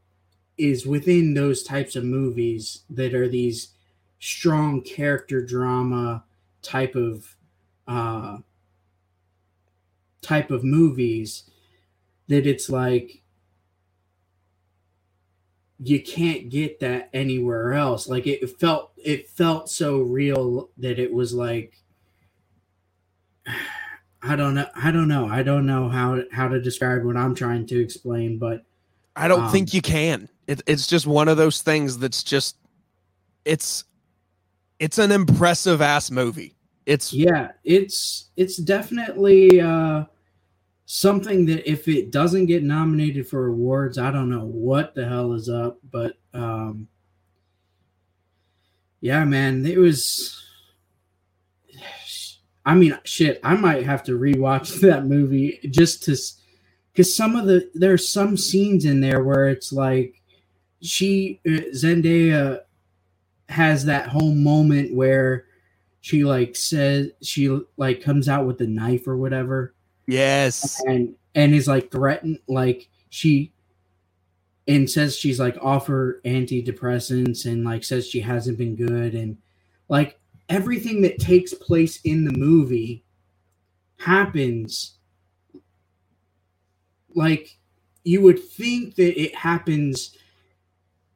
is 0.58 0.86
within 0.86 1.34
those 1.34 1.64
types 1.64 1.96
of 1.96 2.04
movies 2.04 2.84
that 2.90 3.14
are 3.14 3.30
these 3.30 3.70
strong 4.20 4.82
character 4.82 5.44
drama 5.44 6.26
type 6.62 6.96
of 6.96 7.36
uh 7.90 8.40
type 10.24 10.52
of 10.52 10.64
movies 10.66 11.46
that 12.30 12.48
it's 12.48 12.70
like 12.70 13.24
you 15.80 16.02
can't 16.02 16.50
get 16.50 16.80
that 16.82 17.10
anywhere 17.14 17.74
else 17.74 18.08
like 18.08 18.28
it 18.28 18.60
felt 18.60 18.92
it 18.98 19.30
felt 19.30 19.70
so 19.70 20.00
real 20.00 20.70
that 20.78 21.00
it 21.00 21.14
was 21.14 21.34
like 21.34 21.78
i 24.24 24.36
don't 24.36 24.56
know 24.56 24.68
i 24.76 24.92
don't 24.92 25.08
know 25.10 25.28
i 25.28 25.44
don't 25.44 25.66
know 25.68 25.90
how 25.90 26.22
how 26.32 26.48
to 26.50 26.62
describe 26.62 27.04
what 27.06 27.18
i'm 27.18 27.36
trying 27.36 27.66
to 27.68 27.80
explain 27.82 28.40
but 28.40 28.66
I 29.16 29.30
don't 29.30 29.46
Um, 29.46 29.52
think 29.52 29.76
you 29.76 29.84
can. 29.84 30.30
It, 30.48 30.64
it's 30.68 30.88
just 30.88 31.08
one 31.08 31.30
of 31.30 31.38
those 31.38 31.62
things 31.64 32.00
that's 32.00 32.24
just 32.24 32.58
it's 33.46 33.86
it's 34.80 35.00
an 35.00 35.12
impressive 35.12 35.82
ass 35.82 36.12
movie. 36.12 36.56
It's 36.90 37.14
yeah 37.14 37.52
it's 37.64 38.32
it's 38.36 38.58
definitely 38.58 39.62
uh 39.62 40.06
something 40.88 41.46
that 41.46 41.70
if 41.70 41.88
it 41.88 42.10
doesn't 42.10 42.48
get 42.48 42.64
nominated 42.64 43.28
for 43.28 43.46
awards 43.46 44.00
i 44.00 44.10
don't 44.10 44.28
know 44.28 44.46
what 44.46 44.96
the 44.96 45.08
hell 45.08 45.34
is 45.34 45.50
up 45.50 45.78
but 45.92 46.16
um 46.34 46.88
yeah 49.02 49.24
man 49.24 49.64
it 49.68 49.78
was 49.78 50.44
i 52.66 52.74
mean 52.74 52.98
shit 53.04 53.40
i 53.44 53.54
might 53.54 53.86
have 53.86 54.02
to 54.02 54.14
rewatch 54.14 54.80
that 54.82 55.06
movie 55.06 55.60
just 55.70 56.02
to 56.02 56.18
because 56.92 57.16
some 57.16 57.36
of 57.36 57.46
the 57.46 57.70
there's 57.76 58.10
some 58.10 58.36
scenes 58.36 58.86
in 58.86 59.00
there 59.00 59.24
where 59.24 59.48
it's 59.48 59.72
like 59.72 60.20
she 60.82 61.40
uh, 61.46 61.70
zendaya 61.72 62.62
has 63.48 63.86
that 63.86 64.08
whole 64.08 64.34
moment 64.34 64.96
where 64.96 65.46
she 66.02 66.24
like 66.24 66.56
says 66.56 67.10
she 67.22 67.60
like 67.78 68.02
comes 68.02 68.30
out 68.30 68.46
with 68.46 68.62
a 68.62 68.68
knife 68.68 69.08
or 69.08 69.18
whatever. 69.18 69.74
Yes. 70.08 70.82
and 70.86 71.16
and 71.36 71.54
is 71.54 71.68
like 71.68 71.92
threatened 71.92 72.40
like 72.48 72.90
she 73.10 73.52
and 74.68 74.90
says 74.90 75.18
she's 75.18 75.40
like 75.40 75.58
offer 75.62 76.22
antidepressants 76.26 77.46
and 77.46 77.64
like 77.64 77.84
says 77.84 78.08
she 78.08 78.20
hasn't 78.22 78.58
been 78.58 78.76
good. 78.76 79.16
And 79.16 79.38
like 79.88 80.20
everything 80.48 81.02
that 81.02 81.20
takes 81.20 81.54
place 81.54 82.00
in 82.04 82.26
the 82.26 82.38
movie 82.38 83.04
happens. 83.98 84.98
Like 87.16 87.58
you 88.04 88.22
would 88.22 88.44
think 88.44 88.96
that 88.96 89.20
it 89.20 89.36
happens 89.36 90.16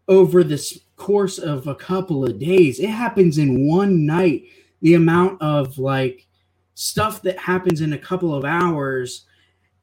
over 0.08 0.44
this 0.44 0.80
course 0.96 1.38
of 1.38 1.68
a 1.68 1.76
couple 1.76 2.26
of 2.26 2.40
days. 2.40 2.80
It 2.80 2.90
happens 2.90 3.38
in 3.38 3.68
one 3.68 4.06
night 4.06 4.44
the 4.84 4.94
amount 4.94 5.42
of 5.42 5.80
like 5.80 6.28
stuff 6.76 7.22
that 7.24 7.40
happens 7.40 7.82
in 7.82 7.94
a 7.94 7.98
couple 7.98 8.36
of 8.36 8.46
hours 8.46 9.26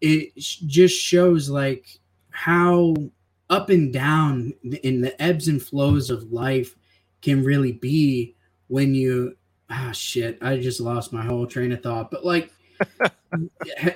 it 0.00 0.30
sh- 0.40 0.58
just 0.66 0.94
shows 0.96 1.48
like 1.50 1.98
how 2.30 2.94
up 3.48 3.70
and 3.70 3.92
down 3.92 4.52
in 4.82 5.00
the 5.00 5.20
ebbs 5.20 5.48
and 5.48 5.60
flows 5.62 6.10
of 6.10 6.32
life 6.32 6.76
can 7.22 7.42
really 7.42 7.72
be 7.72 8.36
when 8.68 8.94
you 8.94 9.36
ah 9.70 9.90
shit 9.92 10.38
i 10.42 10.56
just 10.56 10.80
lost 10.80 11.12
my 11.12 11.24
whole 11.24 11.46
train 11.46 11.72
of 11.72 11.82
thought 11.82 12.10
but 12.10 12.24
like 12.24 12.52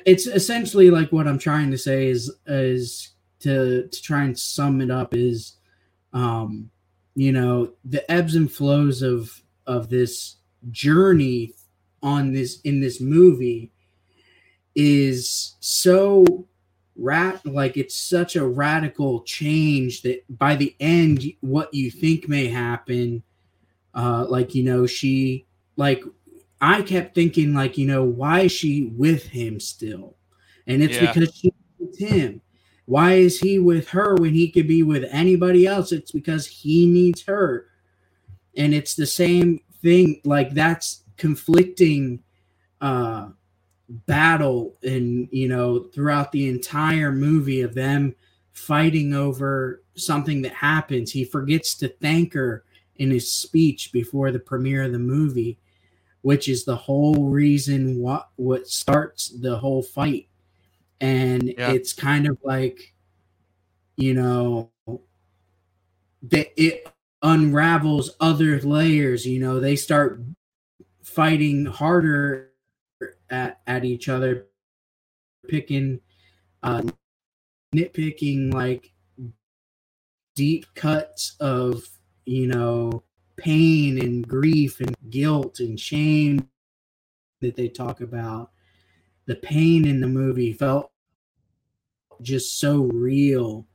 it's 0.06 0.26
essentially 0.26 0.90
like 0.90 1.12
what 1.12 1.28
i'm 1.28 1.38
trying 1.38 1.70
to 1.70 1.78
say 1.78 2.08
is 2.08 2.32
is 2.46 3.10
to 3.40 3.86
to 3.88 4.02
try 4.02 4.24
and 4.24 4.38
sum 4.38 4.80
it 4.80 4.90
up 4.90 5.14
is 5.14 5.56
um 6.12 6.70
you 7.14 7.32
know 7.32 7.72
the 7.84 8.10
ebbs 8.10 8.36
and 8.36 8.50
flows 8.50 9.02
of 9.02 9.42
of 9.66 9.88
this 9.88 10.36
journey 10.70 11.54
on 12.02 12.32
this 12.32 12.60
in 12.62 12.80
this 12.80 13.00
movie 13.00 13.72
is 14.74 15.56
so 15.60 16.46
rat 16.96 17.44
like 17.46 17.76
it's 17.76 17.96
such 17.96 18.36
a 18.36 18.46
radical 18.46 19.22
change 19.22 20.02
that 20.02 20.24
by 20.38 20.54
the 20.56 20.74
end 20.80 21.24
what 21.40 21.72
you 21.74 21.90
think 21.90 22.28
may 22.28 22.46
happen 22.46 23.22
uh 23.94 24.24
like 24.28 24.54
you 24.54 24.62
know 24.64 24.86
she 24.86 25.46
like 25.76 26.02
i 26.60 26.82
kept 26.82 27.14
thinking 27.14 27.54
like 27.54 27.78
you 27.78 27.86
know 27.86 28.04
why 28.04 28.40
is 28.42 28.52
she 28.52 28.84
with 28.96 29.26
him 29.26 29.60
still? 29.60 30.16
And 30.66 30.82
it's 30.82 30.96
Yeah. 30.96 31.12
because 31.12 31.34
she's 31.34 31.52
with 31.78 31.98
him. 31.98 32.40
Why 32.86 33.14
is 33.14 33.40
he 33.40 33.58
with 33.58 33.88
her 33.90 34.14
when 34.16 34.34
he 34.34 34.50
could 34.50 34.68
be 34.68 34.82
with 34.82 35.04
anybody 35.10 35.66
else? 35.66 35.92
It's 35.92 36.12
because 36.12 36.46
he 36.46 36.86
needs 36.86 37.22
her. 37.24 37.66
And 38.56 38.74
it's 38.74 38.94
the 38.94 39.06
same 39.06 39.60
thing 39.84 40.20
like 40.24 40.52
that's 40.54 41.02
conflicting 41.18 42.18
uh 42.80 43.28
battle 44.06 44.76
and 44.82 45.28
you 45.30 45.46
know 45.46 45.84
throughout 45.94 46.32
the 46.32 46.48
entire 46.48 47.12
movie 47.12 47.60
of 47.60 47.74
them 47.74 48.14
fighting 48.52 49.12
over 49.12 49.82
something 49.94 50.40
that 50.40 50.54
happens 50.54 51.12
he 51.12 51.22
forgets 51.24 51.74
to 51.74 51.86
thank 52.00 52.32
her 52.32 52.64
in 52.96 53.10
his 53.10 53.30
speech 53.30 53.92
before 53.92 54.32
the 54.32 54.38
premiere 54.38 54.84
of 54.84 54.92
the 54.92 54.98
movie 54.98 55.58
which 56.22 56.48
is 56.48 56.64
the 56.64 56.74
whole 56.74 57.28
reason 57.28 57.98
what 58.00 58.30
what 58.36 58.66
starts 58.66 59.28
the 59.40 59.56
whole 59.56 59.82
fight 59.82 60.26
and 61.02 61.52
Yeah. 61.58 61.72
it's 61.72 61.92
kind 61.92 62.26
of 62.26 62.38
like 62.42 62.94
you 63.96 64.14
know 64.14 64.70
that 66.22 66.48
it 66.56 66.88
unravels 67.24 68.12
other 68.20 68.60
layers 68.60 69.26
you 69.26 69.40
know 69.40 69.58
they 69.58 69.74
start 69.74 70.20
fighting 71.02 71.66
harder 71.66 72.50
at, 73.30 73.60
at 73.66 73.84
each 73.84 74.08
other 74.08 74.46
picking 75.48 75.98
uh 76.62 76.82
nitpicking 77.74 78.52
like 78.54 78.92
deep 80.34 80.66
cuts 80.74 81.36
of 81.40 81.82
you 82.26 82.46
know 82.46 83.02
pain 83.36 84.00
and 84.00 84.26
grief 84.26 84.80
and 84.80 84.96
guilt 85.10 85.58
and 85.60 85.78
shame 85.78 86.48
that 87.40 87.56
they 87.56 87.68
talk 87.68 88.00
about. 88.00 88.50
The 89.26 89.36
pain 89.36 89.86
in 89.86 90.00
the 90.00 90.06
movie 90.06 90.52
felt 90.52 90.90
just 92.22 92.58
so 92.60 92.82
real. 92.82 93.66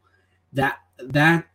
That 0.53 0.79
that 0.99 1.48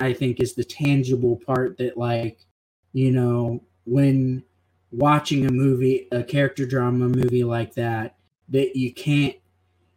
i 0.00 0.12
think 0.12 0.40
is 0.40 0.54
the 0.54 0.64
tangible 0.64 1.36
part 1.46 1.76
that 1.78 1.96
like 1.96 2.46
you 2.92 3.10
know 3.10 3.62
when 3.84 4.42
watching 4.90 5.46
a 5.46 5.50
movie 5.50 6.08
a 6.12 6.22
character 6.22 6.66
drama 6.66 7.08
movie 7.08 7.44
like 7.44 7.74
that 7.74 8.16
that 8.48 8.76
you 8.76 8.92
can't 8.92 9.36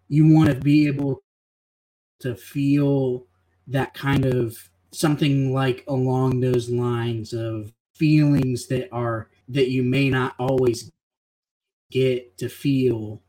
you 0.10 0.34
want 0.34 0.50
to 0.50 0.56
be 0.56 0.88
able 0.88 1.22
to 2.20 2.36
feel 2.36 3.26
that 3.68 3.94
kind 3.94 4.26
of 4.26 4.70
something 4.92 5.54
like 5.54 5.84
along 5.88 6.40
those 6.40 6.70
lines 6.70 7.34
of 7.34 7.72
feelings 7.94 8.68
that 8.68 8.90
are 8.92 9.30
that 9.48 9.70
you 9.70 9.84
may 9.84 10.10
not 10.10 10.34
always 10.40 10.92
get 11.92 12.38
to 12.38 12.50
feel 12.50 13.22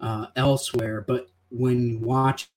uh, 0.00 0.26
elsewhere 0.36 1.04
but 1.06 1.28
when 1.50 2.00
watching 2.00 2.48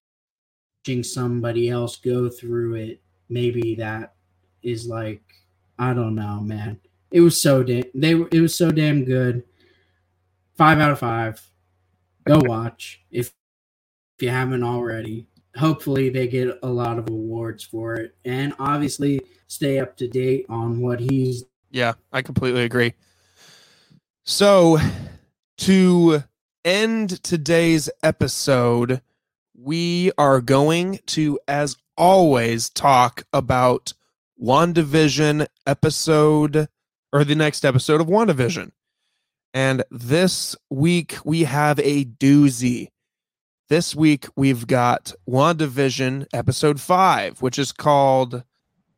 somebody 1.04 1.70
else 1.70 1.96
go 1.98 2.30
through 2.30 2.76
it 2.76 3.02
maybe 3.30 3.76
that 3.76 4.14
is 4.62 4.88
like 4.88 5.22
i 5.78 5.94
don't 5.94 6.16
know 6.16 6.42
man. 6.42 6.80
It 7.12 7.22
was 7.22 7.42
so 7.42 7.64
damn 7.64 7.84
they 7.96 8.16
were 8.16 8.28
it 8.32 8.42
was 8.42 8.56
so 8.56 8.72
damn 8.72 9.04
good. 9.04 9.44
Five 10.56 10.80
out 10.80 10.92
of 10.92 11.00
five. 11.00 11.42
Go 12.26 12.42
watch 12.44 13.02
if 13.10 13.34
if 14.18 14.24
you 14.24 14.30
haven't 14.30 14.64
already. 14.64 15.28
Hopefully 15.56 16.10
they 16.10 16.28
get 16.28 16.60
a 16.62 16.70
lot 16.70 17.00
of 17.00 17.10
awards 17.10 17.64
for 17.64 17.96
it 17.96 18.16
and 18.24 18.54
obviously 18.60 19.20
stay 19.48 19.80
up 19.80 19.98
to 19.98 20.08
date 20.08 20.46
on 20.48 20.80
what 20.82 21.00
he's 21.00 21.44
Yeah, 21.72 21.94
I 22.12 22.22
completely 22.22 22.64
agree. 22.64 22.94
So, 24.24 24.78
to 25.58 26.24
end 26.64 27.24
today's 27.24 27.90
episode, 28.04 29.02
we 29.56 30.12
are 30.20 30.40
going 30.40 31.00
to, 31.08 31.40
as 31.48 31.78
always 32.00 32.70
talk 32.70 33.24
about 33.34 33.94
WandaVision 34.42 35.46
episode 35.68 36.70
or 37.12 37.24
the 37.26 37.36
next 37.36 37.66
episode 37.66 38.00
of 38.00 38.08
WandaVision. 38.08 38.72
And 39.54 39.84
this 39.92 40.56
week 40.70 41.18
we 41.26 41.44
have 41.44 41.78
a 41.80 42.06
doozy. 42.06 42.88
This 43.68 43.94
week 43.94 44.28
we've 44.36 44.66
got 44.66 45.14
WandaVision 45.30 46.28
episode 46.34 46.80
5, 46.80 47.42
which 47.42 47.60
is 47.60 47.72
called 47.72 48.44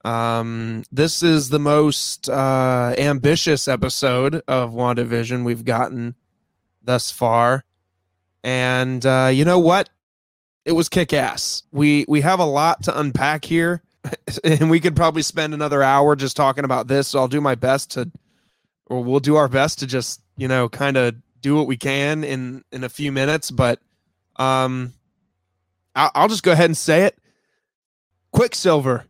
um 0.03 0.83
this 0.91 1.21
is 1.21 1.49
the 1.49 1.59
most 1.59 2.27
uh 2.27 2.95
ambitious 2.97 3.67
episode 3.67 4.41
of 4.47 4.71
WandaVision 4.71 5.43
we've 5.43 5.65
gotten 5.65 6.15
thus 6.83 7.11
far. 7.11 7.63
And 8.43 9.03
uh 9.05 9.31
you 9.33 9.45
know 9.45 9.59
what? 9.59 9.89
It 10.65 10.73
was 10.73 10.89
kick 10.89 11.13
ass. 11.13 11.63
We 11.71 12.05
we 12.07 12.21
have 12.21 12.39
a 12.39 12.45
lot 12.45 12.83
to 12.83 12.99
unpack 12.99 13.45
here 13.45 13.81
and 14.43 14.69
we 14.69 14.79
could 14.79 14.95
probably 14.95 15.21
spend 15.21 15.53
another 15.53 15.83
hour 15.83 16.15
just 16.15 16.35
talking 16.35 16.65
about 16.65 16.87
this. 16.87 17.09
So 17.09 17.19
I'll 17.19 17.27
do 17.27 17.41
my 17.41 17.55
best 17.55 17.91
to 17.91 18.11
or 18.87 19.03
we'll 19.03 19.19
do 19.19 19.37
our 19.37 19.47
best 19.47 19.79
to 19.79 19.87
just, 19.87 20.21
you 20.37 20.47
know, 20.47 20.67
kind 20.67 20.97
of 20.97 21.15
do 21.39 21.55
what 21.55 21.67
we 21.67 21.77
can 21.77 22.23
in 22.23 22.63
in 22.71 22.83
a 22.83 22.89
few 22.89 23.11
minutes, 23.11 23.51
but 23.51 23.79
um 24.37 24.93
I'll, 25.95 26.11
I'll 26.15 26.27
just 26.27 26.43
go 26.43 26.51
ahead 26.51 26.69
and 26.69 26.77
say 26.77 27.03
it. 27.03 27.17
Quicksilver 28.31 29.05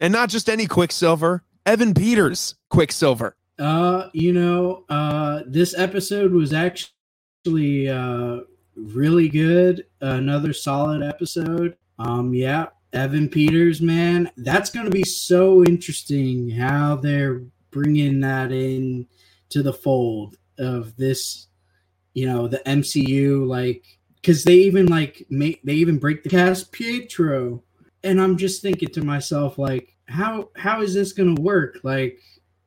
and 0.00 0.12
not 0.12 0.28
just 0.28 0.50
any 0.50 0.66
Quicksilver, 0.66 1.42
Evan 1.64 1.94
Peters 1.94 2.56
Quicksilver. 2.68 3.36
Uh, 3.58 4.08
you 4.12 4.32
know, 4.32 4.84
uh, 4.88 5.42
this 5.46 5.74
episode 5.78 6.32
was 6.32 6.52
actually 6.52 7.88
uh 7.88 8.40
really 8.76 9.28
good. 9.28 9.86
Another 10.00 10.52
solid 10.52 11.02
episode. 11.02 11.76
Um, 11.98 12.34
yeah, 12.34 12.66
Evan 12.92 13.28
Peters, 13.28 13.80
man, 13.80 14.30
that's 14.36 14.70
going 14.70 14.86
to 14.86 14.90
be 14.90 15.04
so 15.04 15.64
interesting 15.64 16.50
how 16.50 16.96
they're 16.96 17.42
bringing 17.70 18.20
that 18.20 18.52
in 18.52 19.06
to 19.50 19.62
the 19.62 19.72
fold 19.72 20.36
of 20.58 20.96
this, 20.96 21.48
you 22.14 22.26
know, 22.26 22.48
the 22.48 22.62
MCU, 22.66 23.46
like 23.46 23.84
because 24.16 24.44
they 24.44 24.54
even 24.54 24.86
like 24.86 25.26
make 25.30 25.62
they 25.62 25.74
even 25.74 25.98
break 25.98 26.22
the 26.22 26.28
cast 26.28 26.72
Pietro, 26.72 27.62
and 28.04 28.20
I'm 28.20 28.36
just 28.36 28.62
thinking 28.62 28.90
to 28.90 29.02
myself 29.02 29.58
like 29.58 29.96
how 30.06 30.50
how 30.56 30.82
is 30.82 30.94
this 30.94 31.12
going 31.12 31.34
to 31.34 31.42
work? 31.42 31.78
Like, 31.82 32.18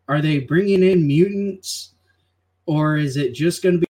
are 0.08 0.22
they 0.22 0.40
bringing 0.40 0.84
in 0.84 1.08
mutants, 1.08 1.94
or 2.66 2.98
is 2.98 3.18
it 3.18 3.34
just 3.34 3.64
going 3.64 3.76
to 3.76 3.80
be? 3.80 3.86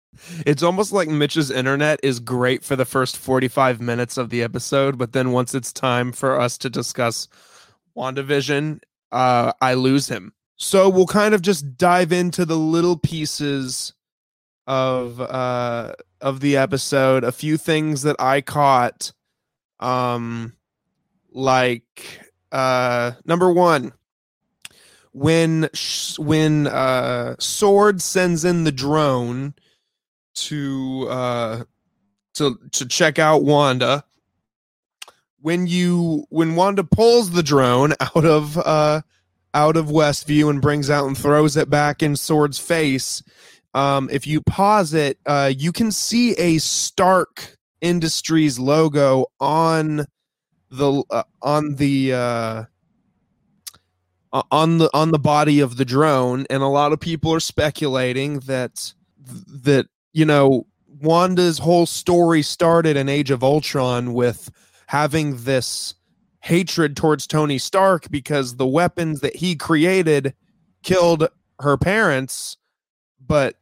It's 0.45 0.63
almost 0.63 0.91
like 0.91 1.07
Mitch's 1.09 1.51
internet 1.51 1.99
is 2.03 2.19
great 2.19 2.63
for 2.63 2.75
the 2.75 2.85
first 2.85 3.17
45 3.17 3.81
minutes 3.81 4.17
of 4.17 4.29
the 4.29 4.41
episode, 4.43 4.97
but 4.97 5.13
then 5.13 5.31
once 5.31 5.53
it's 5.53 5.73
time 5.73 6.11
for 6.11 6.39
us 6.39 6.57
to 6.59 6.69
discuss 6.69 7.27
WandaVision, 7.95 8.79
uh, 9.11 9.53
I 9.61 9.73
lose 9.73 10.07
him. 10.07 10.33
So 10.55 10.89
we'll 10.89 11.07
kind 11.07 11.33
of 11.33 11.41
just 11.41 11.77
dive 11.77 12.11
into 12.11 12.45
the 12.45 12.57
little 12.57 12.97
pieces 12.97 13.93
of 14.65 15.19
uh 15.19 15.93
of 16.21 16.39
the 16.39 16.55
episode, 16.55 17.25
a 17.25 17.33
few 17.33 17.57
things 17.57 18.03
that 18.03 18.15
I 18.17 18.39
caught 18.39 19.11
um 19.81 20.53
like 21.33 22.23
uh, 22.53 23.13
number 23.25 23.51
one, 23.51 23.91
when 25.11 25.69
when 26.17 26.67
uh, 26.67 27.35
Sword 27.39 28.01
sends 28.01 28.45
in 28.45 28.63
the 28.63 28.71
drone 28.71 29.55
to 30.35 31.07
uh, 31.09 31.63
to 32.35 32.59
to 32.71 32.85
check 32.85 33.19
out 33.19 33.43
Wanda, 33.43 34.03
when 35.41 35.67
you 35.67 36.25
when 36.29 36.55
Wanda 36.55 36.83
pulls 36.83 37.31
the 37.31 37.43
drone 37.43 37.93
out 37.99 38.25
of 38.25 38.57
uh, 38.57 39.01
out 39.53 39.77
of 39.77 39.87
Westview 39.87 40.49
and 40.49 40.61
brings 40.61 40.89
out 40.89 41.05
and 41.05 41.17
throws 41.17 41.57
it 41.57 41.69
back 41.69 42.01
in 42.01 42.15
Sword's 42.15 42.59
face, 42.59 43.21
um, 43.73 44.09
if 44.11 44.25
you 44.25 44.41
pause 44.41 44.93
it, 44.93 45.17
uh, 45.25 45.51
you 45.55 45.71
can 45.71 45.91
see 45.91 46.31
a 46.33 46.57
Stark 46.57 47.57
Industries 47.81 48.57
logo 48.57 49.25
on 49.39 50.05
the 50.69 51.03
uh, 51.09 51.23
on 51.41 51.75
the 51.75 52.13
uh, 52.13 52.63
on 54.51 54.77
the 54.77 54.89
on 54.93 55.11
the 55.11 55.19
body 55.19 55.59
of 55.59 55.77
the 55.77 55.85
drone, 55.85 56.45
and 56.49 56.63
a 56.63 56.67
lot 56.67 56.93
of 56.93 56.99
people 56.99 57.33
are 57.33 57.39
speculating 57.39 58.39
that 58.39 58.93
that 59.17 59.87
you 60.13 60.25
know 60.25 60.65
Wanda's 61.01 61.57
whole 61.57 61.85
story 61.85 62.41
started 62.41 62.95
in 62.95 63.09
Age 63.09 63.31
of 63.31 63.43
Ultron 63.43 64.13
with 64.13 64.49
having 64.87 65.43
this 65.43 65.95
hatred 66.41 66.95
towards 66.95 67.27
Tony 67.27 67.57
Stark 67.57 68.09
because 68.09 68.55
the 68.55 68.67
weapons 68.67 69.21
that 69.21 69.35
he 69.35 69.55
created 69.55 70.33
killed 70.83 71.27
her 71.59 71.77
parents, 71.77 72.57
but 73.25 73.55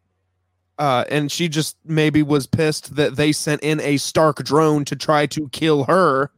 uh, 0.78 1.06
and 1.10 1.32
she 1.32 1.48
just 1.48 1.78
maybe 1.86 2.24
was 2.24 2.48
pissed 2.48 2.96
that 2.96 3.16
they 3.16 3.32
sent 3.32 3.62
in 3.62 3.80
a 3.82 3.98
Stark 3.98 4.38
drone 4.38 4.84
to 4.86 4.96
try 4.96 5.26
to 5.28 5.48
kill 5.50 5.84
her 5.84 6.32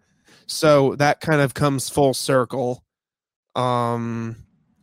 so 0.47 0.95
that 0.95 1.21
kind 1.21 1.41
of 1.41 1.53
comes 1.53 1.89
full 1.89 2.13
circle. 2.13 2.83
Um, 3.55 4.35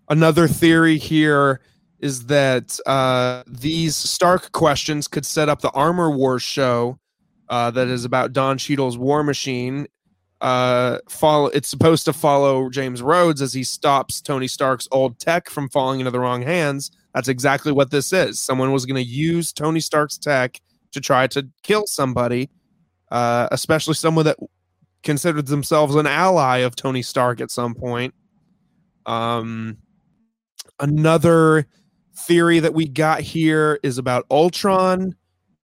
another 0.09 0.49
theory 0.49 0.97
here 0.97 1.61
is 2.01 2.27
that 2.27 2.79
uh, 2.87 3.43
these 3.47 3.95
Stark 3.95 4.53
questions 4.53 5.07
could 5.07 5.27
set 5.27 5.49
up 5.49 5.61
the 5.61 5.71
Armor 5.71 6.11
Wars 6.11 6.43
show 6.43 6.99
uh, 7.51 7.71
that 7.71 7.89
is 7.89 8.05
about 8.05 8.33
Don 8.33 8.59
Cheadle's 8.59 8.97
War 8.97 9.23
Machine. 9.23 9.87
Uh, 10.41 10.99
follow. 11.11 11.49
It's 11.49 11.69
supposed 11.69 12.07
to 12.07 12.15
follow 12.15 12.71
James 12.71 13.03
Rhodes 13.03 13.43
as 13.43 13.53
he 13.53 13.63
stops 13.63 14.23
Tony 14.23 14.49
Stark's 14.49 14.89
old 14.91 15.19
tech 15.19 15.51
from 15.51 15.69
falling 15.69 16.01
into 16.01 16.11
the 16.11 16.21
wrong 16.21 16.41
hands. 16.41 16.91
That's 17.15 17.29
exactly 17.29 17.73
what 17.73 17.91
this 17.91 18.13
is. 18.13 18.41
Someone 18.41 18.73
was 18.73 18.87
going 18.87 19.03
to 19.03 19.09
use 19.11 19.53
Tony 19.53 19.81
Stark's 19.81 20.17
tech 20.17 20.59
to 20.93 21.01
try 21.01 21.27
to 21.27 21.47
kill 21.63 21.87
somebody, 21.87 22.49
uh, 23.11 23.49
especially 23.53 23.95
someone 23.95 24.25
that 24.25 24.39
considered 25.03 25.47
themselves 25.47 25.95
an 25.95 26.07
ally 26.07 26.59
of 26.59 26.75
Tony 26.75 27.03
Stark 27.03 27.43
at 27.43 27.51
some 27.51 27.75
point. 27.75 28.15
Um, 29.05 29.77
another 30.79 31.67
theory 32.27 32.61
that 32.61 32.75
we 32.75 32.87
got 32.87 33.21
here 33.21 33.79
is 33.83 33.99
about 33.99 34.27
Ultron. 34.31 35.15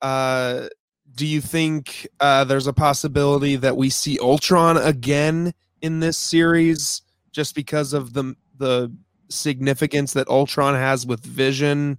Uh, 0.00 0.68
do 1.14 1.26
you 1.26 1.40
think 1.40 2.06
uh, 2.20 2.44
there's 2.44 2.66
a 2.66 2.72
possibility 2.72 3.56
that 3.56 3.76
we 3.76 3.90
see 3.90 4.18
Ultron 4.20 4.76
again 4.76 5.54
in 5.80 6.00
this 6.00 6.18
series 6.18 7.02
just 7.32 7.54
because 7.54 7.92
of 7.92 8.12
the 8.12 8.34
the 8.56 8.94
significance 9.28 10.12
that 10.12 10.28
Ultron 10.28 10.74
has 10.74 11.06
with 11.06 11.24
Vision? 11.24 11.98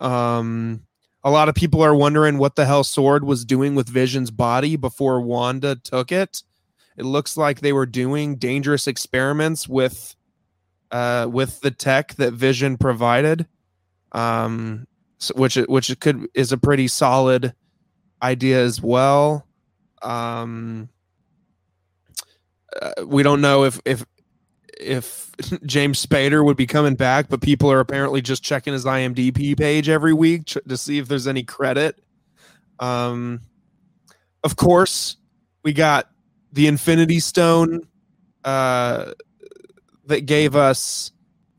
Um, 0.00 0.82
a 1.24 1.30
lot 1.30 1.48
of 1.48 1.54
people 1.54 1.82
are 1.82 1.94
wondering 1.94 2.38
what 2.38 2.54
the 2.54 2.66
hell 2.66 2.84
Sword 2.84 3.24
was 3.24 3.44
doing 3.44 3.74
with 3.74 3.88
Vision's 3.88 4.30
body 4.30 4.76
before 4.76 5.20
Wanda 5.20 5.74
took 5.74 6.12
it. 6.12 6.42
It 6.96 7.04
looks 7.04 7.36
like 7.36 7.60
they 7.60 7.72
were 7.72 7.86
doing 7.86 8.36
dangerous 8.36 8.86
experiments 8.86 9.68
with 9.68 10.14
uh, 10.92 11.26
with 11.30 11.60
the 11.60 11.70
tech 11.70 12.14
that 12.14 12.32
Vision 12.32 12.76
provided, 12.76 13.46
um, 14.16 14.86
so, 15.18 15.34
which 15.36 15.56
which 15.56 16.00
could 16.00 16.26
is 16.34 16.50
a 16.50 16.56
pretty 16.56 16.88
solid 16.88 17.54
idea 18.22 18.64
as 18.64 18.80
well. 18.80 19.46
Um, 20.02 20.88
uh, 22.80 23.04
we 23.06 23.22
don't 23.22 23.42
know 23.42 23.64
if 23.64 23.78
if 23.84 24.04
if 24.80 25.30
James 25.66 26.04
Spader 26.04 26.42
would 26.42 26.56
be 26.56 26.66
coming 26.66 26.94
back, 26.94 27.28
but 27.28 27.42
people 27.42 27.70
are 27.70 27.80
apparently 27.80 28.22
just 28.22 28.42
checking 28.42 28.72
his 28.72 28.86
IMDb 28.86 29.56
page 29.56 29.88
every 29.88 30.14
week 30.14 30.46
to 30.46 30.76
see 30.76 30.98
if 30.98 31.08
there's 31.08 31.26
any 31.26 31.42
credit. 31.42 32.02
Um, 32.80 33.42
of 34.44 34.56
course, 34.56 35.18
we 35.62 35.74
got 35.74 36.10
the 36.52 36.68
Infinity 36.68 37.20
Stone 37.20 37.82
uh, 38.44 39.12
that 40.06 40.22
gave 40.22 40.56
us. 40.56 41.12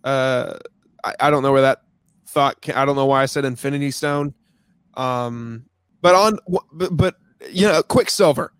Uh, 0.03 0.57
I, 1.03 1.13
I 1.19 1.29
don't 1.29 1.43
know 1.43 1.51
where 1.51 1.61
that 1.63 1.81
thought. 2.27 2.57
I 2.75 2.85
don't 2.85 2.95
know 2.95 3.05
why 3.05 3.23
I 3.23 3.25
said 3.25 3.45
Infinity 3.45 3.91
Stone. 3.91 4.33
Um, 4.95 5.65
but 6.01 6.15
on, 6.15 6.39
but, 6.73 6.95
but 6.95 7.15
you 7.49 7.67
know, 7.67 7.81
Quicksilver. 7.83 8.53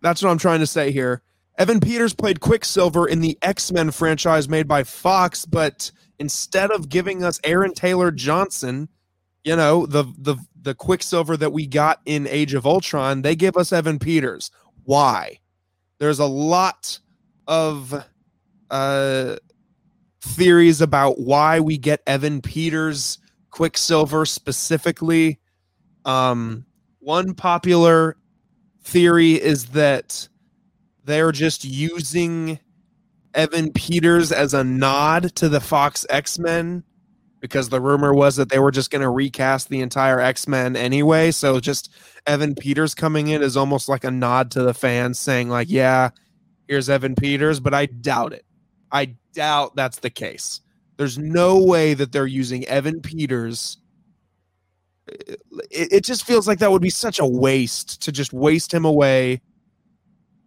That's 0.00 0.22
what 0.22 0.30
I'm 0.30 0.38
trying 0.38 0.60
to 0.60 0.66
say 0.66 0.90
here. 0.90 1.22
Evan 1.58 1.80
Peters 1.80 2.14
played 2.14 2.40
Quicksilver 2.40 3.06
in 3.06 3.20
the 3.20 3.38
X 3.42 3.70
Men 3.70 3.90
franchise 3.90 4.48
made 4.48 4.66
by 4.66 4.84
Fox, 4.84 5.44
but 5.44 5.90
instead 6.18 6.70
of 6.70 6.88
giving 6.88 7.22
us 7.22 7.40
Aaron 7.44 7.74
Taylor 7.74 8.10
Johnson, 8.10 8.88
you 9.44 9.54
know, 9.56 9.86
the 9.86 10.04
the 10.18 10.36
the 10.60 10.74
Quicksilver 10.74 11.36
that 11.36 11.52
we 11.52 11.66
got 11.66 12.00
in 12.06 12.26
Age 12.26 12.54
of 12.54 12.66
Ultron, 12.66 13.22
they 13.22 13.36
give 13.36 13.56
us 13.56 13.72
Evan 13.72 13.98
Peters. 13.98 14.50
Why? 14.84 15.40
There's 15.98 16.20
a 16.20 16.26
lot 16.26 16.98
of 17.46 18.04
uh, 18.70 19.36
theories 20.22 20.80
about 20.80 21.20
why 21.20 21.60
we 21.60 21.76
get 21.76 22.02
Evan 22.06 22.40
Peters 22.40 23.18
Quicksilver 23.50 24.24
specifically. 24.24 25.40
Um, 26.04 26.64
one 27.00 27.34
popular 27.34 28.16
theory 28.82 29.32
is 29.32 29.66
that 29.66 30.28
they're 31.04 31.32
just 31.32 31.64
using 31.64 32.58
Evan 33.34 33.72
Peters 33.72 34.32
as 34.32 34.54
a 34.54 34.64
nod 34.64 35.34
to 35.36 35.48
the 35.48 35.60
Fox 35.60 36.06
X 36.08 36.38
Men 36.38 36.84
because 37.40 37.68
the 37.68 37.80
rumor 37.80 38.14
was 38.14 38.36
that 38.36 38.50
they 38.50 38.58
were 38.60 38.70
just 38.70 38.90
going 38.90 39.02
to 39.02 39.10
recast 39.10 39.68
the 39.68 39.80
entire 39.80 40.20
X 40.20 40.46
Men 40.46 40.76
anyway. 40.76 41.32
So 41.32 41.58
just 41.58 41.90
Evan 42.26 42.54
Peters 42.54 42.94
coming 42.94 43.28
in 43.28 43.42
is 43.42 43.56
almost 43.56 43.88
like 43.88 44.04
a 44.04 44.10
nod 44.10 44.52
to 44.52 44.62
the 44.62 44.74
fans 44.74 45.18
saying, 45.18 45.48
like, 45.48 45.68
yeah, 45.68 46.10
here's 46.68 46.88
Evan 46.88 47.16
Peters, 47.16 47.58
but 47.58 47.74
I 47.74 47.86
doubt 47.86 48.32
it. 48.32 48.44
I 48.92 49.16
doubt 49.32 49.74
that's 49.74 49.98
the 50.00 50.10
case. 50.10 50.60
There's 50.98 51.18
no 51.18 51.62
way 51.62 51.94
that 51.94 52.12
they're 52.12 52.26
using 52.26 52.66
Evan 52.66 53.00
Peters. 53.00 53.78
It, 55.08 55.40
it 55.70 56.04
just 56.04 56.24
feels 56.24 56.46
like 56.46 56.58
that 56.58 56.70
would 56.70 56.82
be 56.82 56.90
such 56.90 57.18
a 57.18 57.26
waste 57.26 58.02
to 58.02 58.12
just 58.12 58.32
waste 58.32 58.72
him 58.72 58.84
away 58.84 59.40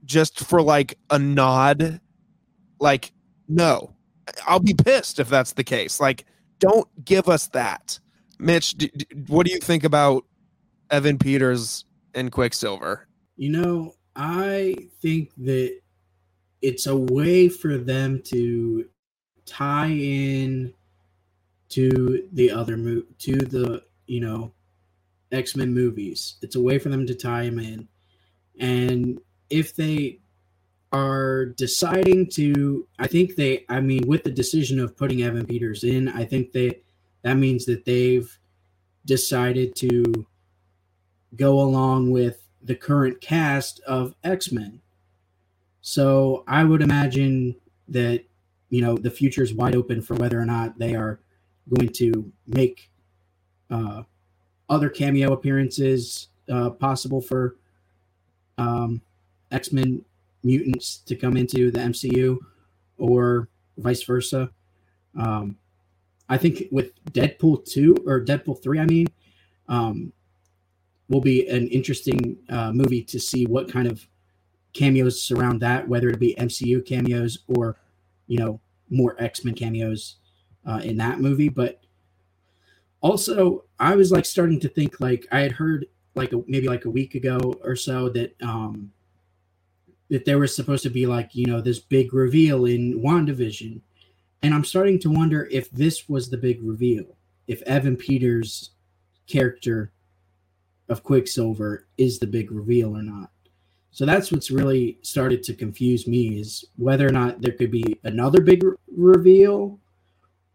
just 0.05 0.39
for 0.39 0.61
like 0.61 0.97
a 1.09 1.19
nod. 1.19 1.99
Like, 2.79 3.11
no, 3.47 3.95
I'll 4.45 4.59
be 4.59 4.73
pissed 4.73 5.19
if 5.19 5.29
that's 5.29 5.53
the 5.53 5.63
case. 5.63 5.99
Like, 5.99 6.25
don't 6.59 6.87
give 7.03 7.27
us 7.27 7.47
that. 7.47 7.99
Mitch, 8.39 8.75
what 9.27 9.45
do 9.45 9.51
you 9.51 9.59
think 9.59 9.83
about 9.83 10.25
Evan 10.91 11.17
Peters 11.17 11.85
and 12.13 12.31
Quicksilver? 12.31 13.07
You 13.37 13.49
know, 13.49 13.95
I 14.15 14.75
think 15.01 15.31
that 15.37 15.79
it's 16.65 16.87
a 16.87 16.97
way 16.97 17.47
for 17.47 17.77
them 17.77 18.19
to 18.23 18.87
tie 19.45 19.91
in 19.91 20.73
to 21.69 22.27
the 22.33 22.49
other 22.49 22.75
move 22.75 23.05
to 23.19 23.35
the 23.35 23.83
you 24.07 24.19
know 24.19 24.51
X-Men 25.31 25.73
movies. 25.73 26.37
It's 26.41 26.55
a 26.55 26.61
way 26.61 26.79
for 26.79 26.89
them 26.89 27.05
to 27.05 27.13
tie 27.13 27.45
them 27.45 27.59
in. 27.59 27.87
And 28.59 29.19
if 29.49 29.75
they 29.75 30.19
are 30.91 31.45
deciding 31.45 32.29
to 32.31 32.87
I 32.97 33.05
think 33.05 33.35
they 33.35 33.65
I 33.69 33.79
mean 33.79 34.07
with 34.07 34.23
the 34.23 34.31
decision 34.31 34.79
of 34.79 34.97
putting 34.97 35.21
Evan 35.21 35.45
Peters 35.45 35.83
in, 35.83 36.09
I 36.09 36.25
think 36.25 36.51
they 36.51 36.81
that 37.21 37.35
means 37.35 37.65
that 37.65 37.85
they've 37.85 38.39
decided 39.05 39.75
to 39.75 40.25
go 41.35 41.59
along 41.59 42.09
with 42.09 42.41
the 42.63 42.75
current 42.75 43.21
cast 43.21 43.79
of 43.81 44.15
X-Men. 44.23 44.81
So 45.87 46.43
I 46.47 46.63
would 46.63 46.81
imagine 46.81 47.55
that 47.89 48.23
you 48.69 48.81
know 48.81 48.97
the 48.97 49.11
future 49.11 49.43
is 49.43 49.53
wide 49.53 49.75
open 49.75 50.01
for 50.01 50.15
whether 50.15 50.41
or 50.41 50.45
not 50.45 50.79
they 50.79 50.95
are 50.95 51.19
going 51.69 51.89
to 51.89 52.31
make 52.47 52.89
uh, 53.69 54.01
other 54.67 54.89
cameo 54.89 55.33
appearances 55.33 56.29
uh, 56.51 56.71
possible 56.71 57.21
for 57.21 57.57
um, 58.57 58.99
X 59.51 59.71
Men 59.71 60.03
mutants 60.41 61.03
to 61.05 61.15
come 61.15 61.37
into 61.37 61.69
the 61.69 61.81
MCU, 61.81 62.39
or 62.97 63.47
vice 63.77 64.01
versa. 64.01 64.49
Um, 65.15 65.55
I 66.27 66.39
think 66.39 66.63
with 66.71 66.93
Deadpool 67.11 67.63
two 67.63 67.95
or 68.07 68.25
Deadpool 68.25 68.63
three, 68.63 68.79
I 68.79 68.87
mean, 68.87 69.05
um, 69.69 70.11
will 71.09 71.21
be 71.21 71.47
an 71.47 71.67
interesting 71.67 72.37
uh, 72.49 72.71
movie 72.71 73.03
to 73.03 73.19
see 73.19 73.45
what 73.45 73.71
kind 73.71 73.87
of 73.87 74.07
cameos 74.75 75.31
around 75.31 75.61
that, 75.61 75.87
whether 75.87 76.09
it 76.09 76.19
be 76.19 76.35
MCU 76.37 76.85
cameos 76.85 77.39
or 77.47 77.77
you 78.27 78.37
know 78.37 78.59
more 78.91 79.15
X 79.17 79.43
Men 79.43 79.55
cameos 79.55 80.17
uh, 80.67 80.81
in 80.83 80.97
that 80.97 81.19
movie. 81.19 81.49
But 81.49 81.81
also, 83.01 83.63
I 83.79 83.95
was 83.95 84.11
like 84.11 84.25
starting 84.25 84.59
to 84.59 84.69
think 84.69 84.99
like 84.99 85.25
I 85.31 85.39
had 85.39 85.53
heard 85.53 85.87
like 86.13 86.33
a, 86.33 86.43
maybe 86.45 86.67
like 86.67 86.85
a 86.85 86.89
week 86.89 87.15
ago 87.15 87.55
or 87.63 87.75
so 87.75 88.09
that 88.09 88.35
um 88.43 88.91
that 90.09 90.25
there 90.25 90.37
was 90.37 90.55
supposed 90.55 90.83
to 90.83 90.89
be 90.89 91.07
like 91.07 91.33
you 91.33 91.47
know 91.47 91.61
this 91.61 91.79
big 91.79 92.13
reveal 92.13 92.65
in 92.65 93.01
WandaVision, 93.01 93.81
and 94.43 94.53
I'm 94.53 94.65
starting 94.65 94.99
to 94.99 95.09
wonder 95.09 95.47
if 95.49 95.71
this 95.71 96.07
was 96.07 96.29
the 96.29 96.37
big 96.37 96.61
reveal, 96.61 97.17
if 97.47 97.61
Evan 97.63 97.95
Peters' 97.95 98.71
character 99.25 99.91
of 100.87 101.01
Quicksilver 101.01 101.87
is 101.97 102.19
the 102.19 102.27
big 102.27 102.51
reveal 102.51 102.95
or 102.95 103.01
not. 103.01 103.31
So 103.95 104.05
that's 104.05 104.29
what's 104.29 104.51
really 104.51 104.97
started 105.03 105.41
to 105.43 105.53
confuse 105.53 106.05
me 106.05 106.37
is 106.37 106.65
whether 106.75 107.07
or 107.07 107.13
not 107.13 107.39
there 107.39 107.53
could 107.53 107.71
be 107.71 107.97
another 108.03 108.41
big 108.41 108.61
re- 108.61 108.75
reveal 108.91 109.79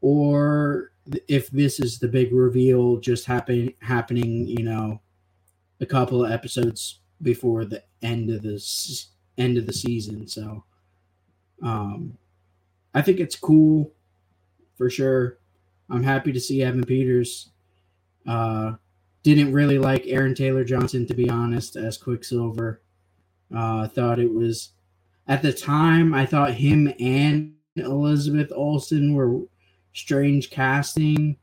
or 0.02 0.92
if 1.26 1.50
this 1.50 1.80
is 1.80 1.98
the 1.98 2.06
big 2.06 2.34
reveal 2.34 2.98
just 2.98 3.24
happen 3.24 3.72
happening, 3.80 4.46
you 4.46 4.62
know, 4.62 5.00
a 5.80 5.86
couple 5.86 6.22
of 6.22 6.30
episodes 6.30 6.98
before 7.22 7.64
the 7.64 7.82
end 8.02 8.28
of 8.28 8.42
the 8.42 8.62
end 9.38 9.56
of 9.56 9.64
the 9.64 9.72
season. 9.72 10.28
So 10.28 10.62
um 11.62 12.18
I 12.92 13.00
think 13.00 13.20
it's 13.20 13.36
cool 13.36 13.90
for 14.76 14.90
sure. 14.90 15.38
I'm 15.88 16.02
happy 16.02 16.30
to 16.32 16.40
see 16.40 16.62
Evan 16.62 16.84
Peters. 16.84 17.48
Uh 18.26 18.74
didn't 19.22 19.54
really 19.54 19.78
like 19.78 20.02
Aaron 20.04 20.34
Taylor 20.34 20.62
Johnson 20.62 21.06
to 21.06 21.14
be 21.14 21.30
honest 21.30 21.76
as 21.76 21.96
Quicksilver. 21.96 22.82
Uh, 23.54 23.80
I 23.80 23.90
thought 23.92 24.18
it 24.18 24.32
was 24.32 24.70
at 25.26 25.42
the 25.42 25.52
time. 25.52 26.14
I 26.14 26.26
thought 26.26 26.54
him 26.54 26.92
and 26.98 27.54
Elizabeth 27.76 28.52
Olsen 28.54 29.14
were 29.14 29.40
strange 29.92 30.50
casting, 30.50 31.36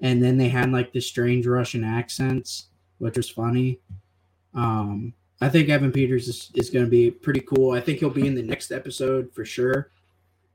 and 0.00 0.22
then 0.22 0.36
they 0.36 0.48
had 0.48 0.72
like 0.72 0.92
the 0.92 1.00
strange 1.00 1.46
Russian 1.46 1.84
accents, 1.84 2.66
which 2.98 3.16
was 3.16 3.30
funny. 3.30 3.80
Um, 4.54 5.14
I 5.40 5.48
think 5.48 5.68
Evan 5.68 5.92
Peters 5.92 6.28
is, 6.28 6.50
is 6.54 6.70
going 6.70 6.84
to 6.84 6.90
be 6.90 7.10
pretty 7.10 7.40
cool. 7.40 7.72
I 7.72 7.80
think 7.80 7.98
he'll 7.98 8.10
be 8.10 8.26
in 8.26 8.34
the 8.34 8.42
next 8.42 8.70
episode 8.70 9.32
for 9.32 9.44
sure. 9.44 9.90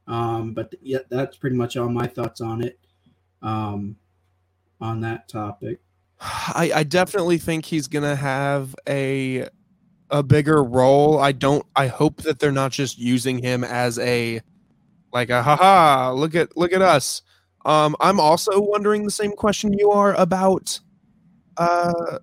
Um, 0.08 0.54
but 0.54 0.74
yeah, 0.82 1.00
that's 1.10 1.38
pretty 1.38 1.56
much 1.56 1.78
all 1.78 1.90
my 1.90 2.08
thoughts 2.08 2.42
on 2.42 2.64
it. 2.64 2.80
Um, 3.42 3.96
on 4.82 5.02
that 5.02 5.28
topic. 5.28 5.80
I, 6.22 6.72
I 6.76 6.84
definitely 6.84 7.38
think 7.38 7.66
he's 7.66 7.88
gonna 7.88 8.16
have 8.16 8.76
a 8.88 9.48
a 10.12 10.24
bigger 10.24 10.64
role. 10.64 11.20
I 11.20 11.32
don't 11.32 11.66
I 11.76 11.88
hope 11.88 12.22
that 12.24 12.40
they're 12.40 12.52
not 12.52 12.72
just 12.72 12.98
using 12.98 13.38
him 13.42 13.64
as 13.64 14.00
a 14.00 14.42
like 15.14 15.30
a 15.30 15.42
haha, 15.42 16.12
look 16.14 16.36
at 16.36 16.56
look 16.58 16.74
at 16.74 16.82
us. 16.82 17.22
Um 17.66 17.96
I'm 18.00 18.20
also 18.20 18.60
wondering 18.60 19.04
the 19.04 19.12
same 19.12 19.32
question 19.32 19.74
you 19.74 19.92
are 19.92 20.14
about 20.16 20.80
uh, 21.58 22.20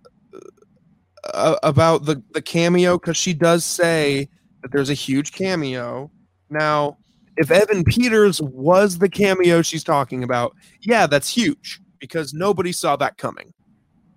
uh 1.32 1.56
about 1.62 2.04
the 2.04 2.22
the 2.32 2.42
cameo 2.42 2.98
cuz 2.98 3.16
she 3.16 3.34
does 3.34 3.64
say 3.64 4.28
that 4.62 4.72
there's 4.72 4.90
a 4.90 4.94
huge 4.94 5.32
cameo. 5.32 6.10
Now, 6.50 6.96
if 7.36 7.50
Evan 7.50 7.84
Peters 7.84 8.40
was 8.40 8.98
the 8.98 9.08
cameo 9.08 9.62
she's 9.62 9.84
talking 9.84 10.24
about, 10.24 10.54
yeah, 10.80 11.06
that's 11.06 11.28
huge 11.28 11.80
because 11.98 12.32
nobody 12.32 12.72
saw 12.72 12.96
that 12.96 13.16
coming. 13.18 13.52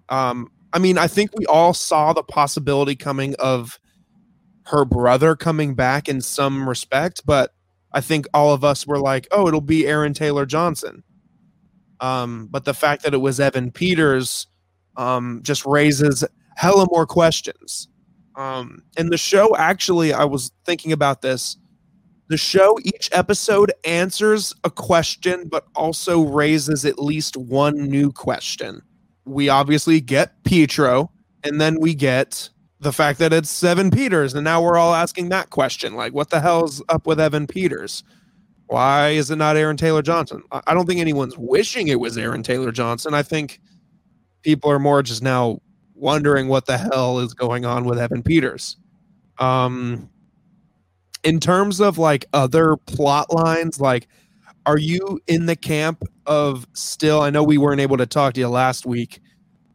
Um 0.10 0.50
I 0.72 0.80
mean, 0.80 0.98
I 0.98 1.08
think 1.08 1.32
we 1.38 1.46
all 1.46 1.74
saw 1.74 2.14
the 2.14 2.24
possibility 2.24 2.96
coming 2.96 3.36
of 3.40 3.80
her 4.66 4.86
brother 4.86 5.36
coming 5.36 5.74
back 5.74 6.08
in 6.08 6.22
some 6.22 6.70
respect, 6.70 7.22
but 7.26 7.54
I 7.92 8.02
think 8.02 8.28
all 8.34 8.54
of 8.54 8.64
us 8.64 8.86
were 8.86 9.00
like, 9.00 9.28
"Oh, 9.32 9.48
it'll 9.48 9.62
be 9.62 9.88
Aaron 9.88 10.14
Taylor 10.14 10.46
Johnson." 10.46 11.04
Um, 12.00 12.48
but 12.52 12.66
the 12.66 12.74
fact 12.74 13.04
that 13.04 13.14
it 13.14 13.18
was 13.18 13.40
Evan 13.40 13.72
Peters 13.72 14.48
um, 14.96 15.42
just 15.44 15.66
raises 15.66 16.24
hella 16.56 16.88
more 16.92 17.06
questions. 17.06 17.88
Um, 18.36 18.84
and 18.96 19.12
the 19.12 19.18
show 19.18 19.56
actually, 19.58 20.14
I 20.14 20.26
was 20.26 20.52
thinking 20.66 20.92
about 20.92 21.22
this. 21.22 21.58
The 22.28 22.38
show, 22.38 22.78
each 22.84 23.10
episode 23.12 23.74
answers 23.86 24.54
a 24.64 24.70
question, 24.70 25.48
but 25.50 25.66
also 25.76 26.22
raises 26.22 26.86
at 26.86 27.00
least 27.00 27.36
one 27.36 27.76
new 27.90 28.12
question 28.12 28.84
we 29.30 29.50
obviously 29.50 30.02
get 30.02 30.44
Pietro, 30.44 31.12
and 31.44 31.60
then 31.62 31.80
we 31.80 31.94
get 31.94 32.50
the 32.80 32.94
fact 32.94 33.20
that 33.20 33.34
it's 33.34 33.64
Evan 33.64 33.92
Peters, 33.92 34.34
and 34.34 34.44
now 34.44 34.62
we're 34.62 34.78
all 34.78 34.94
asking 34.94 35.30
that 35.30 35.50
question: 35.50 35.94
like, 35.94 36.14
what 36.14 36.30
the 36.30 36.40
hell's 36.40 36.82
up 36.90 37.06
with 37.06 37.20
Evan 37.20 37.48
Peters? 37.48 38.04
Why 38.68 39.10
is 39.10 39.32
it 39.32 39.38
not 39.38 39.58
Aaron 39.58 39.78
Taylor 39.78 40.04
Johnson? 40.04 40.44
I 40.52 40.74
don't 40.76 40.86
think 40.86 41.00
anyone's 41.00 41.36
wishing 41.38 41.88
it 41.88 42.00
was 42.00 42.18
Aaron 42.18 42.44
Taylor 42.44 42.72
Johnson. 42.72 43.16
I 43.16 43.24
think 43.24 43.60
people 44.44 44.70
are 44.70 44.80
more 44.80 45.02
just 45.02 45.24
now 45.24 45.60
wondering 45.96 46.48
what 46.48 46.68
the 46.68 46.78
hell 46.78 47.20
is 47.20 47.34
going 47.34 47.66
on 47.66 47.86
with 47.86 47.98
Evan 48.00 48.22
Peters. 48.22 48.78
Um, 49.40 50.10
in 51.24 51.40
terms 51.40 51.80
of 51.80 51.98
like 51.98 52.26
other 52.34 52.78
plot 52.78 53.34
lines, 53.34 53.82
like 53.82 54.08
are 54.66 54.78
you 54.78 55.20
in 55.28 55.46
the 55.46 55.56
camp 55.56 56.04
of 56.26 56.68
still? 56.74 57.22
I 57.22 57.30
know 57.30 57.44
we 57.44 57.58
weren't 57.58 57.82
able 57.82 57.98
to 57.98 58.06
talk 58.06 58.34
to 58.34 58.40
you 58.40 58.50
last 58.50 58.86
week, 58.86 59.22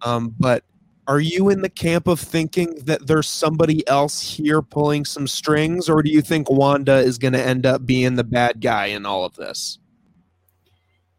um, 0.02 0.34
but 0.38 0.64
are 1.06 1.20
you 1.20 1.50
in 1.50 1.60
the 1.60 1.68
camp 1.68 2.06
of 2.06 2.18
thinking 2.18 2.76
that 2.84 3.06
there's 3.06 3.28
somebody 3.28 3.86
else 3.88 4.22
here 4.22 4.62
pulling 4.62 5.04
some 5.04 5.26
strings, 5.26 5.88
or 5.88 6.02
do 6.02 6.10
you 6.10 6.22
think 6.22 6.50
Wanda 6.50 6.96
is 6.96 7.18
going 7.18 7.34
to 7.34 7.44
end 7.44 7.66
up 7.66 7.84
being 7.84 8.14
the 8.14 8.24
bad 8.24 8.60
guy 8.60 8.86
in 8.86 9.04
all 9.04 9.24
of 9.24 9.34
this? 9.34 9.78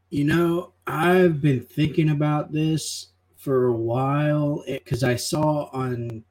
You 0.09 0.23
know, 0.23 0.73
I've 0.87 1.41
been 1.41 1.61
thinking 1.61 2.09
about 2.09 2.51
this 2.51 3.09
for 3.35 3.67
a 3.67 3.73
while 3.73 4.63
because 4.65 5.03
I 5.03 5.17
saw 5.17 5.69
on 5.71 6.23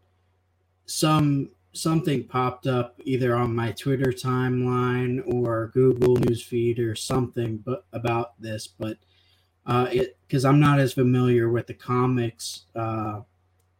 some 0.86 1.50
something 1.74 2.24
popped 2.24 2.66
up 2.66 2.94
either 3.04 3.34
on 3.34 3.54
my 3.54 3.72
Twitter 3.72 4.12
timeline 4.12 5.20
or 5.26 5.70
Google 5.74 6.16
newsfeed 6.16 6.78
or 6.78 6.94
something 6.94 7.58
but 7.58 7.84
about 7.92 8.40
this, 8.40 8.66
but 8.66 8.96
uh, 9.66 9.88
it 9.90 10.16
because 10.26 10.44
I'm 10.44 10.60
not 10.60 10.78
as 10.78 10.92
familiar 10.92 11.50
with 11.50 11.66
the 11.66 11.74
comics 11.74 12.62
uh, 12.74 13.20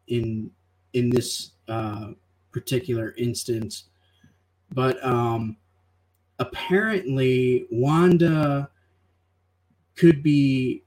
in 0.08 0.50
in 0.92 1.10
this 1.10 1.52
uh, 1.68 2.10
particular 2.52 3.14
instance, 3.16 3.84
but 4.72 5.02
um, 5.04 5.56
apparently 6.38 7.66
Wanda 7.70 8.70
could 9.94 10.22
be 10.22 10.82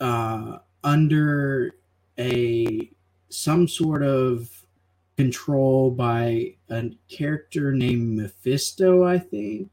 uh, 0.00 0.58
under 0.84 1.76
a 2.18 2.90
some 3.30 3.66
sort 3.66 4.02
of 4.02 4.61
control 5.16 5.90
by 5.90 6.54
a 6.70 6.90
character 7.08 7.72
named 7.72 8.16
Mephisto, 8.16 9.04
I 9.04 9.18
think. 9.18 9.70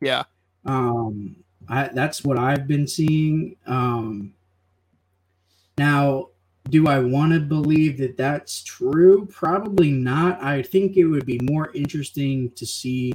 Yeah. 0.00 0.24
Um, 0.64 1.36
I 1.68 1.88
that's 1.88 2.24
what 2.24 2.38
I've 2.38 2.66
been 2.66 2.86
seeing. 2.86 3.56
Um, 3.66 4.34
now, 5.78 6.28
do 6.68 6.88
I 6.88 6.98
want 6.98 7.32
to 7.32 7.40
believe 7.40 7.98
that 7.98 8.16
that's 8.16 8.62
true? 8.62 9.26
Probably 9.26 9.90
not. 9.90 10.42
I 10.42 10.62
think 10.62 10.96
it 10.96 11.06
would 11.06 11.26
be 11.26 11.40
more 11.42 11.70
interesting 11.72 12.50
to 12.52 12.66
see 12.66 13.12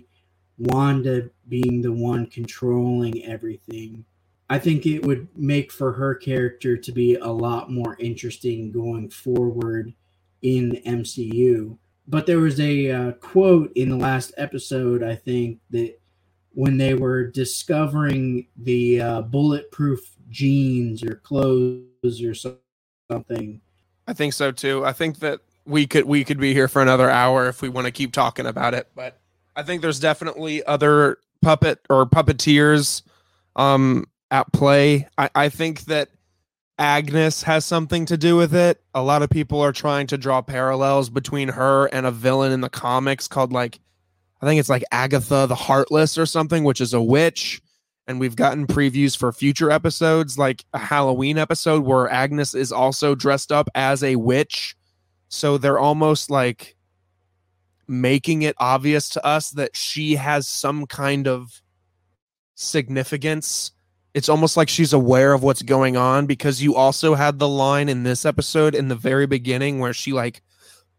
Wanda 0.58 1.30
being 1.48 1.82
the 1.82 1.92
one 1.92 2.28
controlling 2.28 3.24
everything. 3.26 4.06
I 4.50 4.60
think 4.60 4.86
it 4.86 5.06
would 5.06 5.28
make 5.38 5.72
for 5.72 5.94
her 5.94 6.14
character 6.14 6.76
to 6.76 6.92
be 6.92 7.16
a 7.16 7.28
lot 7.28 7.72
more 7.72 7.96
interesting 8.00 8.72
going 8.72 9.10
forward 9.10 9.94
in 10.42 10.82
MCU. 10.86 11.78
But 12.08 12.26
there 12.26 12.40
was 12.40 12.60
a 12.60 12.92
uh, 12.92 13.12
quote 13.14 13.72
in 13.76 13.90
the 13.90 13.96
last 13.96 14.34
episode, 14.38 15.04
I 15.04 15.16
think, 15.16 15.60
that 15.70 16.00
when 16.54 16.78
they 16.78 16.94
were 16.94 17.28
discovering 17.28 18.48
the 18.58 19.02
uh, 19.02 19.22
bulletproof 19.22 20.00
jeans 20.30 21.04
or 21.04 21.16
clothes 21.16 22.22
or 22.24 22.34
something. 23.10 23.62
I 24.08 24.14
think 24.14 24.34
so 24.34 24.52
too. 24.52 24.86
I 24.86 24.94
think 24.94 25.20
that 25.20 25.40
we 25.66 25.86
could 25.88 26.06
we 26.06 26.24
could 26.24 26.40
be 26.40 26.54
here 26.54 26.68
for 26.68 26.82
another 26.82 27.10
hour 27.10 27.48
if 27.48 27.62
we 27.62 27.70
want 27.70 27.86
to 27.86 27.92
keep 27.92 28.12
talking 28.12 28.46
about 28.46 28.74
it, 28.74 28.88
but 28.96 29.20
I 29.56 29.64
think 29.64 29.82
there's 29.82 30.00
definitely 30.00 30.64
other 30.64 31.20
puppet 31.42 31.80
or 31.90 32.06
puppeteers 32.06 33.04
um 33.56 34.06
at 34.32 34.52
play. 34.54 35.08
I, 35.18 35.30
I 35.36 35.50
think 35.50 35.82
that 35.86 36.10
Agnes 36.82 37.44
has 37.44 37.64
something 37.64 38.08
to 38.08 38.18
do 38.18 38.36
with 38.36 38.56
it. 38.56 38.82
A 38.96 39.04
lot 39.04 39.22
of 39.22 39.30
people 39.30 39.62
are 39.62 39.72
trying 39.72 40.08
to 40.08 40.18
draw 40.18 40.42
parallels 40.42 41.12
between 41.12 41.50
her 41.50 41.86
and 41.86 42.08
a 42.08 42.12
villain 42.12 42.52
in 42.52 42.62
the 42.62 42.70
comics 42.70 43.28
called 43.28 43.54
like 43.54 43.80
I 44.42 44.48
think 44.48 44.60
it's 44.60 44.68
like 44.68 44.84
Agatha 44.92 45.46
the 45.48 45.54
Heartless 45.54 46.18
or 46.18 46.26
something, 46.26 46.64
which 46.64 46.82
is 46.82 46.96
a 46.96 47.02
witch. 47.02 47.62
And 48.08 48.20
we've 48.20 48.36
gotten 48.36 48.66
previews 48.66 49.16
for 49.16 49.32
future 49.32 49.70
episodes, 49.70 50.40
like 50.40 50.66
a 50.74 50.80
Halloween 50.80 51.38
episode 51.38 51.84
where 51.84 52.10
Agnes 52.10 52.56
is 52.56 52.72
also 52.72 53.14
dressed 53.14 53.52
up 53.52 53.70
as 53.76 54.04
a 54.04 54.16
witch. 54.16 54.76
So 55.30 55.60
they're 55.60 55.78
almost 55.78 56.32
like 56.32 56.76
making 57.88 58.42
it 58.42 58.56
obvious 58.58 59.08
to 59.10 59.24
us 59.24 59.52
that 59.52 59.76
she 59.76 60.16
has 60.16 60.48
some 60.48 60.88
kind 60.88 61.28
of 61.28 61.62
significance. 62.56 63.72
It's 64.14 64.30
almost 64.30 64.58
like 64.58 64.70
she's 64.70 64.94
aware 64.94 65.34
of 65.34 65.44
what's 65.44 65.62
going 65.62 65.96
on 65.96 66.26
because 66.26 66.62
you 66.62 66.76
also 66.76 67.16
had 67.16 67.40
the 67.40 67.48
line 67.48 67.88
in 67.88 68.04
this 68.04 68.26
episode 68.26 68.76
in 68.76 68.90
the 68.90 68.96
very 68.96 69.26
beginning 69.26 69.80
where 69.80 69.94
she 69.94 70.12
like 70.12 70.42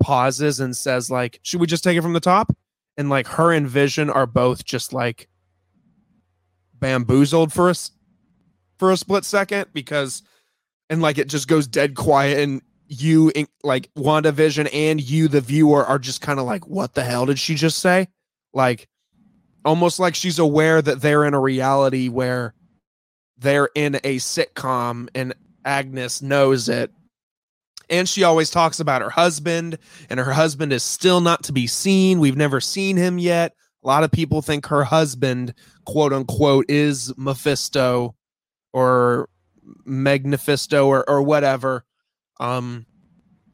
pauses 0.00 0.60
and 0.60 0.76
says 0.76 1.10
like, 1.10 1.38
"Should 1.42 1.60
we 1.60 1.66
just 1.66 1.84
take 1.84 1.96
it 1.96 2.02
from 2.02 2.14
the 2.14 2.20
top?" 2.20 2.54
And 2.96 3.10
like 3.10 3.26
her 3.26 3.52
and 3.52 3.68
Vision 3.68 4.08
are 4.08 4.26
both 4.26 4.64
just 4.64 4.92
like 4.92 5.28
bamboozled 6.74 7.52
for 7.52 7.68
us 7.70 7.92
for 8.78 8.90
a 8.90 8.96
split 8.96 9.24
second 9.24 9.66
because 9.72 10.22
and 10.90 11.00
like 11.00 11.18
it 11.18 11.28
just 11.28 11.48
goes 11.48 11.66
dead 11.66 11.94
quiet 11.94 12.38
and 12.38 12.60
you 12.88 13.32
like 13.62 13.88
WandaVision 13.94 14.68
and 14.72 15.00
you 15.00 15.28
the 15.28 15.40
viewer 15.40 15.84
are 15.84 15.98
just 15.98 16.20
kind 16.20 16.38
of 16.38 16.46
like 16.46 16.66
what 16.66 16.94
the 16.94 17.04
hell 17.04 17.26
did 17.26 17.38
she 17.38 17.54
just 17.54 17.78
say? 17.78 18.08
Like 18.52 18.88
almost 19.64 19.98
like 19.98 20.14
she's 20.14 20.38
aware 20.38 20.82
that 20.82 21.00
they're 21.00 21.24
in 21.24 21.34
a 21.34 21.40
reality 21.40 22.08
where 22.08 22.54
they're 23.42 23.70
in 23.74 23.96
a 23.96 24.16
sitcom 24.16 25.08
and 25.14 25.34
Agnes 25.64 26.22
knows 26.22 26.68
it. 26.68 26.90
And 27.90 28.08
she 28.08 28.24
always 28.24 28.50
talks 28.50 28.80
about 28.80 29.02
her 29.02 29.10
husband, 29.10 29.76
and 30.08 30.18
her 30.18 30.32
husband 30.32 30.72
is 30.72 30.82
still 30.82 31.20
not 31.20 31.42
to 31.44 31.52
be 31.52 31.66
seen. 31.66 32.20
We've 32.20 32.36
never 32.36 32.58
seen 32.60 32.96
him 32.96 33.18
yet. 33.18 33.54
A 33.84 33.86
lot 33.86 34.02
of 34.02 34.10
people 34.10 34.40
think 34.40 34.66
her 34.66 34.84
husband, 34.84 35.52
quote 35.84 36.12
unquote, 36.12 36.66
is 36.70 37.12
Mephisto 37.18 38.14
or 38.72 39.28
Magnifisto 39.84 40.86
or, 40.86 41.08
or 41.10 41.20
whatever. 41.22 41.84
Um, 42.40 42.86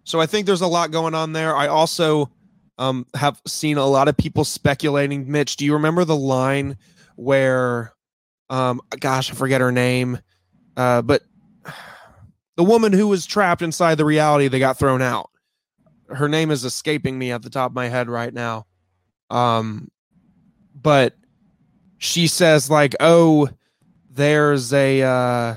so 0.04 0.20
I 0.20 0.26
think 0.26 0.46
there's 0.46 0.60
a 0.60 0.68
lot 0.68 0.92
going 0.92 1.14
on 1.14 1.32
there. 1.32 1.56
I 1.56 1.66
also 1.66 2.30
um, 2.78 3.06
have 3.14 3.40
seen 3.46 3.76
a 3.76 3.86
lot 3.86 4.06
of 4.06 4.16
people 4.16 4.44
speculating. 4.44 5.30
Mitch, 5.30 5.56
do 5.56 5.64
you 5.64 5.72
remember 5.72 6.04
the 6.04 6.16
line 6.16 6.76
where, 7.16 7.92
um, 8.50 8.80
gosh, 9.00 9.30
I 9.30 9.34
forget 9.34 9.60
her 9.60 9.72
name, 9.72 10.18
uh, 10.76 11.02
but 11.02 11.22
the 12.56 12.64
woman 12.64 12.92
who 12.92 13.08
was 13.08 13.26
trapped 13.26 13.62
inside 13.62 13.96
the 13.96 14.04
reality 14.04 14.48
they 14.48 14.58
got 14.58 14.78
thrown 14.78 15.02
out. 15.02 15.30
Her 16.08 16.28
name 16.28 16.50
is 16.50 16.64
escaping 16.64 17.18
me 17.18 17.32
at 17.32 17.42
the 17.42 17.50
top 17.50 17.70
of 17.70 17.74
my 17.74 17.88
head 17.88 18.08
right 18.08 18.32
now. 18.32 18.66
Um, 19.30 19.90
but 20.74 21.14
she 21.98 22.26
says 22.26 22.70
like, 22.70 22.94
"Oh, 22.98 23.48
there's 24.10 24.72
a 24.72 25.02
uh, 25.02 25.56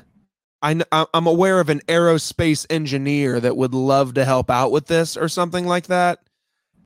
I, 0.61 1.05
I'm 1.13 1.27
aware 1.27 1.59
of 1.59 1.69
an 1.69 1.81
aerospace 1.87 2.65
engineer 2.69 3.39
that 3.39 3.57
would 3.57 3.73
love 3.73 4.13
to 4.15 4.25
help 4.25 4.49
out 4.49 4.71
with 4.71 4.87
this 4.87 5.17
or 5.17 5.27
something 5.27 5.65
like 5.65 5.87
that. 5.87 6.19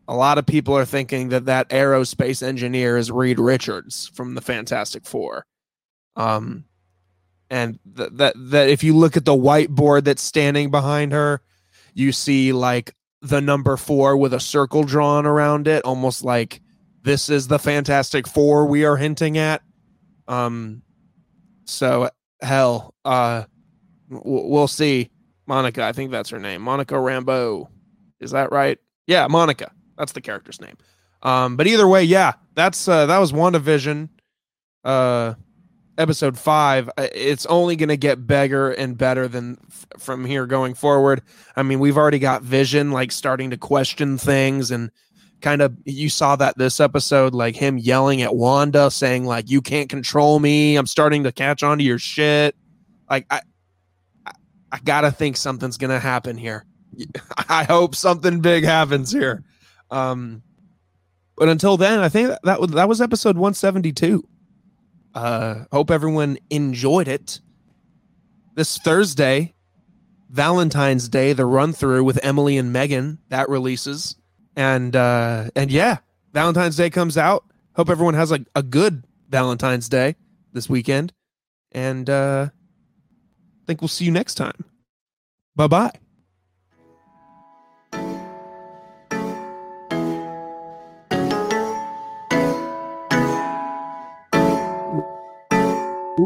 A 0.08 0.16
lot 0.16 0.38
of 0.38 0.46
people 0.46 0.78
are 0.78 0.86
thinking 0.86 1.30
that 1.30 1.46
that 1.46 1.70
aerospace 1.70 2.42
engineer 2.42 2.96
is 2.96 3.12
Reed 3.12 3.40
Richards 3.40 4.10
from 4.14 4.36
the 4.36 4.42
Fantastic 4.42 5.06
Four. 5.06 5.46
Um, 6.16 6.66
and 7.50 7.80
th- 7.96 8.10
that 8.14 8.34
that 8.36 8.70
if 8.70 8.84
you 8.84 8.96
look 8.96 9.18
at 9.18 9.26
the 9.26 9.34
whiteboard 9.34 10.06
that's 10.06 10.22
standing 10.22 10.72
behind 10.72 11.12
her, 11.12 11.42
you 11.94 12.12
see 12.12 12.54
like 12.54 12.94
the 13.22 13.42
number 13.42 13.78
four 13.78 14.18
with 14.18 14.34
a 14.34 14.40
circle 14.40 14.84
drawn 14.84 15.26
around 15.26 15.68
it, 15.68 15.84
almost 15.84 16.24
like 16.24 16.62
this 17.04 17.30
is 17.30 17.48
the 17.48 17.60
Fantastic 17.60 18.28
Four 18.28 18.66
we 18.66 18.84
are 18.86 18.98
hinting 18.98 19.38
at. 19.38 19.62
Um, 20.28 20.82
so 21.66 22.10
hell, 22.42 22.94
uh, 23.04 23.44
we'll 24.10 24.68
see. 24.68 25.10
Monica, 25.48 25.84
I 25.84 25.92
think 25.92 26.12
that's 26.12 26.30
her 26.30 26.40
name. 26.40 26.62
Monica 26.62 26.96
Rambeau. 26.96 27.68
Is 28.20 28.32
that 28.32 28.52
right? 28.52 28.80
Yeah, 29.06 29.28
Monica. 29.28 29.72
That's 29.98 30.14
the 30.14 30.22
character's 30.22 30.60
name. 30.60 30.78
Um, 31.22 31.58
but 31.58 31.68
either 31.68 31.88
way, 31.88 32.04
yeah, 32.04 32.34
that's 32.56 32.88
uh, 32.88 33.06
that 33.06 33.18
was 33.20 33.32
WandaVision. 33.32 34.10
Uh, 34.84 35.36
episode 35.98 36.38
five. 36.38 36.90
It's 36.98 37.46
only 37.46 37.76
going 37.76 37.90
to 37.90 37.98
get 37.98 38.28
bigger 38.28 38.72
and 38.72 38.98
better 38.98 39.28
than 39.28 39.58
f- 39.68 39.86
from 39.98 40.26
here 40.26 40.46
going 40.46 40.74
forward. 40.74 41.22
I 41.56 41.64
mean, 41.64 41.80
we've 41.80 41.98
already 41.98 42.20
got 42.20 42.42
Vision 42.42 42.92
like 42.92 43.12
starting 43.12 43.50
to 43.52 43.58
question 43.58 44.18
things 44.18 44.72
and 44.72 44.92
kind 45.42 45.62
of 45.62 45.76
you 45.86 46.10
saw 46.10 46.36
that 46.36 46.58
this 46.58 46.80
episode 46.80 47.34
like 47.34 47.56
him 47.56 47.78
yelling 47.78 48.22
at 48.22 48.36
Wanda 48.36 48.90
saying 48.90 49.26
like 49.26 49.50
you 49.50 49.62
can't 49.62 49.90
control 49.90 50.40
me. 50.40 50.76
I'm 50.76 50.88
starting 50.88 51.24
to 51.24 51.32
catch 51.32 51.64
on 51.64 51.78
to 51.78 51.84
your 51.84 52.00
shit. 52.00 52.56
Like 53.10 53.26
I 53.30 53.42
I 54.72 54.80
gotta 54.84 55.12
think 55.12 55.38
something's 55.38 55.78
gonna 55.78 56.00
happen 56.00 56.38
here. 56.38 56.66
I 57.50 57.64
hope 57.64 57.96
something 57.96 58.42
big 58.42 58.64
happens 58.64 59.12
here. 59.12 59.44
Um, 59.92 60.42
but 61.38 61.50
until 61.50 61.78
then, 61.78 62.00
I 62.00 62.10
think 62.10 62.30
that, 62.30 62.42
that 62.44 62.62
was 62.62 62.72
that 62.72 62.90
was 62.90 63.02
episode 63.02 63.38
172. 63.38 64.28
Uh, 65.16 65.64
hope 65.72 65.90
everyone 65.90 66.38
enjoyed 66.50 67.08
it. 67.08 67.40
This 68.56 68.78
Thursday, 68.78 69.56
Valentine's 70.30 71.10
Day, 71.10 71.34
the 71.34 71.46
run 71.46 71.74
through 71.74 72.04
with 72.04 72.20
Emily 72.24 72.58
and 72.58 72.72
Megan 72.72 73.20
that 73.30 73.50
releases, 73.50 74.16
and 74.56 74.96
uh, 74.96 75.50
and 75.56 75.72
yeah, 75.72 75.98
Valentine's 76.34 76.76
Day 76.76 76.90
comes 76.90 77.18
out. 77.18 77.46
Hope 77.76 77.90
everyone 77.90 78.14
has 78.14 78.32
a, 78.32 78.46
a 78.56 78.64
good 78.64 79.06
Valentine's 79.30 79.90
Day 79.90 80.16
this 80.54 80.70
weekend, 80.70 81.14
and 81.72 82.10
uh, 82.10 82.50
I 82.52 83.64
think 83.66 83.82
we'll 83.82 83.88
see 83.88 84.06
you 84.06 84.12
next 84.12 84.36
time. 84.36 84.66
Bye 85.56 85.68
bye. 85.68 86.05
If 96.18 96.24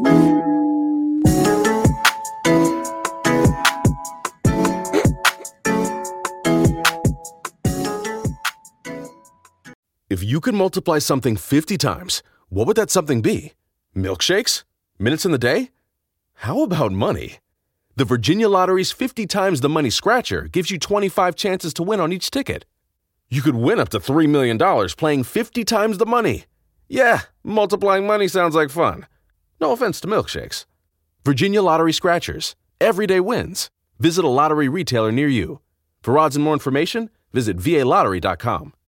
you 10.24 10.40
could 10.42 10.54
multiply 10.54 11.00
something 11.00 11.36
50 11.36 11.76
times, 11.80 12.22
what 12.50 12.68
would 12.68 12.76
that 12.78 12.92
something 12.92 13.24
be? 13.24 13.54
Milkshakes? 13.96 14.64
Minutes 15.00 15.26
in 15.26 15.32
the 15.32 15.40
day? 15.40 15.72
How 16.34 16.62
about 16.62 16.92
money? 16.92 17.38
The 17.96 18.06
Virginia 18.06 18.48
Lottery's 18.48 18.92
50 18.92 19.26
times 19.26 19.62
the 19.62 19.70
money 19.70 19.90
scratcher 19.90 20.44
gives 20.44 20.70
you 20.70 20.78
25 20.78 21.36
chances 21.36 21.74
to 21.74 21.82
win 21.82 22.00
on 22.00 22.14
each 22.14 22.30
ticket. 22.30 22.66
You 23.28 23.42
could 23.42 23.56
win 23.56 23.80
up 23.80 23.90
to 23.90 24.00
$3 24.00 24.30
million 24.30 24.60
playing 24.90 25.24
50 25.24 25.64
times 25.64 25.98
the 25.98 26.06
money. 26.06 26.46
Yeah, 26.88 27.22
multiplying 27.44 28.06
money 28.06 28.28
sounds 28.28 28.54
like 28.54 28.70
fun. 28.70 29.08
No 29.62 29.72
offense 29.74 29.99
to 30.01 30.07
milkshakes. 30.07 30.66
Virginia 31.26 31.62
Lottery 31.62 31.93
Scratchers. 31.93 32.55
Everyday 32.80 33.20
wins. 33.20 33.70
Visit 33.99 34.24
a 34.24 34.30
lottery 34.30 34.70
retailer 34.70 35.12
near 35.12 35.28
you. 35.28 35.60
For 36.01 36.18
odds 36.18 36.36
and 36.36 36.45
more 36.45 36.53
information, 36.53 37.10
visit 37.34 37.57
VALottery.com. 37.57 38.74